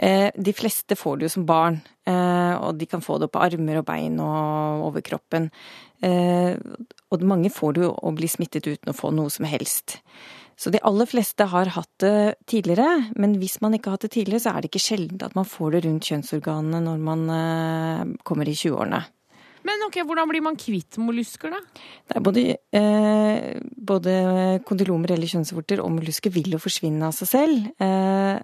Eh, 0.00 0.30
De 0.32 0.54
fleste 0.56 0.96
får 0.96 1.18
det 1.18 1.26
jo 1.26 1.32
som 1.34 1.44
barn, 1.44 1.82
eh, 2.08 2.54
og 2.56 2.78
de 2.80 2.86
kan 2.88 3.02
få 3.04 3.18
det 3.20 3.28
på 3.30 3.42
armer 3.44 3.82
og 3.82 3.84
bein 3.90 4.16
og 4.24 4.86
over 4.88 5.04
kroppen. 5.04 5.50
Eh, 6.02 6.56
Og 7.10 7.22
mange 7.26 7.50
får 7.50 7.74
det 7.74 7.82
jo 7.82 7.92
å 7.92 8.14
bli 8.16 8.28
smittet 8.30 8.64
uten 8.70 8.88
å 8.88 8.96
få 8.96 9.12
noe 9.12 9.28
som 9.28 9.44
helst. 9.44 9.98
Så 10.60 10.68
de 10.68 10.80
aller 10.84 11.08
fleste 11.08 11.46
har 11.48 11.70
hatt 11.72 12.02
det 12.02 12.34
tidligere, 12.50 13.06
men 13.16 13.38
hvis 13.40 13.56
man 13.64 13.72
ikke 13.72 13.88
har 13.88 13.96
hatt 13.96 14.04
det 14.10 14.12
tidligere, 14.18 14.42
så 14.44 14.52
er 14.52 14.60
det 14.60 14.68
ikke 14.68 14.82
sjelden 14.84 15.22
at 15.24 15.36
man 15.38 15.48
får 15.48 15.72
det 15.72 15.86
rundt 15.86 16.10
kjønnsorganene 16.10 16.82
når 16.84 17.00
man 17.06 17.22
eh, 17.32 18.02
kommer 18.28 18.50
i 18.50 18.56
20-årene. 18.58 19.00
Men 19.64 19.84
ok, 19.86 20.00
hvordan 20.08 20.28
blir 20.28 20.44
man 20.44 20.58
kvitt 20.60 20.96
mollusker, 21.00 21.52
da? 21.52 21.60
Det 22.08 22.16
er 22.16 22.24
både, 22.24 22.44
eh, 22.76 23.60
både 23.90 24.14
kondylomer 24.68 25.14
eller 25.16 25.32
kjønnsvorter 25.32 25.80
og 25.84 25.92
mollusker 25.96 26.32
vil 26.32 26.52
jo 26.56 26.60
forsvinne 26.60 27.08
av 27.08 27.16
seg 27.16 27.32
selv. 27.32 27.68
Eh, 27.80 28.36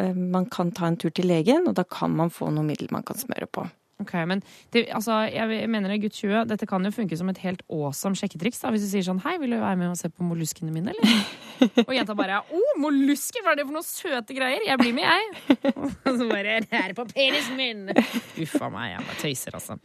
eh, 0.00 0.14
man 0.36 0.48
kan 0.52 0.72
ta 0.76 0.88
en 0.88 1.00
tur 1.00 1.12
til 1.12 1.28
legen, 1.28 1.68
og 1.68 1.76
da 1.76 1.84
kan 1.84 2.12
man 2.16 2.32
få 2.32 2.52
noe 2.52 2.68
middel 2.68 2.92
man 2.92 3.04
kan 3.04 3.20
smøre 3.20 3.48
på. 3.48 3.64
Ok, 4.00 4.12
men 4.26 4.40
det, 4.74 4.86
altså, 4.94 5.18
jeg 5.30 5.68
mener 5.70 5.92
det, 5.92 6.00
gutt 6.02 6.16
20, 6.16 6.46
dette 6.50 6.66
kan 6.66 6.82
jo 6.84 6.90
funke 6.94 7.16
som 7.18 7.28
et 7.30 7.38
helt 7.44 7.62
awesome 7.70 8.18
sjekketriks. 8.18 8.62
da, 8.62 8.72
Hvis 8.74 8.86
du 8.86 8.90
sier 8.90 9.04
sånn 9.06 9.20
Hei, 9.22 9.36
vil 9.42 9.54
du 9.54 9.58
være 9.60 9.78
med 9.78 9.92
og 9.92 9.98
se 10.00 10.10
på 10.10 10.26
molluskene 10.26 10.72
mine, 10.74 10.94
eller? 10.94 11.22
og 11.86 11.92
jenta 11.94 12.16
bare 12.18 12.40
Å, 12.42 12.62
mollusker! 12.82 13.44
Hva 13.44 13.54
er 13.54 13.60
det 13.60 13.66
for 13.68 13.76
noen 13.76 13.86
søte 13.86 14.36
greier? 14.36 14.64
Jeg 14.66 14.80
blir 14.80 14.96
med, 14.96 15.06
jeg. 15.06 15.58
og 16.08 16.18
så 16.18 16.28
bare 16.30 16.58
Det 16.66 16.80
er 16.80 16.96
på 16.98 17.06
penisen 17.12 17.58
min! 17.60 17.84
Uff 17.92 18.58
a 18.58 18.70
meg, 18.72 18.94
jeg 18.96 19.06
bare 19.08 19.20
tøyser, 19.22 19.58
altså. 19.60 19.78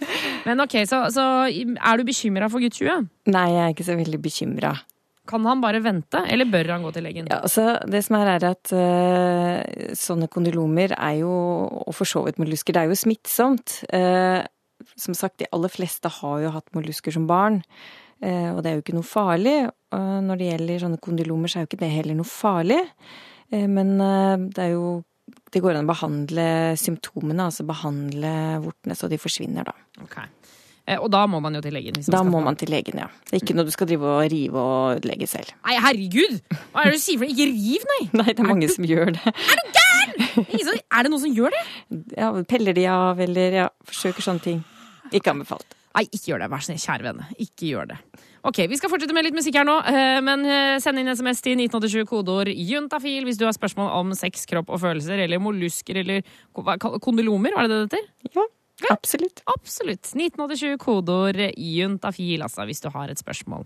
Men 0.48 0.66
ok, 0.66 0.80
så, 0.90 1.04
så 1.14 1.28
er 1.52 2.00
du 2.00 2.08
bekymra 2.08 2.50
for 2.52 2.64
gutt 2.64 2.80
20? 2.80 3.10
Nei, 3.30 3.48
jeg 3.54 3.64
er 3.66 3.76
ikke 3.76 3.88
så 3.92 3.98
veldig 4.00 4.22
bekymra. 4.24 4.74
Kan 5.28 5.46
han 5.48 5.62
bare 5.64 5.82
vente, 5.84 6.22
eller 6.32 6.48
bør 6.50 6.74
han 6.76 6.86
gå 6.86 6.92
til 6.96 7.06
legen? 7.08 7.30
Ja, 7.32 7.42
altså, 7.46 7.78
det 7.90 8.04
som 8.06 8.18
er, 8.20 8.32
er 8.38 8.46
at 8.52 8.72
uh, 8.76 9.94
sånne 9.98 10.30
kondylomer 10.32 10.96
er 10.96 11.20
jo, 11.22 11.32
og 11.84 11.96
for 11.96 12.10
så 12.10 12.24
vidt 12.26 12.40
mollusker, 12.42 12.76
det 12.76 12.84
er 12.84 12.92
jo 12.92 13.00
smittsomt. 13.00 13.80
Uh, 13.92 14.42
som 14.96 15.18
sagt, 15.18 15.40
de 15.42 15.50
aller 15.56 15.74
fleste 15.74 16.12
har 16.20 16.44
jo 16.46 16.54
hatt 16.54 16.72
mollusker 16.78 17.16
som 17.16 17.28
barn. 17.30 17.62
Uh, 18.24 18.56
og 18.56 18.62
det 18.64 18.72
er 18.72 18.78
jo 18.78 18.86
ikke 18.86 18.98
noe 18.98 19.08
farlig. 19.08 19.58
Når 19.92 20.40
det 20.40 20.50
gjelder 20.50 20.82
sånne 20.84 21.04
kondylomer, 21.04 21.52
så 21.52 21.60
er 21.60 21.64
jo 21.64 21.72
ikke 21.72 21.84
det 21.86 21.94
heller 21.94 22.18
noe 22.20 22.28
farlig. 22.28 22.82
Men 23.56 23.94
det 24.52 24.60
er 24.60 24.74
jo 24.74 24.98
Det 25.48 25.62
går 25.64 25.78
an 25.78 25.88
å 25.88 25.92
behandle 25.94 26.48
symptomene, 26.76 27.46
altså 27.48 27.64
behandle 27.68 28.32
vortene 28.64 28.96
så 29.00 29.08
de 29.08 29.20
forsvinner, 29.20 29.64
da. 29.68 29.74
Ok. 30.04 30.18
Eh, 30.88 30.98
Og 31.04 31.10
da 31.12 31.26
må 31.28 31.42
man 31.44 31.54
jo 31.58 31.62
til 31.62 31.74
legen. 31.76 31.98
Da 32.00 32.02
skal 32.08 32.30
må 32.32 32.40
man 32.44 32.56
til 32.56 32.70
legen, 32.72 32.96
ja. 33.02 33.08
Det 33.28 33.36
er 33.38 33.44
ikke 33.46 33.56
noe 33.58 33.68
du 33.68 33.72
skal 33.76 33.88
drive 33.90 34.08
og 34.08 34.32
rive 34.32 34.62
og 34.62 34.98
ødelegge 34.98 35.28
selv. 35.28 35.52
Nei, 35.68 35.76
herregud! 35.84 36.38
Hva 36.72 36.86
er 36.86 36.92
det 36.94 37.00
du 37.00 37.04
sier 37.04 37.20
for 37.20 37.28
noe? 37.28 37.36
Ikke 37.36 37.50
riv, 37.52 37.88
nei! 37.92 38.04
Nei, 38.22 38.28
det 38.32 38.40
er 38.40 38.48
mange 38.48 38.70
som 38.72 38.88
gjør 38.88 39.12
det. 39.18 39.34
Er 39.36 39.60
du 39.60 39.66
gæren?! 39.76 40.80
Er 40.88 41.04
det 41.04 41.12
noen 41.12 41.24
som 41.26 41.34
gjør 41.36 41.52
det? 41.58 41.66
Ja, 42.22 42.32
peller 42.50 42.74
de 42.78 42.86
av, 42.92 43.20
eller 43.20 43.60
ja, 43.64 43.68
forsøker 43.88 44.24
sånne 44.24 44.44
ting. 44.48 44.64
Ikke 45.12 45.32
anbefalt. 45.36 45.76
Nei, 45.98 46.04
ikke 46.14 46.32
gjør 46.32 46.44
det. 46.44 46.48
Vær 46.54 46.62
så 46.64 46.70
snill, 46.72 46.82
kjære 46.84 47.06
venne. 47.08 47.28
Ikke 47.42 47.68
gjør 47.72 47.88
det. 47.92 47.98
Ok, 48.48 48.60
Vi 48.70 48.78
skal 48.80 48.92
fortsette 48.92 49.16
med 49.18 49.26
litt 49.26 49.36
musikk 49.36 49.56
her 49.60 49.66
nå, 49.68 49.76
eh, 49.90 50.20
men 50.24 50.44
eh, 50.48 50.76
send 50.80 51.02
inn 51.02 51.10
SMS 51.12 51.42
til 51.44 51.58
1987 51.58 52.06
kodeord 52.08 52.52
juntafil 52.54 53.26
hvis 53.28 53.40
du 53.42 53.44
har 53.48 53.56
spørsmål 53.58 53.90
om 53.98 54.14
sex, 54.16 54.46
kropp 54.48 54.70
og 54.72 54.80
følelser, 54.84 55.20
eller 55.26 55.42
mollusker 55.42 56.00
eller 56.04 56.22
kondylomer. 56.54 56.78
hva- 56.80 57.02
kondylomer, 57.04 57.56
var 57.58 57.68
det 57.68 57.74
det 57.74 57.80
det 57.92 58.00
heter? 58.00 58.38
Ja, 58.38 58.46
absolutt. 58.92 59.42
Absolutt. 59.50 60.12
1987 60.14 60.78
kodeord 60.82 61.40
juntafil, 61.58 62.44
altså, 62.46 62.66
hvis 62.70 62.82
du 62.84 62.90
har 62.94 63.12
et 63.12 63.20
spørsmål. 63.20 63.66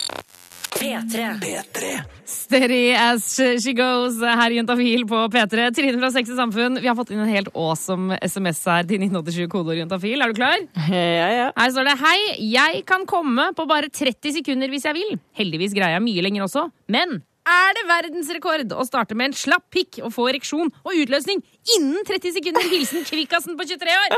P3. 0.78 1.26
P3. 1.42 1.90
Steady 2.26 2.94
as 2.96 3.26
she 3.62 3.74
goes 3.78 4.22
her 4.24 4.54
i 4.54 4.60
Juntafil 4.60 5.04
på 5.10 5.24
P3. 5.34 5.68
Trine 5.76 6.00
fra 6.00 6.12
Sex 6.16 6.32
i 6.32 6.38
Samfunn, 6.38 6.80
vi 6.82 6.90
har 6.90 6.96
fått 6.98 7.12
inn 7.14 7.22
en 7.22 7.30
helt 7.30 7.52
awesome 7.54 8.18
SMS 8.24 8.64
her 8.66 8.88
til 8.90 9.04
1987 9.04 9.50
kodeord 9.52 9.82
juntafil. 9.84 10.22
Er 10.24 10.32
du 10.32 10.40
klar? 10.40 10.64
Ja, 10.92 11.28
ja. 11.36 11.50
Her 11.58 11.74
står 11.76 11.92
det 11.92 11.98
Hei, 12.02 12.18
jeg 12.54 12.86
kan 12.90 13.06
komme 13.10 13.52
på 13.58 13.68
bare 13.70 13.92
30 13.92 14.40
sekunder 14.40 14.72
hvis 14.72 14.88
jeg 14.88 14.98
vil. 14.98 15.20
Heldigvis 15.38 15.76
greier 15.78 16.00
jeg 16.00 16.08
mye 16.08 16.26
lenger 16.26 16.48
også. 16.48 16.66
Men 16.92 17.20
er 17.52 17.74
det 17.74 17.88
verdensrekord 17.90 18.74
å 18.78 18.86
starte 18.86 19.18
med 19.18 19.32
en 19.32 19.38
slapp 19.38 19.66
pikk 19.74 20.02
og 20.06 20.14
få 20.14 20.28
ereksjon 20.32 20.70
og 20.70 20.92
utløsning 20.94 21.42
innen 21.78 22.06
30 22.08 22.38
sekunder? 22.38 22.68
Hilsen 22.74 23.06
Kvikkasen 23.08 23.58
på 23.58 23.68
23 23.70 23.98
år. 23.98 24.18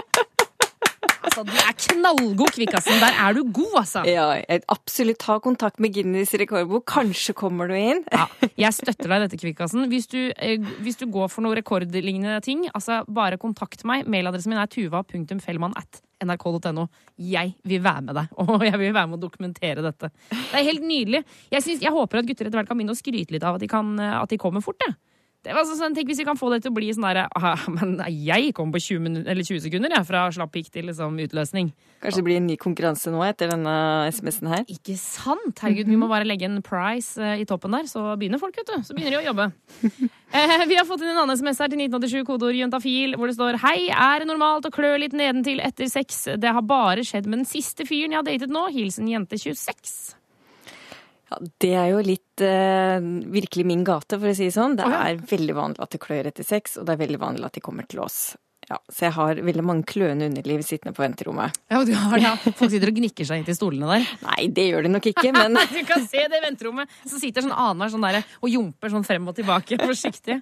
Altså, 1.33 1.49
du 1.49 1.55
er 1.57 1.73
knallgod, 1.73 2.51
Kvikkasen. 2.53 2.99
Der 3.01 3.15
er 3.25 3.33
du 3.33 3.39
god, 3.49 3.77
altså. 3.79 4.03
Ja, 4.05 4.27
absolutt 4.69 5.17
ta 5.23 5.39
kontakt 5.41 5.79
med 5.81 5.95
Guinness 5.95 6.35
rekordbok. 6.37 6.85
Kanskje 6.91 7.33
kommer 7.33 7.71
du 7.71 7.73
inn. 7.73 8.03
Ja, 8.13 8.27
jeg 8.59 8.75
støtter 8.77 9.09
deg 9.09 9.15
i 9.15 9.25
dette, 9.25 9.39
Kvikkasen. 9.41 9.87
Hvis 9.89 10.05
du, 10.11 10.19
eh, 10.37 10.61
hvis 10.85 10.99
du 11.01 11.07
går 11.09 11.31
for 11.33 11.41
noen 11.41 11.57
rekordlignende 11.57 12.37
ting, 12.45 12.67
altså 12.69 13.01
bare 13.09 13.39
kontakt 13.41 13.81
meg. 13.83 14.05
Mailadressen 14.05 14.53
min 14.53 14.61
er 14.61 14.69
tuva.fellmann 14.69 15.73
at 15.79 16.03
nrk.no. 16.21 16.85
Jeg 17.17 17.55
vil 17.65 17.81
være 17.81 18.05
med 18.05 18.19
deg, 18.19 18.35
og 18.43 18.67
jeg 18.67 18.77
vil 18.77 18.93
være 18.93 19.09
med 19.09 19.17
å 19.17 19.23
dokumentere 19.25 19.81
dette. 19.85 20.11
Det 20.29 20.59
er 20.59 20.69
helt 20.69 20.85
nydelig. 20.85 21.23
Jeg, 21.49 21.65
synes, 21.65 21.81
jeg 21.81 21.97
håper 21.97 22.21
at 22.21 22.29
gutter 22.29 22.45
etter 22.45 22.61
hvert 22.61 22.69
kan 22.69 22.77
begynne 22.77 22.93
å 22.93 23.01
skryte 23.01 23.33
litt 23.33 23.47
av 23.47 23.57
at 23.57 23.65
de, 23.65 23.71
kan, 23.73 23.95
eh, 23.97 24.19
at 24.21 24.29
de 24.29 24.37
kommer 24.37 24.61
fort. 24.61 24.77
Det. 24.85 24.93
Det 25.43 25.51
var 25.51 25.65
sånn, 25.67 25.91
tenk 25.91 26.07
hvis 26.07 26.21
vi 26.21 26.25
kan 26.27 26.39
få 26.39 26.47
det 26.53 26.61
til 26.63 26.71
å 26.71 26.75
bli 26.77 26.87
sånn 26.95 27.03
derre 27.03 27.25
«Ah, 27.35 27.65
Men 27.67 27.97
jeg 28.07 28.53
kom 28.55 28.71
på 28.71 28.79
20, 28.79 29.01
minutter, 29.03 29.27
eller 29.33 29.43
20 29.43 29.65
sekunder, 29.65 29.91
jeg, 29.91 30.07
fra 30.07 30.21
slapp 30.31 30.53
pikk 30.55 30.69
til 30.71 30.87
liksom, 30.87 31.17
utløsning. 31.19 31.73
Kanskje 32.03 32.21
det 32.21 32.25
blir 32.29 32.39
en 32.39 32.47
ny 32.47 32.55
konkurranse 32.59 33.11
nå 33.11 33.19
etter 33.27 33.51
denne 33.51 33.73
SMS-en 34.07 34.51
her. 34.53 34.63
Ikke 34.71 34.95
sant? 34.99 35.59
Herregud, 35.59 35.91
vi 35.91 35.99
må 35.99 36.07
bare 36.11 36.27
legge 36.27 36.47
en 36.47 36.61
price 36.63 37.19
eh, 37.19 37.43
i 37.43 37.47
toppen 37.49 37.75
der, 37.75 37.89
så 37.91 38.05
begynner 38.19 38.39
folk, 38.39 38.55
vet 38.59 38.71
du. 38.71 38.87
Så 38.87 38.95
begynner 38.95 39.17
de 39.17 39.21
å 39.23 39.29
jobbe. 39.31 39.51
Eh, 40.33 40.63
vi 40.65 40.73
har 40.73 40.87
fått 40.89 41.03
inn 41.03 41.11
en 41.11 41.19
annen 41.21 41.37
SMS 41.37 41.59
her 41.61 41.69
til 41.69 41.77
1987, 41.83 42.23
kodeord 42.25 42.57
juntafil, 42.57 43.13
hvor 43.21 43.29
det 43.29 43.35
står 43.35 43.59
Hei, 43.61 43.91
er 43.93 44.23
det 44.23 44.25
normalt 44.31 44.65
å 44.65 44.71
klø 44.73 44.95
litt 44.97 45.13
nedentil 45.13 45.61
etter 45.61 45.85
sex? 45.93 46.23
Det 46.41 46.55
har 46.57 46.65
bare 46.65 47.05
skjedd 47.05 47.29
med 47.29 47.43
den 47.43 47.45
siste 47.51 47.85
fyren 47.85 48.15
jeg 48.15 48.23
har 48.23 48.25
datet 48.25 48.49
nå. 48.49 48.65
Hilsen 48.73 49.11
jente 49.13 49.37
26. 49.37 50.22
Ja, 51.33 51.49
det 51.63 51.73
er 51.73 51.89
jo 51.89 52.01
litt 52.05 52.41
eh, 52.45 53.01
virkelig 53.33 53.65
min 53.65 53.83
gate, 53.87 54.19
for 54.19 54.29
å 54.29 54.37
si 54.37 54.49
det 54.49 54.55
sånn. 54.55 54.77
Det 54.77 54.85
er 54.85 55.17
veldig 55.29 55.57
vanlig 55.57 55.81
at 55.81 55.93
det 55.95 56.01
klør 56.03 56.29
etter 56.29 56.45
sex, 56.45 56.77
og 56.77 56.85
det 56.87 56.93
er 56.95 57.05
veldig 57.05 57.21
vanlig 57.21 57.47
at 57.47 57.57
de 57.57 57.63
kommer 57.63 57.87
til 57.89 58.03
oss. 58.05 58.35
Ja, 58.69 58.77
så 58.87 59.07
jeg 59.09 59.13
har 59.17 59.39
veldig 59.43 59.63
mange 59.65 59.83
kløende 59.89 60.29
underliv 60.29 60.61
sittende 60.63 60.93
på 60.95 61.03
venterommet. 61.03 61.57
Ja, 61.67 61.81
du 61.83 61.91
har 61.99 62.13
det. 62.15 62.23
ja. 62.23 62.53
Folk 62.55 62.71
sitter 62.71 62.93
og 62.93 62.95
gnikker 62.95 63.27
seg 63.27 63.41
inn 63.41 63.47
til 63.47 63.57
stolene 63.57 63.89
der. 63.89 64.05
Nei, 64.29 64.45
det 64.55 64.67
gjør 64.69 64.85
de 64.85 64.91
nok 64.93 65.09
ikke, 65.11 65.33
men 65.35 65.57
Du 65.73 65.79
kan 65.89 66.05
se 66.07 66.23
det 66.31 66.39
venterommet. 66.45 66.93
Så 67.03 67.19
sitter 67.19 67.43
sånn 67.43 67.55
annenhver 67.55 67.91
sånn 67.91 68.05
der, 68.07 68.21
og 68.39 68.53
jumper 68.53 68.93
sånn 68.93 69.07
frem 69.07 69.27
og 69.27 69.35
tilbake, 69.39 69.79
forsiktig. 69.83 70.39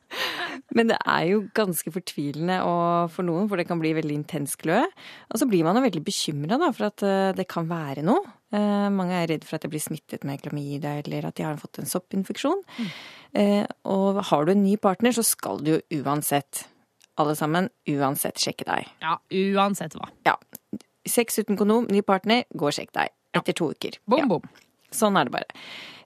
Men 0.77 0.91
det 0.91 0.99
er 1.01 1.23
jo 1.31 1.45
ganske 1.57 1.95
fortvilende 1.95 2.59
og 2.67 3.15
for 3.15 3.25
noen, 3.25 3.49
for 3.49 3.57
det 3.61 3.65
kan 3.71 3.81
bli 3.81 3.95
veldig 3.97 4.19
intens 4.19 4.53
kløe. 4.59 4.83
Og 5.31 5.41
så 5.41 5.49
blir 5.49 5.65
man 5.65 5.79
jo 5.79 5.87
veldig 5.87 6.05
bekymra 6.05 6.61
for 6.69 6.91
at 6.91 7.07
eh, 7.07 7.31
det 7.39 7.49
kan 7.49 7.65
være 7.71 8.05
noe. 8.05 8.21
Eh, 8.51 8.87
mange 8.91 9.15
er 9.21 9.29
redd 9.31 9.45
for 9.47 9.55
at 9.57 9.63
de 9.65 9.71
blir 9.71 9.83
smittet 9.83 10.25
med 10.27 10.41
klamydia, 10.43 10.97
eller 11.05 11.29
at 11.29 11.35
de 11.39 11.45
har 11.47 11.59
fått 11.61 11.79
en 11.79 11.89
soppinfeksjon. 11.89 12.63
Mm. 12.77 12.91
og 13.87 14.17
har 14.27 14.45
du 14.45 14.51
en 14.51 14.63
ny 14.63 14.75
partner, 14.75 15.11
så 15.15 15.23
skal 15.23 15.61
du 15.63 15.69
jo 15.77 16.01
uansett, 16.03 16.65
alle 17.17 17.35
sammen, 17.39 17.69
uansett 17.87 18.35
sjekke 18.43 18.65
deg. 18.67 18.89
Ja, 19.03 19.17
uansett 19.31 19.95
hva. 19.95 20.09
Ja. 20.27 20.35
Sex 21.07 21.39
uten 21.39 21.55
kondom, 21.57 21.87
ny 21.91 22.01
partner, 22.03 22.43
gå 22.53 22.67
og 22.67 22.75
sjekk 22.75 22.91
deg. 22.97 23.13
Etter 23.33 23.55
to 23.55 23.69
uker. 23.71 23.95
Bom, 24.05 24.27
Ja. 24.27 24.67
Sånn 24.91 25.15
er 25.15 25.23
det 25.23 25.31
bare. 25.31 25.47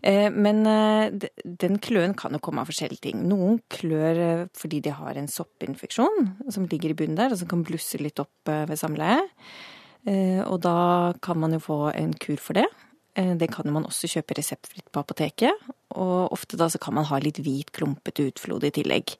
Eh, 0.05 0.29
Men 0.29 0.60
eh, 0.69 1.10
den 1.43 1.79
kløen 1.81 2.13
kan 2.15 2.31
jo 2.38 2.39
komme 2.39 2.62
av 2.62 2.67
forskjellige 2.69 3.01
ting. 3.08 3.23
Noen 3.27 3.58
klør 3.73 4.19
eh, 4.21 4.43
fordi 4.53 4.79
de 4.86 4.91
har 4.93 5.17
en 5.17 5.25
soppinfeksjon 5.27 6.51
som 6.53 6.67
ligger 6.69 6.91
i 6.93 6.97
bunnen 6.99 7.17
der, 7.17 7.31
og 7.34 7.39
som 7.41 7.49
kan 7.49 7.63
blusse 7.65 7.97
litt 7.97 8.19
opp 8.21 8.47
eh, 8.53 8.67
ved 8.69 8.77
samleie. 8.77 9.23
Eh, 10.05 10.41
Og 10.45 10.61
da 10.61 11.13
kan 11.21 11.39
man 11.39 11.53
jo 11.53 11.59
få 11.59 11.77
en 11.95 12.13
kur 12.13 12.37
for 12.37 12.53
det. 12.53 12.65
Eh, 13.15 13.33
Det 13.35 13.49
kan 13.51 13.71
man 13.71 13.85
også 13.85 14.07
kjøpe 14.07 14.35
reseptfritt 14.37 14.91
på 14.91 15.01
apoteket. 15.03 15.51
Og 15.95 16.31
ofte 16.31 16.57
da 16.57 16.67
så 16.67 16.79
kan 16.79 16.93
man 16.93 17.05
ha 17.05 17.17
litt 17.19 17.37
hvit, 17.39 17.71
klumpete 17.71 18.27
utflod 18.31 18.63
i 18.63 18.71
tillegg. 18.71 19.15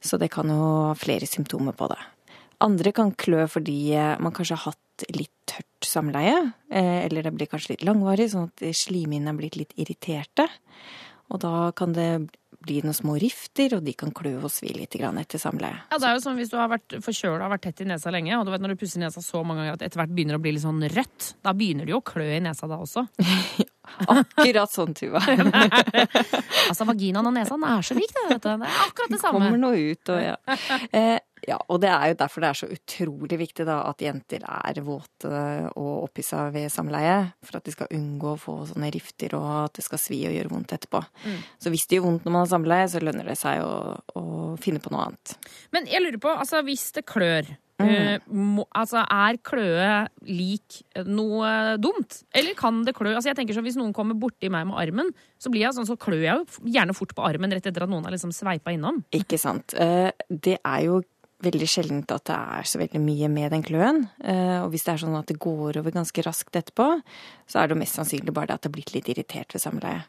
Så 0.00 0.18
det 0.18 0.30
kan 0.30 0.48
jo 0.48 0.88
ha 0.90 0.94
flere 0.94 1.26
symptomer 1.26 1.72
på 1.72 1.88
det. 1.88 1.98
Andre 2.60 2.92
kan 2.92 3.12
klø 3.12 3.46
fordi 3.48 3.92
eh, 3.94 4.16
man 4.18 4.32
kanskje 4.32 4.56
har 4.56 4.72
hatt 4.72 5.04
litt 5.12 5.30
tørt 5.46 5.84
samleie, 5.84 6.52
eller 6.70 7.22
det 7.22 7.34
blir 7.34 7.46
kanskje 7.46 7.74
litt 7.74 7.84
langvarig, 7.84 8.30
sånn 8.32 8.48
at 8.48 8.62
slimhinnene 8.74 9.28
er 9.28 9.36
blitt 9.36 9.56
litt 9.60 9.74
irriterte. 9.76 10.48
Og 11.30 11.40
da 11.40 11.70
kan 11.76 11.92
det 11.92 12.30
bli 12.66 12.80
noen 12.84 12.96
små 12.96 13.16
rifter, 13.22 13.76
og 13.78 13.84
de 13.86 13.94
kan 13.98 14.12
klø 14.14 14.36
og 14.40 14.50
svi 14.52 14.72
litt 14.74 14.96
etter 14.96 15.40
samleie. 15.40 15.78
Ja, 15.92 16.00
det 16.02 16.08
er 16.08 16.16
jo 16.16 16.24
sånn 16.24 16.38
Hvis 16.40 16.50
du 16.52 16.58
har 16.58 16.70
vært 16.72 16.98
forkjøla 17.04 17.46
og 17.46 17.54
vært 17.54 17.66
tett 17.68 17.84
i 17.84 17.88
nesa 17.88 18.12
lenge, 18.14 18.34
og 18.38 18.46
du 18.46 18.52
vet 18.54 18.64
når 18.64 18.74
du 18.74 18.80
pusser 18.82 19.02
nesa 19.02 19.22
så 19.24 19.42
mange 19.46 19.62
ganger 19.62 19.78
at 19.78 19.86
etter 19.86 20.02
hvert 20.02 20.14
begynner 20.16 20.38
å 20.38 20.42
bli 20.42 20.54
litt 20.56 20.64
sånn 20.64 20.82
rødt, 20.92 21.30
da 21.46 21.54
begynner 21.56 21.88
det 21.88 21.94
jo 21.94 22.02
å 22.02 22.06
klø 22.06 22.28
i 22.36 22.42
nesa 22.44 22.68
da 22.70 22.80
også. 22.82 23.06
Akkurat 24.16 24.72
sånn, 24.72 24.94
Tuva. 24.98 25.22
Altså, 26.66 26.82
Vaginaen 26.88 27.28
og 27.28 27.34
nesa 27.36 27.54
er 27.54 27.84
så 27.86 27.94
lik, 27.94 28.10
det. 28.10 28.24
Vet 28.32 28.42
du. 28.42 28.48
Det 28.50 28.66
er 28.66 28.80
akkurat 28.82 29.12
det 29.12 29.20
samme. 29.22 29.38
Kommer 29.38 29.60
noe 29.62 29.92
ut, 29.92 30.10
og 30.10 30.18
ja. 30.18 30.34
Eh, 30.90 31.18
Ja, 31.44 31.58
og 31.68 31.82
det 31.82 31.90
er 31.92 32.08
jo 32.10 32.16
derfor 32.22 32.40
det 32.42 32.48
er 32.48 32.58
så 32.62 32.68
utrolig 32.72 33.36
viktig 33.38 33.66
da 33.68 33.82
at 33.90 34.00
jenter 34.00 34.40
er 34.48 34.80
våte 34.86 35.28
og 35.76 36.06
opphissa 36.06 36.46
ved 36.54 36.70
samleie. 36.72 37.18
For 37.44 37.58
at 37.60 37.66
de 37.68 37.74
skal 37.74 37.92
unngå 37.92 38.32
å 38.32 38.40
få 38.40 38.56
sånne 38.72 38.88
rifter 38.94 39.36
og 39.36 39.44
at 39.66 39.76
det 39.76 39.84
skal 39.84 40.00
svi 40.00 40.22
og 40.30 40.34
gjøre 40.34 40.54
vondt 40.54 40.72
etterpå. 40.78 41.02
Mm. 41.26 41.36
Så 41.60 41.70
hvis 41.74 41.84
det 41.86 41.98
gjør 41.98 42.08
vondt 42.08 42.24
når 42.26 42.32
man 42.38 42.44
har 42.46 42.50
samleie, 42.54 42.88
så 42.88 43.04
lønner 43.04 43.28
det 43.28 43.36
seg 43.38 43.60
å, 43.62 43.76
å 44.16 44.24
finne 44.64 44.80
på 44.80 44.90
noe 44.94 45.10
annet. 45.10 45.36
Men 45.76 45.86
jeg 45.92 46.02
lurer 46.06 46.18
på, 46.24 46.32
altså 46.32 46.64
hvis 46.66 46.88
det 46.96 47.06
klør 47.12 47.54
Mm. 47.76 47.90
eh, 47.92 48.20
må, 48.32 48.62
altså 48.72 49.02
Er 49.04 49.36
kløe 49.44 50.06
lik 50.24 50.78
noe 51.04 51.76
dumt? 51.76 52.22
Eller 52.32 52.54
kan 52.56 52.78
det 52.86 52.94
klø? 52.96 53.10
Altså 53.12 53.28
jeg 53.28 53.36
tenker 53.36 53.52
så 53.52 53.60
Hvis 53.60 53.76
noen 53.76 53.92
kommer 53.92 54.16
borti 54.16 54.48
meg 54.48 54.64
med 54.70 54.78
armen, 54.80 55.10
så 55.36 55.52
blir 55.52 55.66
jeg 55.66 55.76
sånn, 55.76 55.84
så 55.84 55.98
klør 56.00 56.22
jeg 56.24 56.38
jo 56.40 56.70
gjerne 56.72 56.94
fort 56.96 57.12
på 57.12 57.26
armen 57.28 57.52
rett 57.52 57.68
etter 57.68 57.84
at 57.84 57.92
noen 57.92 58.08
har 58.08 58.14
liksom 58.16 58.32
sveipa 58.32 58.72
innom. 58.72 59.02
Ikke 59.12 59.36
sant. 59.36 59.74
Eh, 59.76 60.08
Det 60.32 60.56
er 60.64 60.80
jo 60.86 61.02
veldig 61.44 61.66
sjeldent 61.68 62.12
at 62.14 62.24
det 62.30 62.36
er 62.36 62.62
så 62.68 62.78
veldig 62.80 63.00
mye 63.04 63.28
med 63.28 63.50
den 63.52 63.62
kløen. 63.66 64.08
Eh, 64.24 64.62
Og 64.64 64.70
hvis 64.72 64.84
det 64.86 64.94
er 64.94 65.02
sånn 65.04 65.18
at 65.18 65.26
det 65.28 65.38
går 65.42 65.76
over 65.82 65.90
ganske 65.92 66.22
raskt 66.24 66.56
etterpå, 66.56 67.02
så 67.46 67.60
er 67.60 67.66
det 67.68 67.76
jo 67.76 67.80
mest 67.82 67.98
sannsynlig 67.98 68.32
bare 68.34 68.46
det 68.46 68.54
at 68.54 68.62
det 68.62 68.70
har 68.70 68.76
blitt 68.78 68.94
litt 68.94 69.08
irritert 69.12 69.52
ved 69.52 69.60
samleie. 69.62 70.04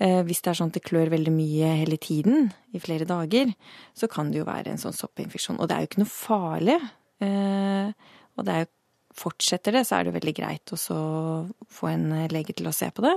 Eh, 0.00 0.22
Hvis 0.22 0.42
det 0.42 0.50
er 0.52 0.58
sånn 0.60 0.68
at 0.72 0.76
det 0.76 0.84
klør 0.84 1.10
veldig 1.12 1.32
mye 1.32 1.70
hele 1.80 1.96
tiden, 1.96 2.52
i 2.72 2.78
flere 2.78 3.04
dager, 3.08 3.54
så 3.94 4.08
kan 4.08 4.30
det 4.30 4.38
jo 4.42 4.44
være 4.48 4.68
en 4.74 4.78
sånn 4.80 4.96
soppinfeksjon. 4.96 5.58
Og 5.60 5.68
det 5.68 5.76
er 5.76 5.80
jo 5.80 5.88
ikke 5.90 6.02
noe 6.04 6.12
farlig. 6.12 6.78
Eh, 7.20 7.92
Og 8.38 8.44
det 8.44 8.54
er 8.54 8.60
jo 8.66 8.70
Fortsetter 9.12 9.72
det, 9.74 9.80
så 9.88 9.96
er 9.98 10.04
det 10.06 10.12
veldig 10.14 10.32
greit 10.36 10.70
å 10.70 10.76
få 11.68 11.88
en 11.90 12.28
lege 12.30 12.54
til 12.54 12.68
å 12.70 12.72
se 12.72 12.86
på 12.94 13.02
det. 13.02 13.16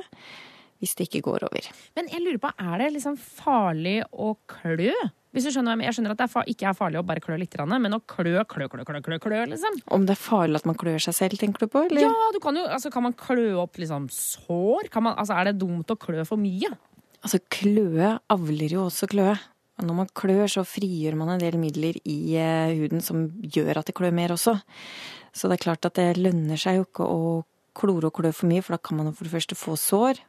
Hvis 0.81 0.95
det 0.97 1.05
ikke 1.07 1.21
går 1.29 1.43
over. 1.45 1.67
Men 1.95 2.07
jeg 2.09 2.19
lurer 2.25 2.39
på, 2.41 2.49
er 2.59 2.77
det 2.81 2.87
liksom 2.95 3.15
farlig 3.15 4.01
å 4.11 4.33
klø? 4.49 4.89
Hvis 5.33 5.47
du 5.47 5.49
skjønner, 5.49 5.81
jeg 5.81 5.95
skjønner 5.97 6.13
at 6.13 6.21
det 6.21 6.43
ikke 6.53 6.67
er 6.69 6.75
farlig 6.77 6.99
å 7.01 7.05
bare 7.09 7.21
klø 7.23 7.35
litt, 7.41 7.55
men 7.57 7.95
å 7.97 7.99
klø, 8.05 8.43
klø, 8.45 8.67
klø, 8.69 8.83
klø, 8.85 8.99
klø, 9.01 9.17
klø 9.23 9.39
liksom. 9.49 9.79
Om 9.95 10.05
det 10.05 10.13
er 10.13 10.21
farlig 10.21 10.61
at 10.61 10.67
man 10.69 10.77
klør 10.77 11.01
seg 11.01 11.17
selv, 11.17 11.39
tenker 11.41 11.65
du 11.65 11.71
på? 11.73 11.87
Eller? 11.89 12.05
Ja, 12.05 12.27
du 12.35 12.37
kan 12.43 12.57
jo, 12.59 12.67
altså 12.69 12.91
kan 12.93 13.07
man 13.07 13.15
klø 13.17 13.47
opp 13.63 13.79
liksom 13.81 14.05
sår? 14.13 14.91
Kan 14.93 15.07
man, 15.07 15.17
altså 15.17 15.33
er 15.39 15.49
det 15.49 15.57
dumt 15.63 15.89
å 15.89 15.97
klø 15.97 16.21
for 16.29 16.37
mye? 16.37 16.69
Altså, 17.23 17.39
kløe 17.49 18.17
avler 18.35 18.75
jo 18.77 18.85
også 18.85 19.09
kløe. 19.09 19.33
Når 19.81 19.97
man 19.97 20.11
klør, 20.13 20.45
så 20.51 20.61
frigjør 20.67 21.17
man 21.17 21.33
en 21.33 21.41
del 21.41 21.57
midler 21.57 21.97
i 22.05 22.35
eh, 22.37 22.75
huden 22.77 23.01
som 23.01 23.25
gjør 23.41 23.79
at 23.81 23.89
det 23.89 23.95
klør 23.97 24.13
mer 24.13 24.35
også. 24.35 24.53
Så 25.33 25.49
det 25.49 25.57
er 25.57 25.63
klart 25.65 25.87
at 25.89 25.97
det 25.97 26.21
lønner 26.21 26.61
seg 26.61 26.77
jo 26.77 26.85
ikke 26.85 27.07
å 27.09 27.23
klore 27.73 28.11
og 28.11 28.19
klø 28.19 28.29
for 28.35 28.51
mye, 28.51 28.61
for 28.61 28.75
da 28.75 28.83
kan 28.85 28.99
man 28.99 29.15
for 29.17 29.25
det 29.25 29.33
første 29.33 29.57
få 29.57 29.73
sår, 29.81 30.21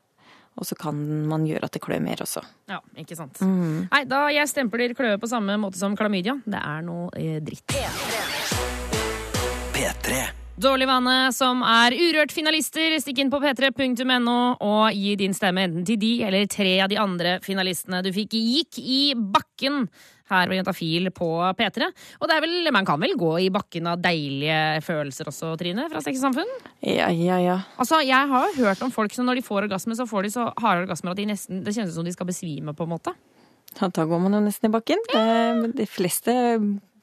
og 0.54 0.66
så 0.68 0.76
kan 0.78 0.98
man 1.28 1.46
gjøre 1.48 1.66
at 1.66 1.74
det 1.74 1.82
klør 1.82 2.02
mer 2.04 2.22
også. 2.22 2.44
Ja, 2.70 2.78
ikke 3.00 3.16
sant. 3.18 3.40
Mm. 3.42 3.88
Nei, 3.90 4.04
da 4.10 4.26
jeg 4.34 4.50
stempler 4.50 4.94
kløe 4.94 5.18
på 5.20 5.30
samme 5.30 5.56
måte 5.60 5.80
som 5.80 5.96
klamydia. 5.98 6.36
Det 6.46 6.60
er 6.60 6.86
noe 6.86 7.10
eh, 7.18 7.40
dritt. 7.42 7.74
P3. 9.74 10.22
Dårlig 10.54 10.86
vane 10.86 11.32
som 11.34 11.64
er 11.66 11.96
Urørt-finalister. 11.98 12.94
Stikk 13.02 13.24
inn 13.24 13.30
på 13.32 13.40
p3.no 13.42 14.36
og 14.62 14.94
gi 14.94 15.16
din 15.18 15.34
stemme 15.34 15.64
enten 15.66 15.86
til 15.88 15.98
de 15.98 16.12
eller 16.22 16.46
tre 16.46 16.76
av 16.84 16.92
de 16.92 17.00
andre 17.02 17.40
finalistene 17.42 18.04
du 18.06 18.12
fikk 18.14 18.36
gikk 18.38 18.78
i 18.78 19.00
bakken 19.18 19.88
her 20.30 20.48
ved 20.48 20.56
Jentafil 20.62 21.10
på 21.12 21.26
P3. 21.58 21.88
Og 22.20 22.28
det 22.30 22.36
er 22.36 22.40
vel, 22.46 22.70
man 22.72 22.86
kan 22.88 23.00
vel 23.02 23.12
gå 23.20 23.32
i 23.44 23.50
bakken 23.52 23.86
av 23.90 24.00
deilige 24.00 24.80
følelser 24.86 25.28
også, 25.28 25.50
Trine, 25.60 25.84
fra 25.92 26.00
Sex 26.00 26.16
og 26.22 26.28
Samfunn? 26.30 26.54
Ja, 26.80 27.10
ja, 27.12 27.36
ja. 27.44 27.58
Altså, 27.78 28.00
Jeg 28.06 28.28
har 28.32 28.48
jo 28.48 28.64
hørt 28.64 28.82
om 28.82 28.90
folk 28.94 29.12
som 29.12 29.26
når 29.28 29.36
de 29.40 29.42
får 29.46 29.66
orgasme, 29.68 29.94
så 29.98 30.06
får 30.08 30.22
de 30.22 30.30
så 30.30 30.46
harde 30.64 30.86
orgasmer 30.86 31.10
at 31.12 31.16
de 31.20 31.26
nesten, 31.26 31.62
det 31.64 31.74
kjennes 31.76 31.94
som 31.94 32.04
de 32.04 32.12
skal 32.16 32.26
besvime. 32.26 32.72
på 32.74 32.84
en 32.88 32.94
måte. 32.96 33.12
Ja, 33.80 33.88
Da 33.88 34.04
går 34.06 34.20
man 34.22 34.32
jo 34.32 34.40
nesten 34.40 34.70
i 34.70 34.72
bakken. 34.72 34.98
Eh, 35.14 35.68
De 35.76 35.86
fleste 35.86 36.32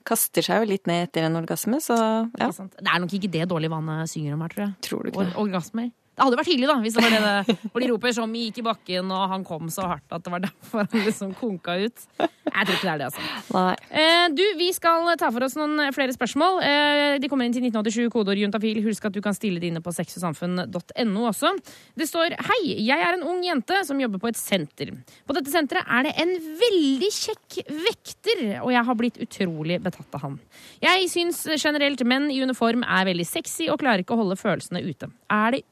kaster 0.08 0.42
seg 0.42 0.64
jo 0.64 0.70
litt 0.72 0.88
ned 0.90 1.04
etter 1.10 1.28
en 1.28 1.36
orgasme, 1.38 1.78
så 1.84 1.94
ja. 2.40 2.48
Det 2.50 2.60
er, 2.60 2.70
Det 2.82 2.90
er 2.90 3.00
nok 3.04 3.14
ikke 3.14 3.32
det 3.32 3.50
dårlig 3.52 3.70
vannet 3.70 4.10
synger 4.10 4.34
om 4.34 4.42
her, 4.42 4.50
tror 4.50 4.64
jeg. 4.66 4.74
Tror 4.88 5.04
du 5.04 5.10
ikke 5.12 5.20
Or 5.22 5.26
det? 5.30 5.36
orgasmer. 5.38 5.92
Det 6.22 6.28
hadde 6.28 6.38
vært 6.38 6.50
hyggelig, 6.52 6.68
da, 6.70 6.76
hvis 6.84 6.94
det 6.94 7.02
var 7.02 7.14
det 7.16 7.22
det 7.26 7.70
Hvor 7.74 7.82
de 7.82 7.88
roper 7.90 8.12
som 8.14 8.34
gikk 8.38 8.60
i 8.62 8.64
bakken, 8.68 9.08
og 9.10 9.24
han 9.32 9.46
kom 9.48 9.72
så 9.74 9.88
hardt 9.90 10.14
at 10.14 10.22
det 10.22 10.30
var 10.30 10.44
derfor 10.44 10.84
han 10.86 11.06
liksom 11.08 11.32
konka 11.34 11.80
ut. 11.82 12.04
Jeg 12.52 12.68
tror 12.68 12.76
ikke 12.76 12.86
det 12.86 12.92
er 12.92 13.00
det, 13.00 13.08
altså. 13.08 13.64
Eh, 13.90 14.26
du, 14.38 14.44
vi 14.60 14.68
skal 14.76 15.08
ta 15.18 15.32
for 15.34 15.48
oss 15.48 15.56
noen 15.58 15.90
flere 15.96 16.14
spørsmål. 16.14 16.60
Eh, 16.68 17.16
de 17.24 17.30
kommer 17.32 17.48
inn 17.48 17.56
til 17.56 17.66
1987, 17.66 18.12
kodeord 18.14 18.38
juntafil. 18.38 18.82
Husk 18.86 19.08
at 19.10 19.16
du 19.16 19.22
kan 19.26 19.34
stille 19.34 19.62
dine 19.64 19.82
på 19.82 19.94
sexogsamfunn.no 19.96 21.26
også. 21.32 21.56
Det 21.98 22.06
står 22.10 22.38
Hei, 22.52 22.60
jeg 22.86 23.02
er 23.02 23.18
en 23.18 23.26
ung 23.32 23.42
jente 23.46 23.82
som 23.88 24.00
jobber 24.04 24.22
på 24.22 24.30
et 24.30 24.38
senter. 24.38 24.94
På 25.26 25.34
dette 25.38 25.50
senteret 25.54 25.90
er 25.90 26.06
det 26.06 26.14
en 26.22 26.36
veldig 26.62 27.12
kjekk 27.18 27.60
vekter, 27.88 28.44
og 28.62 28.70
jeg 28.76 28.86
har 28.92 29.00
blitt 29.00 29.18
utrolig 29.26 29.80
betatt 29.82 30.20
av 30.20 30.28
han. 30.28 30.38
Jeg 30.86 31.10
syns 31.10 31.44
generelt 31.56 32.06
menn 32.06 32.30
i 32.30 32.42
uniform 32.46 32.86
er 32.86 33.10
veldig 33.10 33.26
sexy 33.26 33.72
og 33.72 33.82
klarer 33.82 34.06
ikke 34.06 34.14
å 34.14 34.22
holde 34.22 34.38
følelsene 34.38 34.84
ute. 34.86 35.10
Er 35.32 35.58
det 35.58 35.64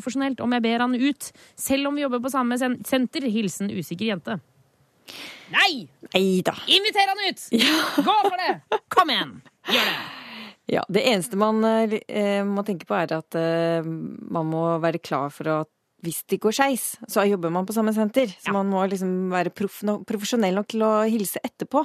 uprofesjonelt 0.00 0.42
om 0.44 0.54
jeg 0.56 0.64
ber 0.66 0.84
han 0.84 0.96
ut, 0.98 1.30
selv 1.58 1.88
om 1.90 1.96
vi 1.98 2.04
jobber 2.04 2.22
på 2.24 2.32
samme 2.32 2.58
sen- 2.60 2.80
senter? 2.86 3.26
Hilsen 3.30 3.70
usikker 3.74 4.10
jente. 4.12 4.38
Nei! 5.52 5.84
Neida. 6.14 6.54
Inviter 6.72 7.10
han 7.12 7.22
ut! 7.28 7.46
Gå 8.06 8.14
for 8.24 8.36
det! 8.40 8.80
Kom 8.94 9.10
igjen! 9.12 9.34
Gjør 9.70 9.88
det! 9.90 9.96
Ja, 10.72 10.80
det 10.88 11.02
eneste 11.10 11.36
man 11.36 11.58
eh, 11.68 12.40
må 12.48 12.62
tenke 12.64 12.86
på 12.88 12.96
er 12.96 13.10
at 13.18 13.36
eh, 13.36 13.84
man 13.84 14.48
må 14.48 14.62
være 14.80 15.00
klar 15.04 15.28
for 15.34 15.50
at 15.60 15.68
hvis 16.04 16.22
det 16.28 16.38
går 16.40 16.52
skeis, 16.56 16.86
så 17.08 17.24
jobber 17.28 17.52
man 17.52 17.64
på 17.68 17.72
samme 17.76 17.92
senter. 17.96 18.32
Så 18.40 18.52
man 18.52 18.68
må 18.72 18.82
liksom 18.88 19.30
være 19.32 19.52
proff 19.56 19.82
no 19.88 19.98
profesjonell 20.04 20.56
nok 20.58 20.66
til 20.72 20.84
å 20.84 20.90
hilse 21.08 21.40
etterpå. 21.44 21.80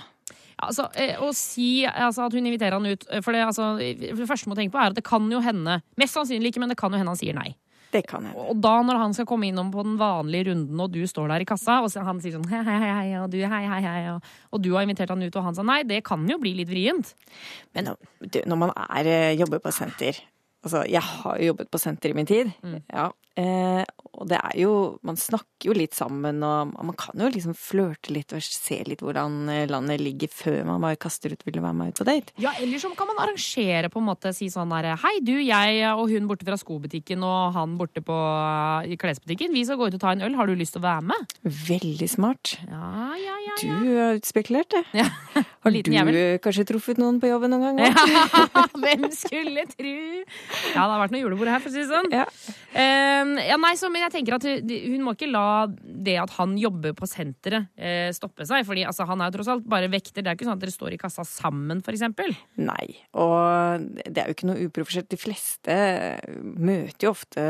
Ja, 0.59 0.69
altså, 0.69 0.87
eh, 0.99 1.15
Å 1.23 1.29
si 1.35 1.85
altså, 1.87 2.25
at 2.27 2.35
hun 2.35 2.47
inviterer 2.47 2.75
han 2.75 2.87
ut 2.87 3.05
eh, 3.07 3.21
For 3.23 3.31
det, 3.35 3.45
altså, 3.47 3.69
for 3.79 4.19
det 4.23 4.27
første 4.27 4.51
må 4.51 4.57
tenke 4.59 4.73
på 4.75 4.81
er 4.81 4.91
at 4.91 4.97
det 4.97 5.05
kan 5.07 5.23
jo 5.31 5.39
hende 5.43 5.77
Mest 5.99 6.17
sannsynlig 6.17 6.51
ikke, 6.51 6.59
men 6.63 6.73
det 6.73 6.75
kan 6.79 6.91
jo 6.91 6.99
hende 6.99 7.13
han 7.15 7.19
sier 7.19 7.35
nei. 7.37 7.53
Det 7.89 8.03
kan 8.05 8.25
hende. 8.27 8.47
Og 8.51 8.59
da 8.61 8.75
når 8.85 8.99
han 9.01 9.15
skal 9.17 9.27
komme 9.29 9.49
innom 9.49 9.71
på 9.73 9.83
den 9.85 9.95
vanlige 9.99 10.49
runden, 10.51 10.81
og 10.83 10.91
du 10.93 11.01
står 11.09 11.31
der 11.31 11.45
i 11.45 11.47
kassa, 11.49 11.79
og 11.81 12.09
han 12.09 12.21
sier 12.21 12.35
sånn 12.37 12.49
hei, 12.51 12.61
hei, 12.67 12.79
hei, 12.85 13.05
og 13.17 13.29
du 13.33 13.39
hei, 13.41 13.63
hei, 13.65 13.79
hei, 13.85 14.01
og, 14.13 14.33
og 14.53 14.61
du 14.65 14.71
har 14.75 14.85
invitert 14.85 15.13
han 15.13 15.25
ut, 15.25 15.35
og 15.35 15.47
han 15.47 15.57
sa 15.57 15.65
nei, 15.65 15.81
det 15.89 16.03
kan 16.07 16.27
jo 16.29 16.37
bli 16.41 16.53
litt 16.59 16.69
vrient. 16.69 17.15
Men 17.77 17.93
når 18.45 18.61
man 18.61 18.75
er, 18.75 19.09
eh, 19.09 19.37
jobber 19.39 19.63
på 19.63 19.73
senter 19.73 20.21
Altså, 20.59 20.81
jeg 20.91 20.99
har 20.99 21.37
jo 21.39 21.53
jobbet 21.53 21.69
på 21.71 21.79
senter 21.79 22.11
i 22.11 22.15
min 22.17 22.27
tid. 22.27 22.49
Ja. 22.91 23.05
Eh, 23.39 23.83
og 24.19 24.25
det 24.27 24.35
er 24.35 24.55
jo 24.59 24.71
Man 25.05 25.15
snakker 25.15 25.69
jo 25.69 25.75
litt 25.77 25.93
sammen, 25.95 26.41
og 26.43 26.73
man 26.83 26.95
kan 26.99 27.19
jo 27.21 27.29
liksom 27.31 27.53
flørte 27.55 28.11
litt 28.11 28.33
og 28.35 28.43
se 28.43 28.79
litt 28.87 28.99
hvordan 29.03 29.37
eh, 29.53 29.65
landet 29.69 30.01
ligger 30.03 30.31
før 30.33 30.57
man 30.67 30.81
bare 30.83 30.97
kaster 30.99 31.31
ut 31.31 31.43
'vil 31.45 31.55
du 31.55 31.61
være 31.63 31.77
med 31.77 31.93
ut 31.93 31.99
på 32.01 32.07
date'. 32.09 32.33
Ja, 32.41 32.51
eller 32.59 32.79
så 32.79 32.91
kan 32.97 33.07
man 33.07 33.19
arrangere 33.23 33.87
på 33.91 33.99
en 34.01 34.07
måte, 34.09 34.33
si 34.35 34.49
sånn 34.51 34.71
der 34.73 34.95
Hei, 34.99 35.19
du, 35.23 35.35
jeg 35.39 35.85
og 35.93 36.09
hun 36.11 36.27
borte 36.27 36.43
fra 36.47 36.57
skobutikken 36.59 37.23
og 37.23 37.53
han 37.55 37.77
borte 37.79 38.01
på 38.03 38.17
i 38.89 38.97
klesbutikken, 38.99 39.53
vi 39.53 39.63
skal 39.67 39.77
gå 39.79 39.87
ut 39.87 39.95
og 39.99 40.01
ta 40.03 40.11
en 40.11 40.21
øl, 40.25 40.35
har 40.35 40.47
du 40.47 40.55
lyst 40.55 40.73
til 40.75 40.81
å 40.83 40.87
være 40.87 41.05
med? 41.11 41.37
Veldig 41.43 42.09
smart. 42.09 42.57
Ja, 42.67 43.15
ja, 43.19 43.35
ja. 43.47 43.55
Du 43.61 43.95
er 43.95 44.19
utspekulert, 44.19 44.69
det. 44.71 44.83
ja. 44.99 45.07
Har 45.63 45.71
du 45.71 45.91
jævel. 45.99 46.39
kanskje 46.43 46.65
truffet 46.67 46.97
noen 46.99 47.19
på 47.21 47.27
jobben 47.31 47.51
noen 47.55 47.77
gang? 47.77 47.95
Ja, 48.09 48.65
hvem 48.75 49.09
skulle 49.13 49.63
tru? 49.69 50.23
Ja, 50.73 50.83
det 50.87 50.91
har 50.91 50.99
vært 51.03 51.13
noe 51.15 51.21
julebord 51.23 51.51
her, 51.51 51.59
for 51.63 51.69
å 51.69 51.73
si 51.73 51.83
det 51.83 51.89
sånn. 51.91 52.09
Ja. 52.11 52.25
Eh, 52.73 53.28
ja, 53.37 53.57
nei, 53.61 53.73
så, 53.79 53.89
men 53.91 54.05
jeg 54.05 54.13
tenker 54.15 54.37
at 54.37 54.45
hun, 54.47 55.03
må 55.05 55.13
ikke 55.15 55.29
la 55.29 55.67
det 55.69 56.15
at 56.21 56.33
han 56.37 56.55
jobber 56.59 56.95
på 56.97 57.09
senteret, 57.09 57.69
eh, 57.77 58.09
stoppe 58.15 58.47
seg. 58.47 58.65
Fordi 58.67 58.85
altså, 58.89 59.07
han 59.09 59.21
er 59.21 59.29
jo 59.29 59.37
tross 59.37 59.51
alt 59.53 59.67
bare 59.69 59.91
vekter. 59.91 60.23
Det 60.23 60.31
er 60.31 60.39
ikke 60.39 60.47
sånn 60.47 60.57
at 60.57 60.63
dere 60.63 60.75
står 60.75 60.95
i 60.95 61.01
kassa 61.01 61.25
sammen, 61.27 61.83
eksempel. 61.89 62.33
Nei, 62.61 62.87
og 63.17 63.85
det 64.05 64.21
er 64.21 64.29
jo 64.29 64.37
ikke 64.37 64.49
noe 64.49 64.65
uprofesjonelt. 64.69 65.11
De 65.11 65.21
fleste 65.21 65.77
møter 66.41 67.07
jo 67.07 67.13
ofte 67.13 67.45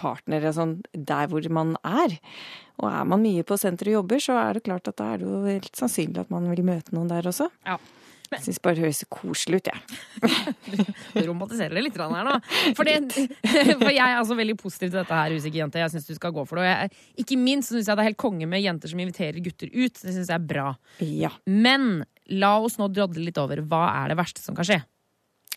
partnere 0.00 0.52
sånn 0.56 0.78
der 0.94 1.30
hvor 1.30 1.44
man 1.52 1.76
er. 1.86 2.16
Og 2.80 2.88
er 2.88 3.08
man 3.08 3.22
mye 3.24 3.44
på 3.46 3.58
senteret 3.60 3.92
og 3.92 4.00
jobber, 4.00 4.22
så 4.24 4.38
er 4.40 4.56
det 4.56 4.66
klart 4.68 4.88
at 4.88 4.98
da 5.00 5.12
er 5.12 5.20
det 5.20 5.28
jo 5.28 5.40
helt 5.44 5.74
sannsynlig 5.76 6.22
at 6.22 6.32
man 6.32 6.48
vil 6.48 6.64
møte 6.66 6.96
noen 6.96 7.10
der 7.10 7.28
også. 7.28 7.50
Ja. 7.68 7.76
Jeg 8.30 8.44
syns 8.44 8.60
bare 8.62 8.78
det 8.78 8.84
høres 8.84 9.00
koselig 9.10 9.58
ut, 9.60 9.70
jeg. 9.72 9.80
Du 11.16 11.24
romantiserer 11.26 11.74
det 11.74 11.82
litt 11.82 11.96
her 11.98 12.12
nå. 12.26 12.36
For, 12.78 12.86
det, 12.86 13.26
for 13.80 13.90
jeg 13.90 14.04
er 14.04 14.20
altså 14.20 14.36
veldig 14.38 14.54
positiv 14.60 14.92
til 14.92 15.00
dette 15.00 15.18
her, 15.18 15.34
usikker 15.34 15.62
jente. 15.64 15.82
Jeg 15.82 15.94
syns 15.96 16.06
du 16.06 16.14
skal 16.14 16.34
gå 16.36 16.44
for 16.46 16.60
det. 16.60 16.68
Jeg, 16.68 16.92
ikke 17.24 17.40
minst 17.40 17.72
syns 17.72 17.90
jeg 17.90 17.98
det 17.98 18.04
er 18.04 18.10
helt 18.12 18.20
konge 18.22 18.46
med 18.50 18.62
jenter 18.62 18.92
som 18.92 19.02
inviterer 19.02 19.42
gutter 19.42 19.72
ut. 19.74 19.98
Det 19.98 20.14
syns 20.14 20.30
jeg 20.30 20.36
er 20.36 20.46
bra. 20.52 20.70
Ja. 21.02 21.32
Men 21.50 22.04
la 22.30 22.54
oss 22.62 22.78
nå 22.78 22.86
drodle 22.94 23.26
litt 23.26 23.40
over. 23.42 23.64
Hva 23.66 23.88
er 23.98 24.12
det 24.14 24.20
verste 24.22 24.44
som 24.44 24.58
kan 24.58 24.68
skje? 24.68 24.78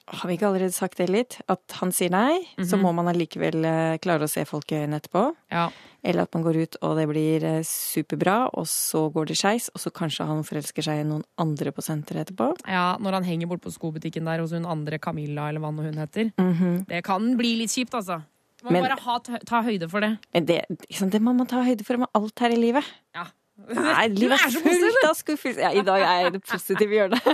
Har 0.03 0.28
vi 0.28 0.36
ikke 0.36 0.49
allerede 0.49 0.76
sagt 0.76 0.97
det 0.99 1.07
litt? 1.13 1.38
At 1.47 1.78
han 1.80 1.93
sier 1.95 2.11
nei, 2.11 2.41
så 2.67 2.76
må 2.76 2.91
man 2.95 3.07
allikevel 3.07 3.63
eh, 3.63 3.99
klare 4.03 4.28
å 4.28 4.32
se 4.32 4.43
folk 4.49 4.74
i 4.74 4.82
øynene 4.82 4.99
etterpå. 4.99 5.30
Ja. 5.53 5.69
Eller 6.04 6.24
at 6.28 6.34
man 6.36 6.43
går 6.43 6.58
ut 6.64 6.76
og 6.84 6.97
det 6.99 7.06
blir 7.08 7.43
eh, 7.47 7.62
superbra, 7.64 8.49
og 8.54 8.66
så 8.68 9.06
går 9.14 9.30
det 9.30 9.38
skeis, 9.39 9.70
og 9.74 9.80
så 9.80 9.91
kanskje 9.95 10.26
han 10.28 10.43
forelsker 10.43 10.84
seg 10.84 10.99
i 10.99 11.08
noen 11.08 11.24
andre 11.39 11.72
på 11.72 11.82
senteret 11.86 12.28
etterpå. 12.28 12.49
Ja, 12.68 12.97
Når 12.99 13.14
han 13.22 13.24
henger 13.24 13.47
bort 13.47 13.62
på 13.64 13.72
skobutikken 13.72 14.26
der 14.28 14.39
hos 14.43 14.51
hun 14.51 14.66
andre 14.66 14.99
Camilla, 14.99 15.47
eller 15.49 15.64
hva 15.64 15.72
nå 15.72 15.84
hun 15.88 16.01
heter. 16.04 16.34
Mhm. 16.38 16.86
Det 16.88 17.04
kan 17.08 17.36
bli 17.39 17.56
litt 17.62 17.72
kjipt, 17.72 17.93
altså. 17.95 18.22
Man 18.64 18.74
må 18.74 18.80
Men- 18.82 18.84
bare 18.89 18.99
ha, 19.01 19.20
ta, 19.45 19.62
høyde 19.64 19.89
for 19.89 19.99
det. 19.99 20.18
Men 20.34 20.45
Det, 20.45 20.66
liksom, 20.89 21.10
det 21.12 21.22
må 21.22 21.34
man 21.36 21.47
ta 21.47 21.64
høyde 21.64 21.84
for 21.86 21.97
med 21.97 22.08
alt 22.16 22.39
her 22.39 22.49
i 22.49 22.56
livet. 22.60 22.84
Ja. 23.16 23.26
Nei, 23.54 24.08
livet 24.10 24.41
er 24.41 24.49
fullt 24.49 25.04
av 25.06 25.14
skuffelser. 25.16 25.62
Ja, 25.62 25.70
I 25.78 25.84
dag 25.86 26.01
er 26.01 26.16
jeg 26.24 26.30
i 26.32 26.32
det 26.36 26.41
positive 26.49 26.95
hjørnet. 26.97 27.28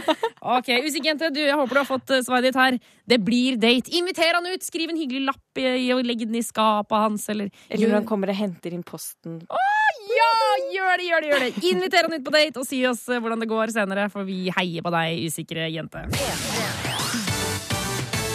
Ok, 0.43 0.67
Usikkjente, 0.84 1.30
du, 1.34 1.39
jeg 1.41 1.55
håper 1.55 1.78
du 1.78 1.82
har 1.82 1.88
fått 1.88 2.11
eh, 2.13 2.22
svaret 2.28 2.49
ditt 2.49 2.59
her. 2.59 2.78
Det 3.09 3.20
blir 3.24 3.55
date. 3.61 3.91
Inviter 3.95 4.36
han 4.36 4.49
ut! 4.51 4.65
Skriv 4.65 4.91
en 4.91 4.99
hyggelig 4.99 5.24
lapp 5.32 5.61
i, 5.61 5.88
og 5.95 6.03
legg 6.05 6.26
den 6.28 6.36
i 6.38 6.43
skapet 6.45 6.99
hans, 7.07 7.30
eller 7.32 7.47
Eller 7.70 7.88
når 7.88 8.01
han 8.01 8.09
kommer 8.11 8.34
og 8.34 8.38
henter 8.38 8.76
inn 8.76 8.84
posten. 8.86 9.39
Ja, 9.47 10.30
gjør 10.76 10.99
det, 10.99 11.07
gjør 11.07 11.22
det! 11.24 11.30
gjør 11.32 11.45
det 11.47 11.51
Inviter 11.72 12.09
han 12.09 12.20
ut 12.20 12.28
på 12.28 12.36
date, 12.36 12.59
og 12.59 12.67
si 12.67 12.84
oss 12.89 13.07
eh, 13.07 13.24
hvordan 13.24 13.39
det 13.39 13.49
går 13.49 13.74
senere, 13.80 14.09
for 14.13 14.28
vi 14.28 14.49
heier 14.59 14.86
på 14.86 14.93
deg, 14.93 15.24
usikre 15.32 15.72
jente. 15.72 16.03
P3. 16.20 16.65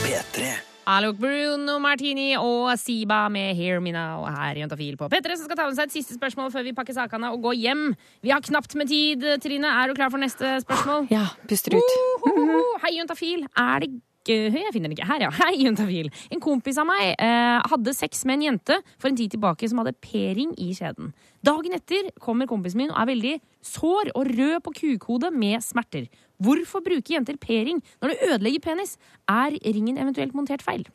P3. 0.09 0.55
Alok 0.85 1.17
Bruno 1.17 1.79
Martini 1.81 2.35
og 2.37 2.75
Siba 2.77 3.23
med 3.33 3.57
Hear 3.57 3.81
Me 3.81 3.93
Now 3.95 4.27
her 4.29 4.59
i 4.59 4.61
Juntafil 4.61 4.99
på 5.01 5.09
P3, 5.09 5.39
som 5.39 5.49
skal 5.49 5.57
ta 5.57 5.65
med 5.71 5.79
seg 5.79 5.89
et 5.89 5.95
siste 5.97 6.17
spørsmål 6.19 6.51
før 6.53 6.67
vi 6.67 6.75
pakker 6.77 6.97
sakene 6.97 7.31
og 7.33 7.41
går 7.47 7.57
hjem. 7.57 7.85
Vi 8.21 8.33
har 8.35 8.45
knapt 8.45 8.77
med 8.77 8.91
tid, 8.93 9.25
Trine. 9.41 9.71
Er 9.71 9.89
du 9.89 9.97
klar 9.97 10.13
for 10.13 10.21
neste 10.21 10.59
spørsmål? 10.67 11.09
Ja, 11.15 11.31
puster 11.49 11.79
ut. 11.79 11.95
Uhuhu. 12.27 12.59
Hei, 12.85 12.99
Juntafil. 12.99 13.47
Er 13.57 13.87
det 13.87 13.95
gøy 14.25 14.53
Jeg 14.57 14.73
finner 14.73 14.89
den 14.89 14.97
ikke. 14.97 15.09
Her, 15.09 15.25
ja. 15.27 15.31
Hei, 15.41 15.55
Juntafil. 15.65 16.11
En 16.33 16.41
kompis 16.45 16.79
av 16.81 16.89
meg 16.89 17.15
eh, 17.17 17.65
hadde 17.73 17.97
sex 17.97 18.25
med 18.29 18.39
en 18.39 18.47
jente 18.51 18.79
for 18.97 19.09
en 19.11 19.19
tid 19.19 19.33
tilbake 19.35 19.69
som 19.69 19.81
hadde 19.81 19.97
p-ring 20.05 20.53
i 20.61 20.71
skjeden. 20.77 21.13
Dagen 21.45 21.77
etter 21.77 22.09
kommer 22.25 22.49
kompisen 22.49 22.81
min 22.81 22.93
og 22.93 23.01
er 23.03 23.11
veldig 23.13 23.35
sår 23.65 24.13
og 24.15 24.29
rød 24.37 24.61
på 24.65 24.77
kukhodet 24.81 25.33
med 25.33 25.65
smerter. 25.65 26.09
Hvorfor 26.43 26.85
bruker 26.85 27.17
jenter 27.17 27.39
p-ring 27.41 27.81
når 28.03 28.13
det 28.13 28.29
ødelegger 28.29 28.67
penis? 28.71 28.97
Er 29.31 29.55
ringen 29.65 29.99
eventuelt 30.01 30.35
montert 30.35 30.65
feil? 30.67 30.87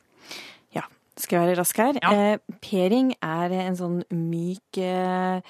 Ja, 0.76 0.86
skal 1.16 1.40
jeg 1.40 1.50
være 1.50 1.60
rask 1.60 1.82
her? 1.82 2.00
Ja. 2.02 2.14
Eh, 2.14 2.56
P-ring 2.62 3.14
er 3.22 3.54
en 3.64 3.78
sånn 3.78 4.00
myk 4.12 4.80
eh, 4.84 5.40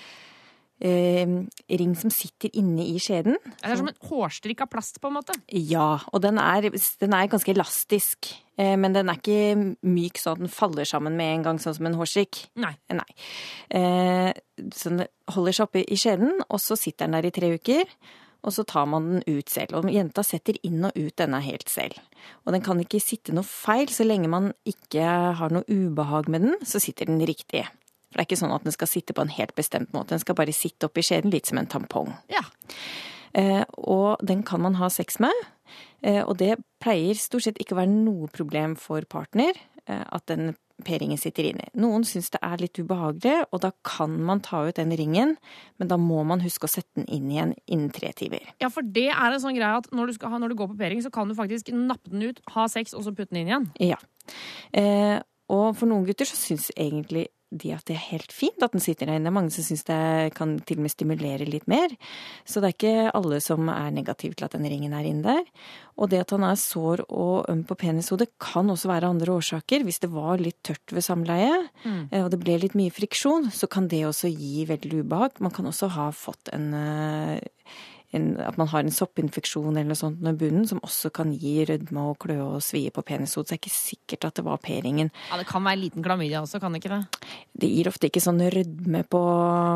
eh, 0.80 1.34
ring 1.82 1.96
som 1.98 2.12
sitter 2.14 2.52
inne 2.58 2.86
i 2.88 2.96
skjeden. 3.02 3.36
Det 3.60 3.68
er 3.68 3.80
som 3.80 3.90
en 3.90 4.00
hårstrikk 4.10 4.64
av 4.64 4.70
plast, 4.72 5.00
på 5.02 5.10
en 5.10 5.18
måte. 5.18 5.36
Ja, 5.52 6.00
og 6.12 6.22
den 6.24 6.40
er, 6.42 6.70
den 6.70 7.16
er 7.16 7.30
ganske 7.32 7.52
elastisk. 7.52 8.32
Eh, 8.60 8.76
men 8.80 8.96
den 8.96 9.12
er 9.12 9.20
ikke 9.20 9.76
myk 9.86 10.20
sånn 10.20 10.38
at 10.38 10.44
den 10.44 10.54
faller 10.54 10.88
sammen 10.88 11.18
med 11.18 11.34
en 11.34 11.46
gang, 11.48 11.60
sånn 11.62 11.76
som 11.76 11.90
en 11.90 11.98
hårstrikk. 12.00 12.46
Nei. 12.62 12.74
Nei. 12.94 13.10
Eh, 13.76 14.32
så 14.76 14.94
den 14.94 15.06
holder 15.34 15.56
seg 15.56 15.68
oppe 15.68 15.84
i 15.84 16.00
skjeden, 16.00 16.40
og 16.48 16.62
så 16.62 16.78
sitter 16.78 17.06
den 17.06 17.18
der 17.18 17.30
i 17.30 17.34
tre 17.34 17.54
uker. 17.56 17.94
Og 18.40 18.54
så 18.56 18.64
tar 18.64 18.86
man 18.88 19.08
den 19.08 19.24
ut 19.26 19.52
selv. 19.52 19.76
Og 19.78 19.90
jenta 19.92 20.24
setter 20.26 20.56
inn 20.66 20.84
og 20.88 20.96
ut 20.96 21.16
denne 21.20 21.42
helt 21.44 21.68
selv. 21.68 21.98
Og 22.46 22.54
den 22.54 22.64
kan 22.64 22.80
ikke 22.80 23.02
sitte 23.02 23.34
noe 23.36 23.46
feil. 23.46 23.90
Så 23.92 24.06
lenge 24.06 24.30
man 24.32 24.52
ikke 24.68 25.04
har 25.40 25.52
noe 25.52 25.66
ubehag 25.68 26.30
med 26.32 26.46
den, 26.46 26.56
så 26.64 26.80
sitter 26.82 27.10
den 27.10 27.20
riktig. 27.28 27.66
For 28.10 28.18
det 28.18 28.24
er 28.24 28.28
ikke 28.30 28.40
sånn 28.40 28.56
at 28.56 28.66
den 28.66 28.74
skal 28.74 28.90
sitte 28.90 29.14
på 29.14 29.22
en 29.22 29.34
helt 29.36 29.54
bestemt 29.58 29.92
måte. 29.94 30.14
Den 30.16 30.22
skal 30.22 30.38
bare 30.38 30.54
sitte 30.56 30.88
oppi 30.88 31.04
skjeden, 31.06 31.30
litt 31.30 31.50
som 31.50 31.60
en 31.60 31.70
tampong. 31.70 32.10
Ja. 32.32 32.42
Eh, 33.38 33.62
og 33.78 34.22
den 34.26 34.42
kan 34.46 34.64
man 34.64 34.80
ha 34.80 34.88
sex 34.90 35.20
med. 35.22 35.44
Eh, 36.02 36.22
og 36.24 36.40
det 36.40 36.56
pleier 36.82 37.18
stort 37.18 37.46
sett 37.46 37.60
ikke 37.62 37.76
å 37.76 37.82
være 37.82 37.92
noe 37.92 38.30
problem 38.34 38.74
for 38.80 39.04
partner 39.06 39.54
eh, 39.86 40.02
at 40.02 40.26
den 40.32 40.56
p-ringen 40.84 41.20
sitter 41.20 41.48
inni. 41.50 41.66
Noen 41.80 42.04
syns 42.08 42.30
det 42.34 42.40
er 42.46 42.60
litt 42.62 42.78
ubehagelig, 42.80 43.46
og 43.50 43.62
da 43.64 43.72
kan 43.86 44.16
man 44.26 44.42
ta 44.44 44.62
ut 44.68 44.78
den 44.78 44.94
ringen, 44.98 45.36
men 45.80 45.90
da 45.90 45.98
må 46.00 46.22
man 46.28 46.44
huske 46.44 46.68
å 46.68 46.72
sette 46.72 47.00
den 47.00 47.08
inn 47.12 47.30
igjen 47.32 47.56
innen 47.66 47.90
tre 47.94 48.12
timer. 48.16 48.44
Ja, 48.62 48.70
for 48.72 48.86
det 48.86 49.08
er 49.12 49.32
en 49.32 49.42
sånn 49.42 49.58
greie 49.58 49.80
at 49.82 49.90
når 49.94 50.10
du, 50.10 50.18
skal 50.18 50.34
ha, 50.34 50.40
når 50.42 50.52
du 50.52 50.60
går 50.60 50.72
på 50.72 50.78
p-ring, 50.80 51.02
så 51.04 51.12
kan 51.14 51.30
du 51.30 51.36
faktisk 51.38 51.72
nappe 51.74 52.12
den 52.12 52.30
ut, 52.30 52.40
ha 52.54 52.68
sex, 52.70 52.94
og 52.96 53.06
så 53.06 53.14
putte 53.14 53.34
den 53.34 53.42
inn 53.44 53.52
igjen. 53.52 53.68
Ja. 53.92 54.00
Eh, 54.76 55.18
og 55.50 55.74
for 55.78 55.90
noen 55.90 56.06
gutter 56.06 56.28
så 56.28 56.38
syns 56.38 56.70
egentlig 56.76 57.28
de 57.50 57.72
at 57.74 57.84
det 57.88 57.96
er 57.96 58.04
helt 58.12 58.32
fint 58.34 58.62
at 58.62 58.74
den 58.74 58.82
sitter 58.82 59.08
der 59.10 59.18
inne. 59.18 59.32
Mange 59.34 59.52
som 59.54 59.66
syns 59.66 59.82
det 59.88 60.34
kan 60.36 60.56
til 60.66 60.78
og 60.78 60.86
med 60.86 60.92
stimulere 60.92 61.48
litt 61.48 61.66
mer. 61.70 61.92
Så 62.48 62.62
det 62.62 62.70
er 62.70 62.76
ikke 62.76 63.12
alle 63.18 63.40
som 63.44 63.68
er 63.72 63.90
negative 63.94 64.38
til 64.38 64.46
at 64.46 64.54
den 64.56 64.68
ringen 64.70 64.94
er 64.96 65.08
inne 65.08 65.24
der. 65.26 65.44
Og 66.00 66.12
det 66.12 66.22
at 66.22 66.34
han 66.36 66.46
er 66.46 66.58
sår 66.60 67.04
og 67.08 67.50
øm 67.50 67.64
på 67.68 67.76
penishodet 67.82 68.30
kan 68.42 68.70
også 68.70 68.90
være 68.90 69.10
andre 69.10 69.34
årsaker. 69.36 69.84
Hvis 69.86 70.00
det 70.04 70.12
var 70.14 70.40
litt 70.40 70.60
tørt 70.66 70.94
ved 70.94 71.04
samleie, 71.04 71.52
mm. 71.84 72.02
og 72.22 72.30
det 72.32 72.40
ble 72.42 72.58
litt 72.62 72.78
mye 72.78 72.94
friksjon, 72.94 73.50
så 73.54 73.68
kan 73.70 73.90
det 73.90 74.04
også 74.08 74.30
gi 74.32 74.66
veldig 74.70 75.02
ubehag. 75.02 75.40
Man 75.42 75.54
kan 75.54 75.68
også 75.68 75.90
ha 75.96 76.10
fått 76.14 76.52
en 76.54 76.70
eh, 76.76 77.40
en, 78.16 78.32
at 78.42 78.56
man 78.58 78.68
har 78.72 78.82
en 78.82 78.94
soppinfeksjon 78.94 79.70
eller 79.70 79.90
noe 79.92 79.98
sånt 79.98 80.18
under 80.22 80.34
bunnen, 80.38 80.66
som 80.66 80.80
også 80.82 81.12
kan 81.14 81.30
gi 81.36 81.64
rødme 81.68 82.06
og 82.10 82.18
kløe 82.22 82.42
og 82.56 82.64
svie 82.64 82.90
på 82.94 83.04
penishod. 83.06 83.46
Så 83.46 83.54
det 83.54 83.58
er 83.58 83.62
ikke 83.62 83.74
sikkert 83.74 84.26
at 84.30 84.40
det 84.40 84.44
var 84.46 84.58
p-ringen. 84.62 85.12
Ja, 85.30 85.38
Det 85.38 85.46
kan 85.50 85.64
være 85.64 85.78
en 85.78 85.84
liten 85.84 86.02
klamydia 86.06 86.42
også, 86.42 86.60
kan 86.60 86.72
det 86.72 86.82
ikke 86.82 86.96
det? 86.96 87.30
Det 87.60 87.70
gir 87.70 87.90
ofte 87.92 88.10
ikke 88.10 88.24
sånn 88.24 88.42
rødme 88.42 89.04
på 89.06 89.22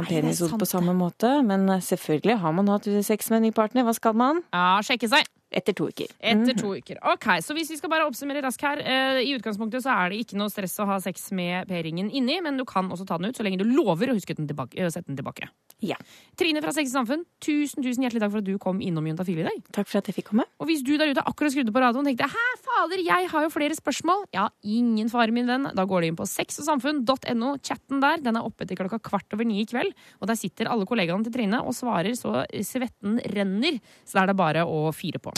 penishod 0.08 0.58
på 0.58 0.68
samme 0.68 0.96
måte, 0.98 1.30
men 1.46 1.66
selvfølgelig 1.80 2.40
har 2.42 2.52
man 2.56 2.68
hatt 2.74 2.90
sex 3.06 3.30
med 3.30 3.42
en 3.42 3.48
ny 3.48 3.54
partner. 3.54 3.86
Hva 3.86 3.94
skal 3.94 4.18
man? 4.18 4.42
Ja, 4.54 4.80
sjekke 4.82 5.10
seg. 5.10 5.30
Etter 5.54 5.76
to 5.76 5.88
uker. 5.90 6.10
Etter 6.18 6.56
to 6.58 6.72
uker. 6.74 6.98
Ok, 7.12 7.28
så 7.44 7.54
hvis 7.54 7.70
vi 7.70 7.78
skal 7.78 7.92
bare 7.92 8.06
oppsummere 8.08 8.42
raskt 8.42 8.64
her. 8.66 8.80
Eh, 8.82 9.20
I 9.28 9.34
utgangspunktet 9.36 9.84
så 9.84 9.92
er 9.94 10.10
det 10.10 10.22
ikke 10.24 10.38
noe 10.40 10.50
stress 10.52 10.74
å 10.82 10.88
ha 10.88 10.98
sex 11.02 11.28
med 11.36 11.68
p-ringen 11.70 12.10
inni, 12.10 12.40
men 12.42 12.58
du 12.58 12.64
kan 12.68 12.90
også 12.90 13.06
ta 13.06 13.20
den 13.20 13.30
ut 13.30 13.38
så 13.38 13.46
lenge 13.46 13.60
du 13.62 13.68
lover 13.68 14.10
å 14.10 14.16
huske 14.18 14.34
den 14.34 14.48
tilbake, 14.50 14.82
å 14.82 14.90
sette 14.90 15.10
den 15.12 15.20
tilbake. 15.20 15.50
Ja. 15.84 15.98
Trine 16.38 16.62
fra 16.64 16.72
Sex 16.74 16.90
i 16.90 16.94
Samfunn, 16.94 17.24
tusen 17.44 17.84
tusen 17.84 18.04
hjertelig 18.06 18.22
takk 18.22 18.32
for 18.32 18.42
at 18.42 18.46
du 18.46 18.54
kom 18.62 18.80
innom 18.82 19.06
Juntafil 19.06 19.42
i 19.42 19.46
dag. 19.46 19.58
Takk 19.74 19.90
for 19.90 20.00
at 20.00 20.08
jeg 20.08 20.16
fikk 20.16 20.30
komme. 20.32 20.46
Og 20.62 20.70
hvis 20.70 20.82
du 20.86 20.94
der 20.98 21.12
ute 21.12 21.24
akkurat 21.26 21.54
skrudde 21.54 21.74
på 21.74 21.82
radioen 21.82 22.06
og 22.06 22.10
tenkte 22.10 22.30
hæ, 22.30 22.46
fader, 22.64 23.02
jeg 23.04 23.28
har 23.30 23.46
jo 23.46 23.52
flere 23.52 23.76
spørsmål, 23.76 24.24
ja, 24.34 24.48
ingen 24.64 25.10
fare, 25.12 25.34
min 25.34 25.50
venn. 25.50 25.68
Da 25.76 25.86
går 25.88 26.02
du 26.02 26.10
inn 26.10 26.18
på 26.18 26.26
sexogsamfunn.no, 26.30 27.54
chatten 27.62 28.02
der. 28.02 28.22
Den 28.24 28.40
er 28.40 28.48
oppe 28.48 28.66
til 28.68 28.80
klokka 28.80 29.02
kvart 29.04 29.36
over 29.36 29.46
ni 29.48 29.60
i 29.62 29.68
kveld. 29.68 29.92
Og 30.22 30.30
der 30.30 30.40
sitter 30.40 30.72
alle 30.72 30.88
kollegaene 30.88 31.26
til 31.26 31.36
Trine 31.36 31.60
og 31.62 31.76
svarer 31.76 32.16
så 32.18 32.46
svetten 32.64 33.20
renner. 33.34 33.78
Så 34.06 34.18
da 34.18 34.24
er 34.24 34.32
det 34.32 34.40
bare 34.40 34.64
å 34.66 34.88
fire 34.96 35.20
på. 35.22 35.34